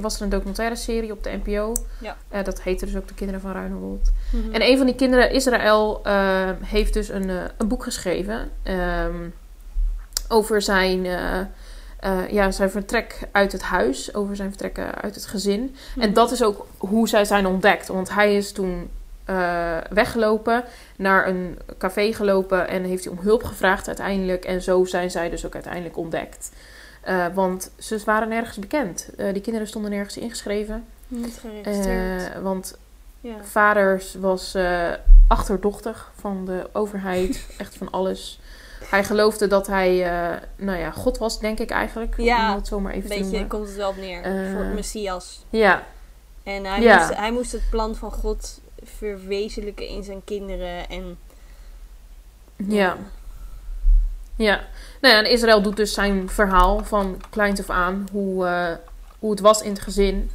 was 0.00 0.16
er 0.16 0.22
een 0.22 0.28
documentaire 0.28 0.76
serie 0.76 1.12
op 1.12 1.22
de 1.24 1.38
NPO. 1.44 1.72
Ja. 2.00 2.16
Eh, 2.28 2.44
dat 2.44 2.62
heette 2.62 2.84
dus 2.86 2.96
ook 2.96 3.08
De 3.08 3.14
Kinderen 3.14 3.40
van 3.40 3.52
Ruinerwold. 3.52 4.12
Mhm. 4.32 4.54
En 4.54 4.62
een 4.62 4.76
van 4.76 4.86
die 4.86 4.94
kinderen, 4.94 5.30
Israël, 5.30 6.00
eh, 6.04 6.50
heeft 6.62 6.94
dus 6.94 7.08
een, 7.08 7.30
eh, 7.30 7.36
een 7.56 7.68
boek 7.68 7.82
geschreven. 7.82 8.50
ehm, 8.62 9.28
over 10.28 10.62
zijn, 10.62 11.06
eh, 11.06 12.30
ja, 12.30 12.50
zijn 12.50 12.70
vertrek 12.70 13.18
uit 13.32 13.52
het 13.52 13.62
huis. 13.62 14.14
Over 14.14 14.36
zijn 14.36 14.48
vertrek 14.48 14.78
uit 15.00 15.14
het 15.14 15.26
gezin. 15.26 15.76
En 15.98 16.04
Mhm. 16.08 16.12
dat 16.12 16.30
is 16.30 16.42
ook 16.42 16.66
hoe 16.78 17.08
zij 17.08 17.24
zijn 17.24 17.46
ontdekt. 17.46 17.88
Want 17.88 18.14
hij 18.14 18.36
is 18.36 18.52
toen 18.52 18.90
weggelopen, 19.90 20.64
naar 20.96 21.28
een 21.28 21.58
café 21.78 22.12
gelopen 22.12 22.68
en 22.68 22.84
heeft 22.84 23.04
hij 23.04 23.12
om 23.12 23.18
hulp 23.22 23.42
gevraagd 23.44 23.86
uiteindelijk. 23.86 24.44
En 24.44 24.62
zo 24.62 24.84
zijn 24.84 25.10
zij 25.10 25.30
dus 25.30 25.46
ook 25.46 25.54
uiteindelijk 25.54 25.96
ontdekt. 25.96 26.50
Eh, 27.04 27.26
want 27.34 27.70
ze 27.78 28.00
waren 28.04 28.28
nergens 28.28 28.58
bekend. 28.58 29.08
Eh, 29.16 29.32
die 29.32 29.42
kinderen 29.42 29.68
stonden 29.68 29.90
nergens 29.90 30.16
ingeschreven. 30.16 30.84
Niet 31.08 31.38
geregistreerd. 31.40 32.32
Eh, 32.34 32.42
want 32.42 32.78
ja. 33.20 33.34
vaders 33.42 34.14
was 34.14 34.56
achterdochtig 35.28 36.12
van 36.20 36.44
de 36.44 36.68
overheid. 36.72 37.46
echt 37.58 37.76
van 37.76 37.90
alles. 37.90 38.40
Hij 38.84 39.04
geloofde 39.04 39.46
dat 39.46 39.66
hij, 39.66 39.96
nou 40.56 40.78
ja, 40.78 40.90
God 40.90 41.18
was, 41.18 41.40
denk 41.40 41.58
ik 41.58 41.70
eigenlijk. 41.70 42.14
Ja, 42.16 42.50
om 42.50 42.56
het 42.56 42.66
zo 42.66 42.80
maar 42.80 42.92
even 42.92 43.08
te 43.10 43.16
beetje 43.16 43.30
noemen. 43.30 43.48
komt 43.48 43.66
het 43.66 43.76
wel 43.76 43.88
op 43.88 43.96
neer. 43.96 44.22
Voor 44.22 44.64
het 44.64 44.74
Messias. 44.74 45.44
Ja, 45.50 45.82
En 46.42 46.64
hij, 46.64 46.80
Ja. 46.80 46.98
moest, 46.98 47.14
hij 47.14 47.32
moest 47.32 47.52
het 47.52 47.70
plan 47.70 47.94
van 47.94 48.12
God 48.12 48.60
verwezenlijken 48.82 49.88
in 49.88 50.04
zijn 50.04 50.24
kinderen. 50.24 50.88
En, 50.88 51.18
ja, 52.56 52.96
ja. 54.36 54.64
Nou 55.04 55.16
ja, 55.16 55.22
en 55.22 55.30
Israël 55.30 55.62
doet 55.62 55.76
dus 55.76 55.94
zijn 55.94 56.28
verhaal 56.28 56.84
van 56.84 57.20
kleins 57.30 57.60
af 57.60 57.70
aan. 57.70 58.08
Hoe, 58.12 58.46
eh, 58.46 58.72
hoe 59.18 59.30
het 59.30 59.40
was 59.40 59.62
in 59.62 59.70
het 59.70 59.80
gezin. 59.80 60.30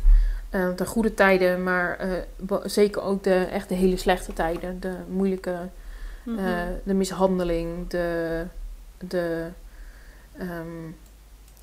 Eh, 0.49 0.67
de 0.75 0.85
goede 0.85 1.13
tijden, 1.13 1.63
maar 1.63 1.97
eh, 1.97 2.55
zeker 2.63 3.01
ook 3.01 3.23
de 3.23 3.35
echt 3.35 3.69
de 3.69 3.75
hele 3.75 3.97
slechte 3.97 4.33
tijden. 4.33 4.79
De 4.79 4.95
moeilijke 5.07 5.57
Mhm. 6.23 6.67
De 6.83 6.93
mishandeling, 6.93 7.87
de, 7.87 8.43
de 8.97 9.47
ehm, 10.37 10.91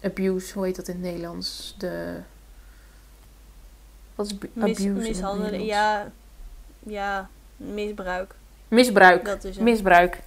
abuse, 0.02 0.54
hoe 0.54 0.64
heet 0.64 0.76
dat 0.76 0.88
in 0.88 0.94
het 0.94 1.02
Nederlands? 1.02 1.74
De, 1.78 2.14
wat 4.14 4.26
is 4.26 4.38
bu- 4.38 4.50
Mis- 4.52 4.62
abuse? 4.78 4.88
mishandelen, 4.88 5.50
Nederlands? 5.50 5.72
ja, 5.72 6.10
ja, 6.78 7.28
misbruik. 7.56 8.34
Misbruik. 8.68 9.24
Dat 9.24 9.44
is 9.44 9.54
het. 9.54 9.64
Misbruik. 9.64 10.18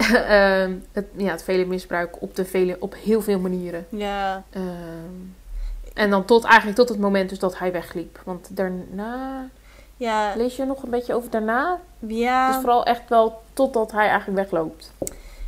Ehm, 0.14 0.74
het, 0.92 1.06
ja, 1.16 1.30
het 1.30 1.42
vele 1.42 1.64
misbruik 1.64 2.22
op, 2.22 2.36
de 2.36 2.44
vele, 2.44 2.76
op 2.78 2.94
heel 2.94 3.22
veel 3.22 3.38
manieren. 3.38 3.86
ja, 3.88 4.42
Ehm, 4.50 4.64
en 5.94 6.10
dan 6.10 6.24
tot, 6.24 6.44
eigenlijk 6.44 6.76
tot 6.76 6.88
het 6.88 6.98
moment 6.98 7.28
dus 7.28 7.38
dat 7.38 7.58
hij 7.58 7.72
wegliep. 7.72 8.20
Want 8.24 8.56
daarna, 8.56 9.48
ja, 9.96 10.32
lees 10.36 10.56
je 10.56 10.64
nog 10.64 10.82
een 10.82 10.90
beetje 10.90 11.14
over 11.14 11.30
daarna? 11.30 11.80
ja. 11.98 12.46
Dus 12.46 12.56
vooral 12.56 12.84
echt 12.84 13.08
wel 13.08 13.42
totdat 13.52 13.92
hij 13.92 14.08
eigenlijk 14.08 14.38
wegloopt. 14.38 14.92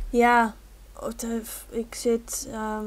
Ja, 0.09 0.53
oh, 0.99 1.09
ik 1.69 1.95
zit. 1.95 2.47
ehm, 2.51 2.85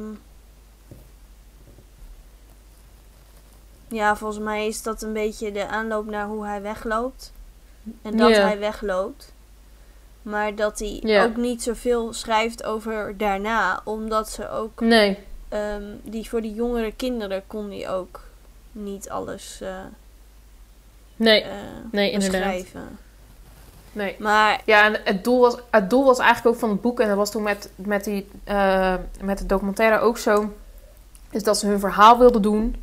Ja, 3.89 4.17
volgens 4.17 4.45
mij 4.45 4.67
is 4.67 4.83
dat 4.83 5.03
een 5.03 5.13
beetje 5.13 5.53
de 5.53 5.67
aanloop 5.67 6.07
naar 6.07 6.27
hoe 6.27 6.45
hij 6.47 6.63
wegloopt. 6.63 7.33
En 8.03 8.17
dat 8.17 8.31
hij 8.37 8.59
wegloopt. 8.59 9.33
Maar 10.27 10.55
dat 10.55 10.79
hij 10.79 11.01
Ja. 11.03 11.25
ook 11.25 11.37
niet 11.37 11.63
zoveel 11.63 12.13
schrijft 12.13 12.65
over 12.65 13.15
daarna. 13.17 13.81
Omdat 13.85 14.31
ze 14.31 14.51
ook. 14.51 14.81
Nee, 14.81 15.19
ehm, 15.49 15.83
die, 16.03 16.29
voor 16.29 16.41
die 16.43 16.55
jongere 16.55 16.93
kinderen 16.93 17.43
kon 17.47 17.71
hij 17.71 17.91
ook 17.91 18.21
niet 18.73 19.09
alles 19.09 19.59
eh, 19.63 19.69
nee, 21.17 21.45
nee, 21.93 22.11
inderdaad. 22.11 22.41
beschrijven. 22.41 22.99
Nee. 23.93 24.17
Maar 24.19 24.61
Ja, 24.65 24.85
en 24.85 25.01
het 25.05 25.25
doel, 25.25 25.41
was, 25.41 25.57
het 25.71 25.91
doel 25.91 26.05
was 26.05 26.19
eigenlijk 26.19 26.55
ook 26.55 26.61
van 26.61 26.71
het 26.71 26.81
boek, 26.81 27.01
en 27.01 27.09
dat 27.09 27.17
was 27.17 27.31
toen 27.31 27.43
met, 27.43 27.71
met, 27.75 28.05
die, 28.05 28.29
eh, 28.45 28.95
met 29.21 29.39
de 29.39 29.47
documentaire 29.47 29.99
ook 29.99 30.19
zo, 30.19 30.53
is 31.31 31.43
dat 31.43 31.59
ze 31.59 31.67
hun 31.67 31.81
verhaal 31.81 32.19
wilden 32.19 32.43
doen 32.43 32.77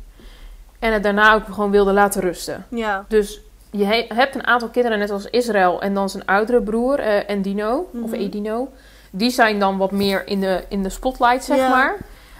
en 0.78 0.92
het 0.92 1.02
daarna 1.02 1.34
ook 1.34 1.44
gewoon 1.44 1.70
wilden 1.70 1.94
laten 1.94 2.20
rusten. 2.20 2.66
ja, 2.68 3.04
Dus 3.08 3.40
je 3.78 3.84
he- 3.84 4.06
hebt 4.14 4.34
een 4.34 4.46
aantal 4.46 4.68
kinderen, 4.68 4.98
net 4.98 5.10
als 5.10 5.24
Israël, 5.30 5.80
en 5.82 5.94
dan 5.94 6.08
zijn 6.10 6.26
oudere 6.26 6.62
broer, 6.62 6.98
eh 6.98 7.28
Endino, 7.30 7.78
of 8.02 8.10
Mhm. 8.10 8.14
Edino. 8.14 8.68
Die 9.10 9.30
zijn 9.30 9.58
dan 9.58 9.76
wat 9.78 9.90
meer 9.90 10.26
in 10.28 10.40
de, 10.40 10.64
in 10.68 10.82
de 10.82 10.88
spotlight, 10.88 11.44
zeg 11.44 11.68
maar. 11.68 11.96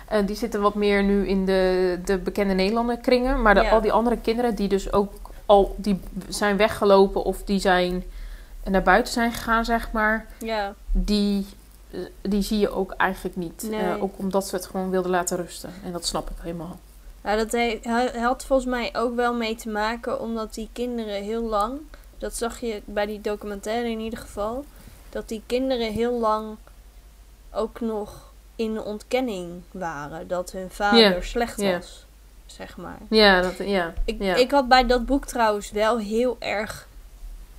Eh, 0.08 0.18
die 0.26 0.36
zitten 0.36 0.60
wat 0.60 0.74
meer 0.74 1.02
nu 1.02 1.26
in 1.28 1.44
de, 1.44 1.98
de 2.04 2.18
bekende 2.18 2.54
Nederlander 2.54 2.96
kringen. 2.98 3.42
Maar 3.42 3.54
de, 3.54 3.68
al 3.70 3.80
die 3.80 3.92
andere 3.92 4.16
kinderen 4.16 4.54
die 4.54 4.68
dus 4.68 4.92
ook 4.92 5.12
al 5.46 5.74
die 5.78 6.00
zijn 6.28 6.56
weggelopen 6.56 7.24
of 7.24 7.42
die 7.44 7.58
zijn 7.60 8.04
naar 8.64 8.82
buiten 8.82 9.12
zijn 9.12 9.32
gegaan, 9.32 9.64
zeg 9.64 9.92
maar. 9.92 10.26
ja, 10.38 10.74
Die, 10.92 11.46
eh, 11.90 11.98
die 12.22 12.42
zie 12.42 12.58
je 12.58 12.70
ook 12.70 12.92
eigenlijk 12.96 13.36
niet. 13.36 13.66
Nee. 13.70 13.80
Eh, 13.80 14.02
ook 14.02 14.14
omdat 14.16 14.46
ze 14.48 14.54
het 14.56 14.66
gewoon 14.66 14.90
wilden 14.90 15.10
laten 15.10 15.36
rusten. 15.36 15.70
En 15.84 15.92
dat 15.92 16.06
snap 16.06 16.30
ik 16.30 16.36
helemaal. 16.40 16.78
Ja, 17.24 17.36
dat 17.36 17.52
he- 17.52 17.80
ha- 17.82 18.18
had 18.18 18.44
volgens 18.44 18.68
mij 18.68 18.90
ook 18.96 19.14
wel 19.14 19.34
mee 19.34 19.54
te 19.54 19.68
maken 19.68 20.20
omdat 20.20 20.54
die 20.54 20.68
kinderen 20.72 21.22
heel 21.22 21.42
lang, 21.42 21.78
dat 22.18 22.36
zag 22.36 22.60
je 22.60 22.82
bij 22.84 23.06
die 23.06 23.20
documentaire 23.20 23.88
in 23.90 24.00
ieder 24.00 24.18
geval, 24.18 24.64
dat 25.10 25.28
die 25.28 25.42
kinderen 25.46 25.92
heel 25.92 26.12
lang 26.20 26.56
ook 27.52 27.80
nog 27.80 28.32
in 28.56 28.80
ontkenning 28.82 29.62
waren 29.70 30.28
dat 30.28 30.50
hun 30.52 30.70
vader 30.70 31.24
slecht 31.24 31.60
was, 31.76 32.04
zeg 32.46 32.76
maar. 32.76 32.98
Ja, 33.10 33.40
dat, 33.40 33.56
ja. 33.58 33.92
Ik, 34.04 34.22
Ja. 34.22 34.34
ik 34.34 34.50
had 34.50 34.68
bij 34.68 34.86
dat 34.86 35.06
boek 35.06 35.24
trouwens 35.26 35.70
wel 35.70 35.98
heel 35.98 36.36
erg. 36.38 36.88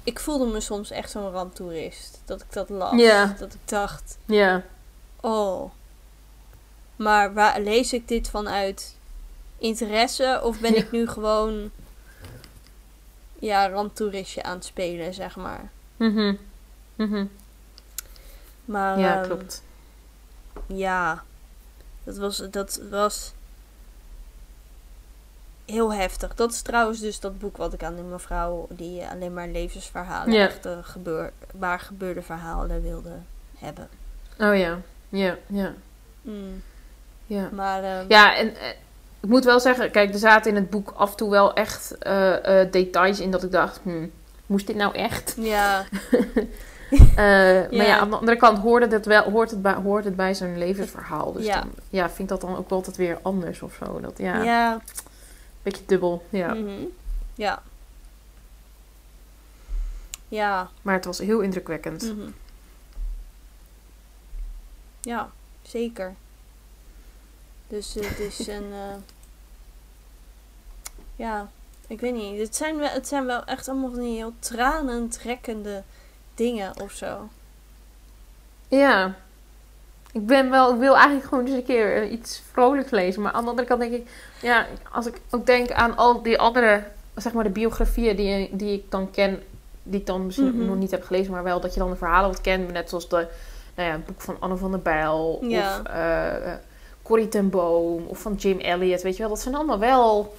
Ik 0.04 0.20
voelde 0.20 0.46
me 0.46 0.60
soms 0.60 0.92
echt 0.92 1.12
zo'n 1.12 1.32
ramptoerist. 1.32 2.22
Dat 2.26 2.42
ik 2.42 2.54
dat 2.54 2.70
las. 2.70 3.02
Dat 3.40 3.54
ik 3.54 3.60
dacht, 3.68 4.18
Ja, 4.26 4.64
oh. 5.22 5.72
Maar 6.96 7.34
waar 7.34 7.60
lees 7.62 7.94
ik 7.94 8.08
dit 8.08 8.30
vanuit 8.30 8.96
interesse? 9.58 10.40
Of 10.44 10.60
ben 10.60 10.74
Ja. 10.74 10.78
ik 10.78 10.92
nu 10.92 11.08
gewoon. 11.08 11.72
Ja, 13.40 13.70
ramptoeristje 13.70 14.44
aan 14.44 14.56
het 14.56 14.66
spelen, 14.66 15.14
zeg 15.14 15.36
maar. 15.36 15.70
Mhm. 15.98 16.36
Mhm. 16.96 17.26
Maar 18.66 19.00
ja 19.00 19.16
ehm, 19.18 19.26
klopt. 19.26 19.64
ja, 20.68 21.24
dat 22.04 22.18
was, 22.18 22.44
dat 22.52 22.80
was 22.90 23.34
heel 25.66 25.94
heftig. 25.94 26.36
Dat 26.36 26.52
is 26.52 26.62
trouwens 26.62 27.00
dus 27.00 27.20
dat 27.20 27.40
boek 27.40 27.58
wat 27.58 27.74
ik 27.74 27.84
aan 27.84 27.96
die 27.96 28.04
mevrouw 28.04 28.68
die 28.70 29.02
eh, 29.02 29.12
alleen 29.12 29.34
maar 29.34 29.48
levensverhalen, 29.48 30.34
Ja. 30.34 30.46
echte 30.48 30.80
gebeur, 30.84 31.32
waar 31.54 31.80
gebeurde 31.80 32.22
verhalen 32.22 32.82
wilde 32.82 33.18
hebben. 33.58 33.90
Oh 34.40 34.58
ja, 34.58 34.80
ja, 35.10 35.38
ja, 35.48 35.74
Mm, 36.22 36.64
ja. 37.26 37.50
Maar 37.52 37.84
ehm, 37.84 38.06
Ja, 38.08 38.36
en 38.36 38.56
eh, 38.56 38.70
ik 39.26 39.32
moet 39.32 39.44
wel 39.44 39.60
zeggen, 39.60 39.92
kijk, 39.92 40.14
er 40.14 40.20
zaten 40.20 40.52
in 40.52 40.56
het 40.58 40.70
boek 40.70 40.94
af 40.96 41.12
en 41.12 41.18
toe 41.18 41.30
wel 41.30 41.54
echt 41.54 41.98
eh, 41.98 42.62
eh, 42.62 42.72
details 42.72 43.20
in 43.20 43.32
dat 43.32 43.44
ik 43.44 43.52
dacht, 43.52 43.80
hmm, 43.84 44.12
moest 44.46 44.68
dit 44.68 44.76
nou 44.76 44.96
echt? 44.96 45.36
ja, 45.40 45.86
Eh, 46.90 47.16
Maar 47.16 47.70
Ja. 47.72 47.98
aan 48.00 48.10
de 48.10 48.16
andere 48.16 48.38
kant 48.38 48.58
hoorde 48.58 48.88
het 48.88 49.06
wel, 49.06 49.24
hoort, 49.32 49.52
het 49.52 49.62
bij, 49.62 49.74
hoort 49.74 50.04
het 50.06 50.16
bij 50.16 50.34
zijn 50.34 50.58
levensverhaal. 50.58 51.32
Dus 51.34 51.46
Ja. 51.46 51.60
dan 51.62 51.72
ja, 51.90 52.06
vind 52.08 52.20
ik 52.20 52.28
dat 52.28 52.42
dan 52.42 52.58
ook 52.58 52.70
wel 52.70 52.78
altijd 52.78 52.96
weer 52.98 53.20
anders 53.22 53.62
of 53.62 53.78
zo. 53.86 54.00
Dat, 54.00 54.14
ja, 54.18 54.44
ja, 54.44 54.82
beetje 55.64 55.84
dubbel. 55.86 56.26
Ja. 56.30 56.54
mhm, 56.54 56.72
ja. 57.36 57.62
Ja, 60.28 60.70
Maar 60.82 60.94
het 60.94 61.06
was 61.06 61.18
heel 61.20 61.40
indrukwekkend. 61.40 62.02
mhm. 62.16 62.30
ja, 65.02 65.30
zeker. 65.62 66.14
Dus 67.68 67.94
het 67.94 68.20
is 68.20 68.48
een. 68.48 68.74
Ja, 71.16 71.50
ik 71.88 72.00
weet 72.00 72.14
niet. 72.14 72.40
Het 72.40 72.56
zijn, 72.56 72.78
wel, 72.78 72.90
het 72.90 73.08
zijn 73.08 73.26
wel 73.26 73.44
echt 73.44 73.70
allemaal 73.70 73.90
van 73.90 74.00
die 74.00 74.16
heel 74.16 74.34
tranentrekkende 74.40 75.84
dingen 76.36 76.82
of 76.82 76.92
zo. 76.92 77.28
Ja. 78.68 79.14
Ik 80.12 80.26
ben 80.26 80.50
wel, 80.50 80.74
ik 80.74 80.80
wil 80.80 80.96
eigenlijk 80.96 81.28
gewoon 81.28 81.46
eens 81.46 81.56
een 81.56 81.64
keer 81.64 81.96
eh, 82.04 82.12
iets 82.12 82.42
vrolijks 82.52 82.92
lezen. 82.92 83.22
Maar 83.22 83.32
aan 83.32 83.44
de 83.44 83.50
andere 83.50 83.68
kant 83.68 83.80
denk 83.80 83.94
ik, 83.94 84.10
ja, 84.42 84.66
als 84.92 85.06
ik 85.06 85.22
ook 85.30 85.46
denk 85.46 85.72
aan 85.72 85.98
al 85.98 86.22
die 86.22 86.40
andere, 86.40 86.84
zeg 87.16 87.34
maar 87.34 87.44
de 87.44 87.50
biografieën 87.50 88.16
die, 88.16 88.50
die 88.56 88.74
ik 88.74 88.92
dan 88.92 89.12
ken, 89.12 89.44
die 89.84 90.00
ik 90.00 90.06
dan 90.06 90.26
misschien 90.26 90.56
Mhm. 90.58 90.66
nog 90.66 90.76
niet 90.76 90.92
heb 90.92 91.04
gelezen, 91.04 91.32
maar 91.32 91.44
wel 91.44 91.60
dat 91.60 91.74
je 91.74 91.80
dan 91.80 91.90
de 91.90 91.96
verhalen 91.96 92.30
wat 92.30 92.42
kent. 92.42 92.72
Net 92.72 92.90
zoals 92.90 93.10
de, 93.10 93.28
nou 93.76 93.90
ja, 93.90 93.96
het 93.96 94.06
boek 94.06 94.22
van 94.22 94.38
Anne 94.40 94.56
van 94.58 94.72
der 94.72 94.80
Bijl 94.82 95.40
Ja. 95.42 95.80
of 95.80 95.86
eh, 95.86 96.54
Corrie 97.02 97.28
ten 97.28 97.50
Boom 97.50 98.06
of 98.08 98.20
van 98.20 98.34
Jim 98.34 98.60
Elliot, 98.60 99.02
weet 99.02 99.16
je 99.16 99.22
wel. 99.22 99.30
Dat 99.32 99.40
zijn 99.42 99.56
allemaal 99.56 99.80
wel... 99.80 100.36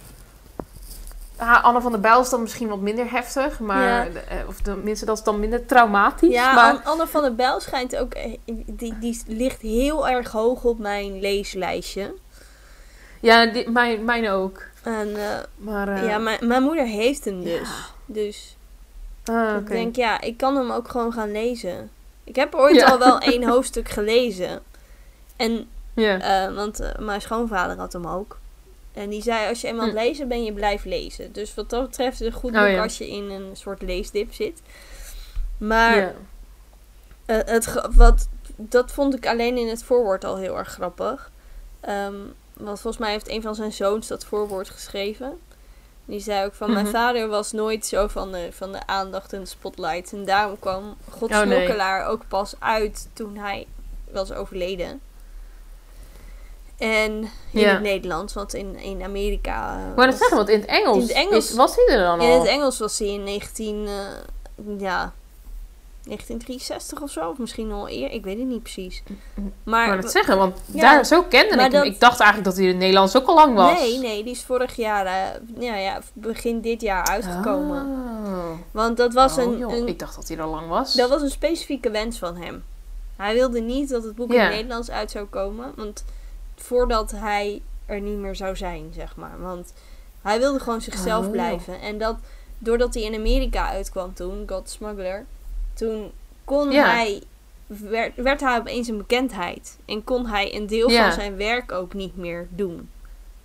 Anne 1.38 1.80
van 1.80 1.92
der 1.92 2.00
Bijl 2.00 2.20
is 2.20 2.28
dan 2.30 2.42
misschien 2.42 2.68
wat 2.68 2.80
minder 2.80 3.10
heftig, 3.10 3.60
maar, 3.60 4.12
Ja. 4.12 4.20
eh, 4.20 4.48
of 4.48 4.60
tenminste 4.60 5.04
dat 5.04 5.18
is 5.18 5.24
dan 5.24 5.40
minder 5.40 5.66
traumatisch. 5.66 6.32
Ja, 6.32 6.54
maar, 6.54 6.72
An- 6.72 6.84
Anne 6.84 7.06
van 7.06 7.22
der 7.22 7.34
Bijl 7.34 7.60
schijnt 7.60 7.96
ook. 7.96 8.14
eh, 8.14 8.36
Die, 8.66 8.98
die 8.98 9.22
ligt 9.26 9.60
heel 9.60 10.08
erg 10.08 10.30
hoog 10.32 10.64
op 10.64 10.78
mijn 10.78 11.20
leeslijstje. 11.20 12.14
Ja, 13.20 13.46
die, 13.46 13.70
mijn, 13.70 14.04
mijn 14.04 14.28
ook. 14.30 14.62
En 14.82 15.16
eh, 15.16 15.38
Maar, 15.56 16.04
ja, 16.04 16.18
mijn, 16.18 16.38
mijn 16.48 16.62
moeder 16.62 16.84
heeft 16.86 17.24
hem 17.24 17.42
dus. 17.44 17.68
Dus 18.06 18.56
ah, 19.24 19.56
ik 19.60 19.66
denk, 19.68 19.96
ja, 19.96 20.20
ik 20.20 20.36
kan 20.36 20.56
hem 20.56 20.70
ook 20.70 20.88
gewoon 20.88 21.12
gaan 21.12 21.32
lezen. 21.32 21.90
Ik 22.24 22.36
heb 22.36 22.54
ooit 22.54 22.76
Ja. 22.76 22.86
al 22.90 22.98
wel 22.98 23.18
één 23.20 23.44
hoofdstuk 23.52 23.88
gelezen. 23.88 24.62
En, 25.36 25.68
Ja. 25.94 26.52
want 26.52 26.80
mijn 26.98 27.20
schoonvader 27.20 27.76
had 27.78 27.92
hem 27.92 28.06
ook. 28.06 28.38
En 28.96 29.08
die 29.08 29.22
zei, 29.22 29.48
als 29.48 29.60
je 29.60 29.66
eenmaal 29.66 29.82
aan 29.82 29.88
het 29.90 29.98
Hm. 29.98 30.04
lezen 30.04 30.28
ben 30.28 30.44
je 30.44 30.52
blijft 30.52 30.84
lezen. 30.84 31.32
Dus 31.32 31.54
wat 31.54 31.70
dat 31.70 31.86
betreft 31.88 32.12
is 32.20 32.26
het 32.26 32.34
een 32.34 32.40
goed 32.40 32.52
Oh, 32.54 32.58
boek 32.60 32.68
ja. 32.68 32.82
als 32.82 32.98
je 32.98 33.08
in 33.10 33.30
een 33.30 33.56
soort 33.56 33.82
leesdip 33.82 34.32
zit. 34.32 34.60
Maar 35.58 35.96
ja. 35.96 36.12
eh, 37.26 37.38
het, 37.44 37.72
wat, 37.94 38.28
dat 38.56 38.92
vond 38.92 39.14
ik 39.16 39.26
alleen 39.26 39.56
in 39.56 39.68
het 39.68 39.82
voorwoord 39.84 40.24
al 40.24 40.36
heel 40.36 40.58
erg 40.58 40.68
grappig. 40.68 41.30
Ehm, 41.80 42.14
want 42.52 42.80
volgens 42.80 43.02
mij 43.02 43.10
heeft 43.10 43.28
een 43.28 43.42
van 43.42 43.54
zijn 43.54 43.72
zoons 43.72 44.06
dat 44.06 44.24
voorwoord 44.24 44.68
geschreven. 44.70 45.38
Die 46.04 46.20
zei 46.20 46.44
ook 46.46 46.54
van, 46.54 46.72
mijn 46.72 46.84
Mhm. 46.84 46.94
vader 46.94 47.28
was 47.28 47.52
nooit 47.52 47.86
zo 47.86 48.06
van 48.06 48.32
de, 48.32 48.48
van 48.52 48.72
de 48.72 48.86
aandacht 48.86 49.32
en 49.32 49.40
de 49.40 49.46
spotlight. 49.46 50.12
En 50.12 50.24
daarom 50.24 50.58
kwam 50.58 50.96
God 51.10 51.30
Oh, 51.30 51.42
nee. 51.42 52.04
Ook 52.06 52.28
pas 52.28 52.54
uit 52.58 53.08
toen 53.12 53.36
hij 53.36 53.66
was 54.10 54.32
overleden. 54.32 55.00
En 56.78 57.12
in 57.52 57.60
Ja. 57.60 57.68
het 57.72 57.82
Nederlands, 57.82 58.34
want 58.34 58.54
in, 58.54 58.76
in 58.78 59.02
Amerika... 59.02 59.70
eh, 59.78 59.96
Maar 59.96 60.06
dat 60.06 60.06
was- 60.06 60.18
zeggen, 60.18 60.36
want 60.36 60.48
in 60.48 60.60
het 60.60 60.68
Engels, 60.68 60.96
In 60.96 61.02
het 61.02 61.10
Engels- 61.10 61.50
is- 61.50 61.56
was 61.56 61.74
hij 61.76 61.86
er 61.96 62.02
dan 62.04 62.20
in 62.20 62.30
al? 62.30 62.38
het 62.38 62.48
Engels 62.48 62.78
was 62.78 62.98
hij 62.98 63.08
in 63.08 63.22
19, 63.24 63.86
eh, 63.86 63.92
ja, 64.78 65.12
1963 66.04 67.02
of 67.02 67.10
zo. 67.10 67.28
Of 67.30 67.38
misschien 67.38 67.72
al 67.72 67.88
eerder. 67.88 68.10
Ik 68.16 68.24
weet 68.24 68.38
het 68.38 68.46
niet 68.46 68.62
precies. 68.62 69.02
Maar 69.64 69.86
wou 69.86 70.00
het 70.00 70.10
zeggen, 70.10 70.36
want 70.38 70.56
Ja, 70.72 70.80
daar, 70.80 71.04
zo 71.06 71.22
kende 71.22 71.56
maar 71.56 71.64
ik 71.66 71.72
hem. 71.72 71.82
dat- 71.82 71.92
Ik 71.92 72.00
dacht 72.00 72.20
eigenlijk 72.20 72.48
dat 72.48 72.56
hij 72.56 72.64
in 72.64 72.70
het 72.70 72.78
Nederlands 72.80 73.16
ook 73.16 73.26
al 73.26 73.34
lang 73.34 73.54
was. 73.54 73.78
nee, 73.80 73.98
nee, 73.98 74.22
die 74.22 74.32
is 74.32 74.42
vorig 74.42 74.76
jaar, 74.76 75.06
eh, 75.06 75.40
ja, 75.58 75.76
ja, 75.76 76.00
begin 76.12 76.60
dit 76.60 76.80
jaar 76.80 77.06
uitgekomen. 77.06 77.86
Oh. 78.26 78.50
Want 78.70 78.96
dat 78.96 79.12
was, 79.12 79.38
Oh, 79.38 79.44
een, 79.44 79.58
joh. 79.58 79.72
een, 79.72 79.88
Ik 79.88 79.98
dacht 79.98 80.14
dat 80.14 80.28
hij 80.28 80.36
er 80.36 80.42
al 80.42 80.50
lang 80.50 80.68
was. 80.68 80.94
dat 80.94 81.08
was 81.08 81.22
een 81.22 81.30
specifieke 81.30 81.90
wens 81.90 82.18
van 82.18 82.36
hem. 82.36 82.64
Hij 83.16 83.34
wilde 83.34 83.60
niet 83.60 83.88
dat 83.88 84.02
het 84.02 84.14
boek 84.14 84.32
in 84.32 84.40
het 84.40 84.50
Nederlands 84.50 84.90
uit 84.90 85.10
zou 85.10 85.24
komen. 85.26 85.72
Want 85.76 86.04
voordat 86.56 87.10
hij 87.10 87.62
er 87.86 88.00
niet 88.00 88.18
meer 88.18 88.36
zou 88.36 88.56
zijn, 88.56 88.90
zeg 88.94 89.16
maar. 89.16 89.40
Want 89.40 89.72
hij 90.22 90.38
wilde 90.38 90.58
gewoon 90.58 90.80
zichzelf 90.80 91.24
Oh. 91.24 91.30
blijven. 91.30 91.80
En 91.80 91.98
dat, 91.98 92.16
doordat 92.58 92.94
hij 92.94 93.02
in 93.02 93.14
Amerika 93.14 93.68
uitkwam 93.68 94.14
toen, 94.14 94.44
God 94.46 94.70
Smuggler, 94.70 95.24
toen 95.74 96.12
kon 96.44 96.70
Ja. 96.70 96.84
hij, 96.90 97.22
werd, 97.66 98.12
werd 98.14 98.40
hij 98.40 98.58
opeens 98.58 98.88
een 98.88 98.96
bekendheid. 98.96 99.76
En 99.84 100.04
kon 100.04 100.26
hij 100.26 100.54
een 100.56 100.66
deel 100.66 100.90
Ja. 100.90 101.02
van 101.02 101.12
zijn 101.12 101.36
werk 101.36 101.72
ook 101.72 101.94
niet 101.94 102.16
meer 102.16 102.46
doen. 102.50 102.88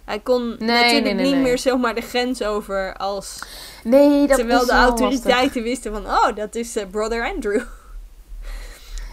Hij 0.05 0.19
kon 0.19 0.47
Nee, 0.47 0.67
natuurlijk 0.67 1.03
nee, 1.03 1.13
nee, 1.13 1.33
niet 1.33 1.43
meer 1.43 1.57
zomaar 1.57 1.95
de 1.95 2.01
grens 2.01 2.43
over 2.43 2.97
als... 2.97 3.39
nee, 3.83 4.27
dat 4.27 4.37
terwijl 4.37 4.65
de 4.65 4.71
autoriteiten 4.71 5.41
lastig. 5.43 5.63
wisten 5.63 5.91
van, 5.91 6.05
oh, 6.05 6.35
dat 6.35 6.55
is 6.55 6.75
eh, 6.75 6.87
Brother 6.91 7.33
Andrew. 7.33 7.61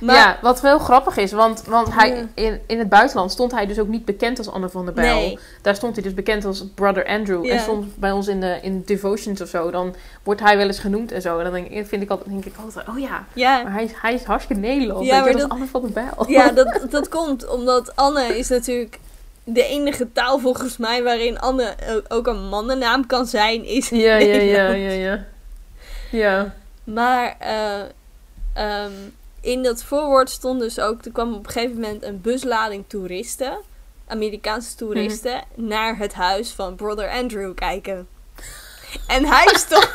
Maar 0.01 0.17
Ja, 0.17 0.39
wat 0.43 0.61
wel 0.61 0.79
grappig 0.79 1.17
is, 1.17 1.33
want, 1.33 1.63
want 1.67 1.95
hij, 1.95 2.29
in, 2.35 2.61
in 2.67 2.79
het 2.79 2.89
buitenland 2.89 3.31
stond 3.33 3.53
hij 3.53 3.67
dus 3.67 3.79
ook 3.79 3.89
niet 3.89 4.05
bekend 4.05 4.39
als 4.39 4.51
Anne 4.51 4.69
van 4.69 4.85
der 4.85 4.95
Bijl. 4.95 5.15
Nee. 5.17 5.39
Daar 5.63 5.75
stond 5.75 5.95
hij 5.95 6.03
dus 6.05 6.15
bekend 6.15 6.45
als 6.45 6.65
Brother 6.75 7.07
Andrew. 7.07 7.45
Ja. 7.45 7.53
En 7.53 7.61
soms 7.61 7.87
bij 7.95 8.11
ons 8.13 8.27
in 8.29 8.41
de 8.41 8.59
in 8.63 8.83
devotions 8.87 9.41
of 9.41 9.49
zo, 9.49 9.71
dan 9.71 9.95
wordt 10.23 10.41
hij 10.41 10.57
wel 10.57 10.67
eens 10.67 10.79
genoemd 10.79 11.13
en 11.13 11.23
zo. 11.23 11.39
En 11.39 11.45
dan 11.45 11.53
denk 11.53 11.69
ik, 11.69 11.87
vind 11.87 12.03
ik 12.03 12.11
altijd, 12.11 12.29
denk 12.31 12.45
ik 12.45 12.55
altijd, 12.65 12.89
oh 12.89 12.99
ja, 12.99 13.25
Ja, 13.33 13.63
maar 13.63 13.73
hij, 13.73 13.85
is- 13.85 13.93
hij 14.01 14.15
is 14.15 14.25
hartstikke 14.25 14.63
Nederlands. 14.63 15.07
Ja, 15.09 15.15
maar 15.21 15.25
dat 15.25 15.41
dat- 15.41 15.43
is 15.51 15.53
Anne 15.55 15.67
van 15.67 15.81
der 15.83 15.91
Bijl. 15.91 16.25
ja 16.31 16.49
dat, 16.65 16.87
dat 16.91 17.09
komt 17.09 17.47
omdat 17.49 17.97
Anne 17.97 18.39
is 18.39 18.49
natuurlijk 18.49 18.99
de 19.45 19.65
enige 19.65 20.13
taal 20.13 20.39
volgens 20.39 20.77
mij 20.77 21.03
waarin 21.03 21.39
Anne 21.39 21.75
ook- 22.09 22.27
een 22.27 22.49
mannennaam 22.49 23.07
kan 23.07 23.27
zijn, 23.27 23.65
is 23.65 23.89
ja, 23.89 24.17
ja, 24.17 24.35
ja, 24.41 24.69
ja, 24.69 24.91
ja. 24.91 25.25
Ja. 26.11 26.55
Maar 26.85 27.37
ehm, 28.55 28.91
in 29.41 29.63
dat 29.63 29.83
voorwoord 29.83 30.31
stond 30.31 30.61
dus 30.61 30.79
ook, 30.79 31.05
er 31.05 31.13
kwam 31.13 31.35
op 31.35 31.47
een 31.47 31.53
gegeven 31.53 31.81
moment 31.81 32.03
een 32.03 32.21
buslading 32.21 32.85
toeristen, 32.87 33.59
Amerikaanse 34.07 34.75
toeristen, 34.75 35.45
naar 35.55 35.99
het 35.99 36.15
huis 36.15 36.51
van 36.51 36.75
Brother 36.75 37.11
Andrew 37.11 37.55
kijken. 37.55 38.09
En 39.07 39.25
hij 39.25 39.49
stond, 39.67 39.91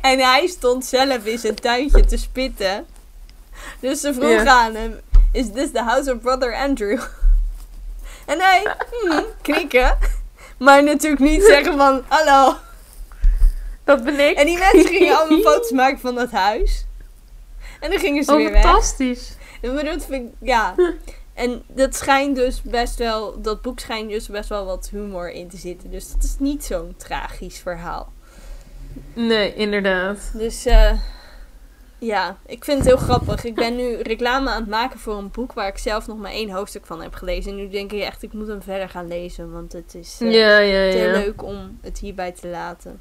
en 0.00 0.18
hij 0.18 0.46
stond 0.46 0.84
zelf 0.84 1.24
in 1.24 1.38
zijn 1.38 1.54
tuintje 1.54 2.04
te 2.04 2.16
spitten. 2.16 2.86
Dus 3.80 4.00
ze 4.00 4.14
vroeg 4.14 4.44
aan 4.46 4.74
hem, 4.74 5.00
is 5.32 5.52
this 5.52 5.70
the 5.72 5.82
house 5.82 6.12
of 6.12 6.20
Brother 6.20 6.54
Andrew? 6.54 7.00
En 8.26 8.40
hij, 8.40 8.74
hmm, 8.90 9.24
knikken. 9.42 9.98
Maar 10.58 10.84
natuurlijk 10.84 11.22
niet 11.22 11.42
zeggen 11.52 11.76
van, 11.76 12.04
hallo. 12.08 12.54
Dat 13.84 14.04
ben 14.04 14.28
ik. 14.28 14.36
En 14.36 14.46
die 14.46 14.58
mensen 14.58 14.86
gingen 14.86 15.16
allemaal 15.16 15.38
foto's 15.38 15.70
maken 15.70 15.98
van 15.98 16.14
dat 16.14 16.30
huis. 16.30 16.84
En 17.86 17.92
dan 17.92 18.00
gingen 18.00 18.24
ze 18.24 18.30
Oh, 18.32 18.36
weer 18.36 18.52
weg. 18.52 18.62
fantastisch. 18.62 19.36
Dat 19.60 20.04
vind 20.04 20.28
ik, 20.28 20.32
ja. 20.48 20.74
En 21.34 21.62
dat 21.66 21.94
schijnt 21.94 22.36
dus 22.36 22.62
best 22.62 22.98
wel, 22.98 23.40
dat 23.42 23.62
boek 23.62 23.80
schijnt 23.80 24.10
dus 24.10 24.28
best 24.28 24.48
wel 24.48 24.64
wat 24.64 24.88
humor 24.90 25.30
in 25.30 25.48
te 25.48 25.56
zitten. 25.56 25.90
Dus 25.90 26.12
dat 26.12 26.22
is 26.22 26.36
niet 26.38 26.64
zo'n 26.64 26.94
tragisch 26.96 27.58
verhaal. 27.58 28.12
Nee, 29.14 29.54
inderdaad. 29.54 30.18
Dus 30.34 30.66
eh, 30.66 30.92
ja, 31.98 32.36
ik 32.46 32.64
vind 32.64 32.78
het 32.78 32.86
heel 32.86 32.96
grappig. 32.96 33.44
Ik 33.44 33.54
ben 33.54 33.76
nu 33.76 33.96
reclame 33.96 34.50
aan 34.50 34.60
het 34.60 34.70
maken 34.70 34.98
voor 34.98 35.14
een 35.14 35.30
boek 35.30 35.52
waar 35.52 35.68
ik 35.68 35.78
zelf 35.78 36.06
nog 36.06 36.18
maar 36.18 36.30
één 36.30 36.50
hoofdstuk 36.50 36.86
van 36.86 37.02
heb 37.02 37.14
gelezen. 37.14 37.50
En 37.50 37.56
nu 37.56 37.68
denk 37.68 37.92
ik 37.92 38.02
echt, 38.02 38.22
ik 38.22 38.32
moet 38.32 38.48
hem 38.48 38.62
verder 38.62 38.88
gaan 38.88 39.08
lezen. 39.08 39.52
Want 39.52 39.72
het 39.72 39.94
is 39.94 40.18
eh, 40.20 40.32
Ja, 40.32 40.58
ja, 40.58 40.90
te 40.90 41.10
leuk 41.24 41.42
om 41.42 41.78
het 41.82 41.98
hierbij 41.98 42.32
te 42.32 42.48
laten. 42.48 43.00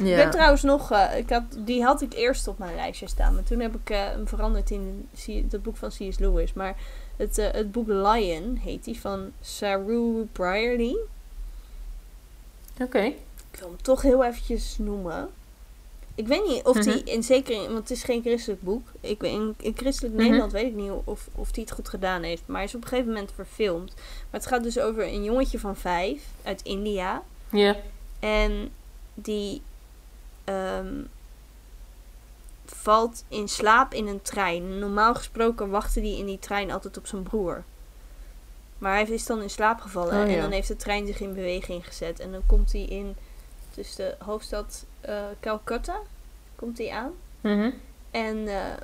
Ik 0.00 0.06
ja. 0.06 0.16
ben 0.16 0.30
trouwens 0.30 0.62
nog, 0.62 0.90
eh, 0.92 1.18
ik 1.18 1.30
had, 1.30 1.42
die 1.58 1.82
had 1.82 2.02
ik 2.02 2.12
eerst 2.12 2.48
op 2.48 2.58
mijn 2.58 2.74
lijstje 2.74 3.08
staan. 3.08 3.34
Maar 3.34 3.42
toen 3.42 3.60
heb 3.60 3.74
ik 3.74 3.90
eh, 3.90 4.04
hem 4.04 4.28
veranderd 4.28 4.70
in 4.70 5.08
dat 5.44 5.62
boek 5.62 5.76
van 5.76 5.88
C.S. 5.88 6.18
Lewis. 6.18 6.52
Maar 6.52 6.76
het, 7.16 7.38
eh, 7.38 7.50
het 7.52 7.72
boek 7.72 7.88
Lion 7.88 8.56
heet 8.56 8.84
die 8.84 9.00
van 9.00 9.30
Saru 9.40 10.28
Brierley. 10.32 10.96
Oké. 12.80 13.02
Ik 13.52 13.58
wil 13.58 13.68
hem 13.68 13.82
toch 13.82 14.02
heel 14.02 14.24
eventjes 14.24 14.76
noemen. 14.78 15.28
Ik 16.14 16.26
weet 16.26 16.46
niet 16.46 16.64
of 16.64 16.76
die, 16.78 16.94
Mhm. 16.94 17.06
in 17.06 17.22
zeker, 17.22 17.56
want 17.56 17.78
het 17.78 17.90
is 17.90 18.02
geen 18.02 18.22
christelijk 18.22 18.62
boek. 18.62 18.88
Ik, 19.00 19.22
in, 19.22 19.54
in 19.60 19.72
christelijk 19.76 20.14
Mhm. 20.14 20.22
Nederland 20.22 20.52
weet 20.52 20.66
ik 20.66 20.74
niet 20.74 20.90
of, 21.04 21.28
of 21.34 21.50
die 21.52 21.64
het 21.64 21.72
goed 21.72 21.88
gedaan 21.88 22.22
heeft. 22.22 22.42
Maar 22.46 22.56
hij 22.56 22.64
is 22.66 22.74
op 22.74 22.82
een 22.82 22.88
gegeven 22.88 23.12
moment 23.12 23.32
verfilmd. 23.34 23.92
Maar 23.94 24.40
het 24.40 24.46
gaat 24.46 24.62
dus 24.62 24.78
over 24.78 25.06
een 25.06 25.24
jongetje 25.24 25.58
van 25.58 25.76
vijf 25.76 26.22
uit 26.42 26.62
India. 26.62 27.22
Ja. 27.50 27.76
En 28.20 28.70
die 29.14 29.62
ehm, 30.46 31.02
valt 32.64 33.24
in 33.28 33.48
slaap 33.48 33.94
in 33.94 34.06
een 34.06 34.22
trein. 34.22 34.78
Normaal 34.78 35.14
gesproken 35.14 35.70
wachtte 35.70 36.00
hij 36.00 36.16
in 36.16 36.26
die 36.26 36.38
trein 36.38 36.70
altijd 36.70 36.96
op 36.96 37.06
zijn 37.06 37.22
broer. 37.22 37.62
Maar 38.78 38.92
hij 38.92 39.02
is 39.08 39.26
dan 39.26 39.42
in 39.42 39.50
slaap 39.50 39.80
gevallen. 39.80 40.22
Oh, 40.22 40.28
ja. 40.30 40.34
En 40.34 40.40
dan 40.40 40.50
heeft 40.50 40.68
de 40.68 40.76
trein 40.76 41.06
zich 41.06 41.20
in 41.20 41.34
beweging 41.34 41.86
gezet. 41.86 42.20
En 42.20 42.32
dan 42.32 42.42
komt 42.46 42.72
hij 42.72 42.82
in 42.82 43.16
dus 43.74 43.94
de 43.94 44.14
hoofdstad 44.18 44.84
eh 45.00 45.24
Calcutta. 45.40 45.96
Komt 46.56 46.78
hij 46.78 46.90
aan. 46.90 47.12
Mhm. 47.40 47.70
En 48.10 48.48
eh, 48.48 48.76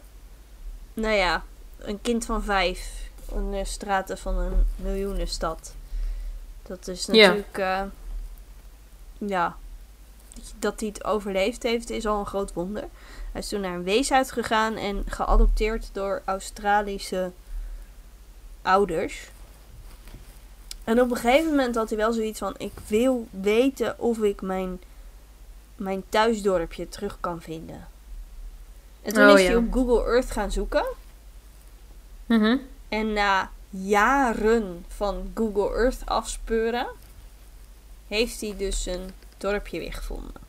nou 0.95 1.15
ja, 1.15 1.45
een 1.79 2.01
kind 2.01 2.25
van 2.25 2.43
vijf 2.43 3.11
in 3.35 3.51
de 3.51 3.65
straten 3.65 4.19
van 4.19 4.39
een 4.39 4.67
miljoenenstad. 4.77 5.75
Dat 6.63 6.89
is 6.89 7.07
Ja. 7.07 7.13
natuurlijk, 7.13 7.59
eh, 7.59 7.83
ja, 9.19 9.57
dat 10.59 10.81
hij 10.81 10.89
het 10.89 11.05
overleefd 11.05 11.63
heeft 11.63 11.91
is 11.91 12.07
al 12.07 12.19
een 12.19 12.27
groot 12.27 12.53
wonder. 12.53 12.85
Hij 13.33 13.41
is 13.41 13.49
toen 13.49 13.61
naar 13.61 13.75
een 13.75 13.83
weeshuis 13.83 14.31
gegaan 14.31 14.77
en 14.77 15.05
geadopteerd 15.07 15.91
door 15.93 16.23
Australische 16.25 17.33
ouders. 18.63 19.31
En 20.85 21.01
op 21.01 21.11
een 21.11 21.17
gegeven 21.17 21.51
moment 21.51 21.75
had 21.75 21.89
hij 21.89 21.99
wel 21.99 22.13
zoiets 22.13 22.39
van: 22.39 22.55
ik 22.59 22.73
wil 22.87 23.27
weten 23.31 23.99
of 23.99 24.19
ik 24.19 24.43
mijn, 24.43 24.81
mijn 25.77 26.03
thuisdorpje 26.09 26.89
terug 26.89 27.17
kan 27.21 27.41
vinden. 27.41 27.89
En 29.03 29.13
toen 29.13 29.29
Oh, 29.29 29.39
is 29.39 29.45
hij 29.45 29.53
ja. 29.53 29.59
op 29.59 29.73
Google 29.73 30.05
Earth 30.05 30.31
gaan 30.31 30.53
zoeken. 30.53 30.85
Mhm. 32.27 32.57
En 32.89 33.13
na 33.13 33.51
jaren 33.71 34.85
van 34.89 35.31
Google 35.35 35.77
Earth 35.77 36.03
afspeuren, 36.05 36.87
heeft 38.09 38.41
hij 38.41 38.55
dus 38.57 38.83
zijn 38.83 39.11
dorpje 39.43 39.79
weer 39.79 39.93
gevonden. 39.93 40.41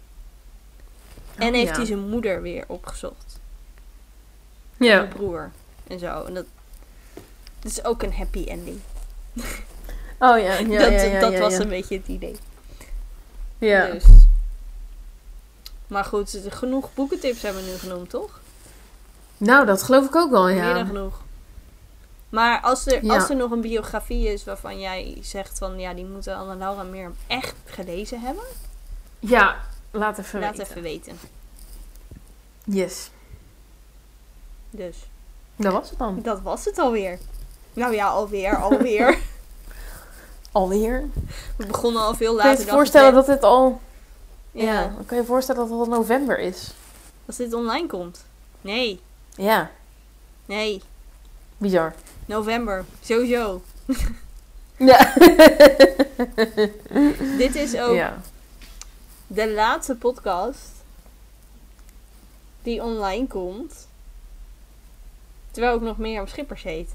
En 1.36 1.48
Oh, 1.48 1.54
heeft 1.54 1.70
ja. 1.70 1.76
hij 1.76 1.86
zijn 1.86 2.10
moeder 2.10 2.42
weer 2.42 2.64
opgezocht. 2.68 3.40
Ja. 4.78 4.98
Zijn 4.98 5.08
broer 5.08 5.52
en 5.88 6.00
zo. 6.00 6.24
En 6.24 6.34
dat, 6.34 6.46
dat 7.60 7.72
is 7.72 7.84
ook 7.84 8.04
een 8.04 8.14
happy 8.14 8.44
ending. 8.48 8.80
Oh 10.20 10.40
ja, 10.40 10.54
ja, 10.58 10.80
dat 10.80 10.92
ja, 10.92 11.02
ja, 11.02 11.20
dat 11.20 11.32
ja, 11.32 11.40
was 11.40 11.54
ja. 11.54 11.60
een 11.60 11.70
beetje 11.70 11.98
het 11.98 12.08
idee. 12.08 12.36
Ja. 13.58 13.86
Dus. 13.88 14.04
Maar 15.88 16.06
goed, 16.06 16.40
genoeg 16.50 16.94
boekentips 16.94 17.42
hebben 17.42 17.64
we 17.64 17.70
nu 17.70 17.78
genoemd, 17.78 18.10
toch? 18.10 18.40
Nou, 19.38 19.66
dat 19.66 19.84
geloof 19.84 20.06
ik 20.06 20.16
ook 20.16 20.32
wel, 20.32 20.44
Meer 20.44 20.64
dan 20.64 20.78
ja. 20.78 20.86
genoeg. 20.86 21.22
Maar 22.30 22.62
als 22.62 22.86
er, 22.86 23.06
Ja. 23.06 23.14
als 23.16 23.30
er 23.30 23.36
nog 23.36 23.52
een 23.52 23.62
biografie 23.62 24.28
is 24.28 24.44
waarvan 24.44 24.80
jij 24.80 25.18
zegt 25.22 25.58
van 25.58 25.80
ja, 25.80 25.94
die 25.94 26.06
moeten 26.06 26.36
Anne 26.36 26.56
Laura 26.56 26.84
meer 26.84 27.12
echt 27.28 27.56
gelezen 27.66 28.22
hebben, 28.22 28.44
Ja, 29.26 29.56
laat 29.92 30.18
even 30.18 30.40
laat 30.40 30.58
weten. 30.58 30.70
even 30.72 30.82
weten. 30.82 31.20
Yes. 32.64 33.10
Dus 34.70 34.98
Dat 35.56 35.74
was 35.74 35.90
het 35.90 36.00
dan. 36.00 36.20
dat 36.22 36.42
was 36.42 36.66
het 36.66 36.78
alweer. 36.78 37.20
Nou 37.74 37.94
ja, 37.94 38.08
alweer, 38.08 38.58
alweer. 38.58 39.18
Alweer? 40.52 41.04
We 41.56 41.66
begonnen 41.66 42.02
al 42.02 42.14
veel 42.16 42.34
Kun 42.36 42.44
je 42.44 42.50
later 42.50 42.66
je 42.66 42.72
voorstellen 42.72 43.14
dat 43.14 43.28
het 43.28 43.44
al... 43.44 43.82
Ja. 44.52 44.64
Ja, 44.64 44.82
dan 44.82 45.06
kan 45.06 45.18
je 45.18 45.24
je 45.24 45.30
voorstellen 45.30 45.62
dat 45.62 45.70
het 45.70 45.80
al 45.80 45.86
november 45.98 46.40
is. 46.40 46.72
als 47.26 47.36
dit 47.36 47.54
online 47.54 47.88
komt. 47.88 48.26
Nee, 48.62 49.02
Ja, 49.36 49.72
nee. 50.46 50.82
bizar. 51.58 51.94
November, 52.26 52.86
sowieso. 53.02 53.62
Ja. 54.78 55.14
Dit 57.38 57.56
is 57.56 57.78
ook 57.78 57.96
ja. 57.96 58.22
De 59.34 59.52
laatste 59.52 59.96
podcast 59.96 60.60
die 62.64 62.84
online 62.84 63.28
komt. 63.28 63.88
Terwijl 65.52 65.76
ik 65.76 65.82
nog 65.82 65.98
meer 65.98 66.22
op 66.22 66.28
Schippers 66.30 66.64
heet. 66.64 66.90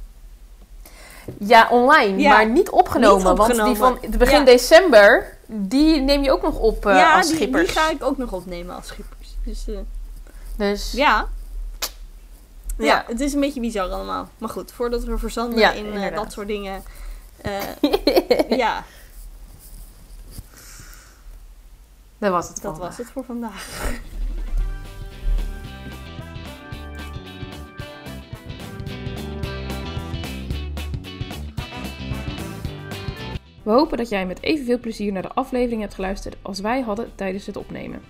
Ja, 1.39 1.69
online, 1.71 2.19
Ja. 2.19 2.31
maar 2.31 2.49
niet 2.49 2.71
opgenomen. 2.71 3.29
Niet 3.29 3.37
Want 3.37 3.65
die 3.65 3.77
van 3.77 3.99
begin 4.19 4.39
Ja. 4.39 4.45
december, 4.45 5.37
die 5.47 6.01
neem 6.01 6.23
je 6.23 6.33
ook 6.33 6.43
nog 6.43 6.59
op 6.59 6.87
eh, 6.87 6.95
ja, 6.95 7.17
als 7.17 7.27
die, 7.27 7.37
schippers. 7.37 7.67
die 7.67 7.77
ga 7.79 7.91
ik 7.91 8.05
ook 8.05 8.17
nog 8.17 8.33
opnemen 8.33 8.77
als 8.77 8.87
Schippers. 8.87 9.29
Dus 9.45 9.69
eh, 9.69 9.79
Dus 10.57 10.93
ja. 10.93 11.29
ja. 12.79 12.85
Ja. 12.85 13.05
het 13.07 13.21
is 13.21 13.33
een 13.35 13.41
beetje 13.41 13.61
bizar 13.61 13.91
allemaal. 13.91 14.29
Maar 14.39 14.49
goed, 14.49 14.73
voordat 14.73 15.05
we 15.05 15.19
verzanden 15.19 15.59
Ja, 15.59 15.73
in 15.73 15.93
eh, 15.95 16.17
dat 16.17 16.33
soort 16.33 16.47
dingen. 16.47 16.83
ja, 18.49 18.85
dat 22.19 22.31
was 22.31 22.49
het 22.49 22.63
dat 22.63 22.79
was 22.79 22.97
het 22.97 23.11
voor 23.11 23.25
vandaag. 23.25 23.97
We 33.63 33.75
hopen 33.75 33.97
dat 33.97 34.09
jij 34.09 34.27
met 34.27 34.43
evenveel 34.43 34.79
plezier 34.79 35.13
naar 35.13 35.23
de 35.23 35.33
aflevering 35.33 35.81
hebt 35.81 35.95
geluisterd 35.95 36.37
als 36.43 36.61
wij 36.61 36.81
hadden 36.81 37.15
tijdens 37.15 37.47
het 37.47 37.57
opnemen. 37.57 38.03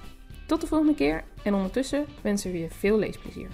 Tot 0.47 0.61
de 0.61 0.67
volgende 0.67 0.95
keer 0.95 1.25
en 1.43 1.55
ondertussen 1.55 2.07
wensen 2.23 2.53
we 2.53 2.59
je 2.59 2.71
veel 2.71 2.99
leesplezier. 2.99 3.49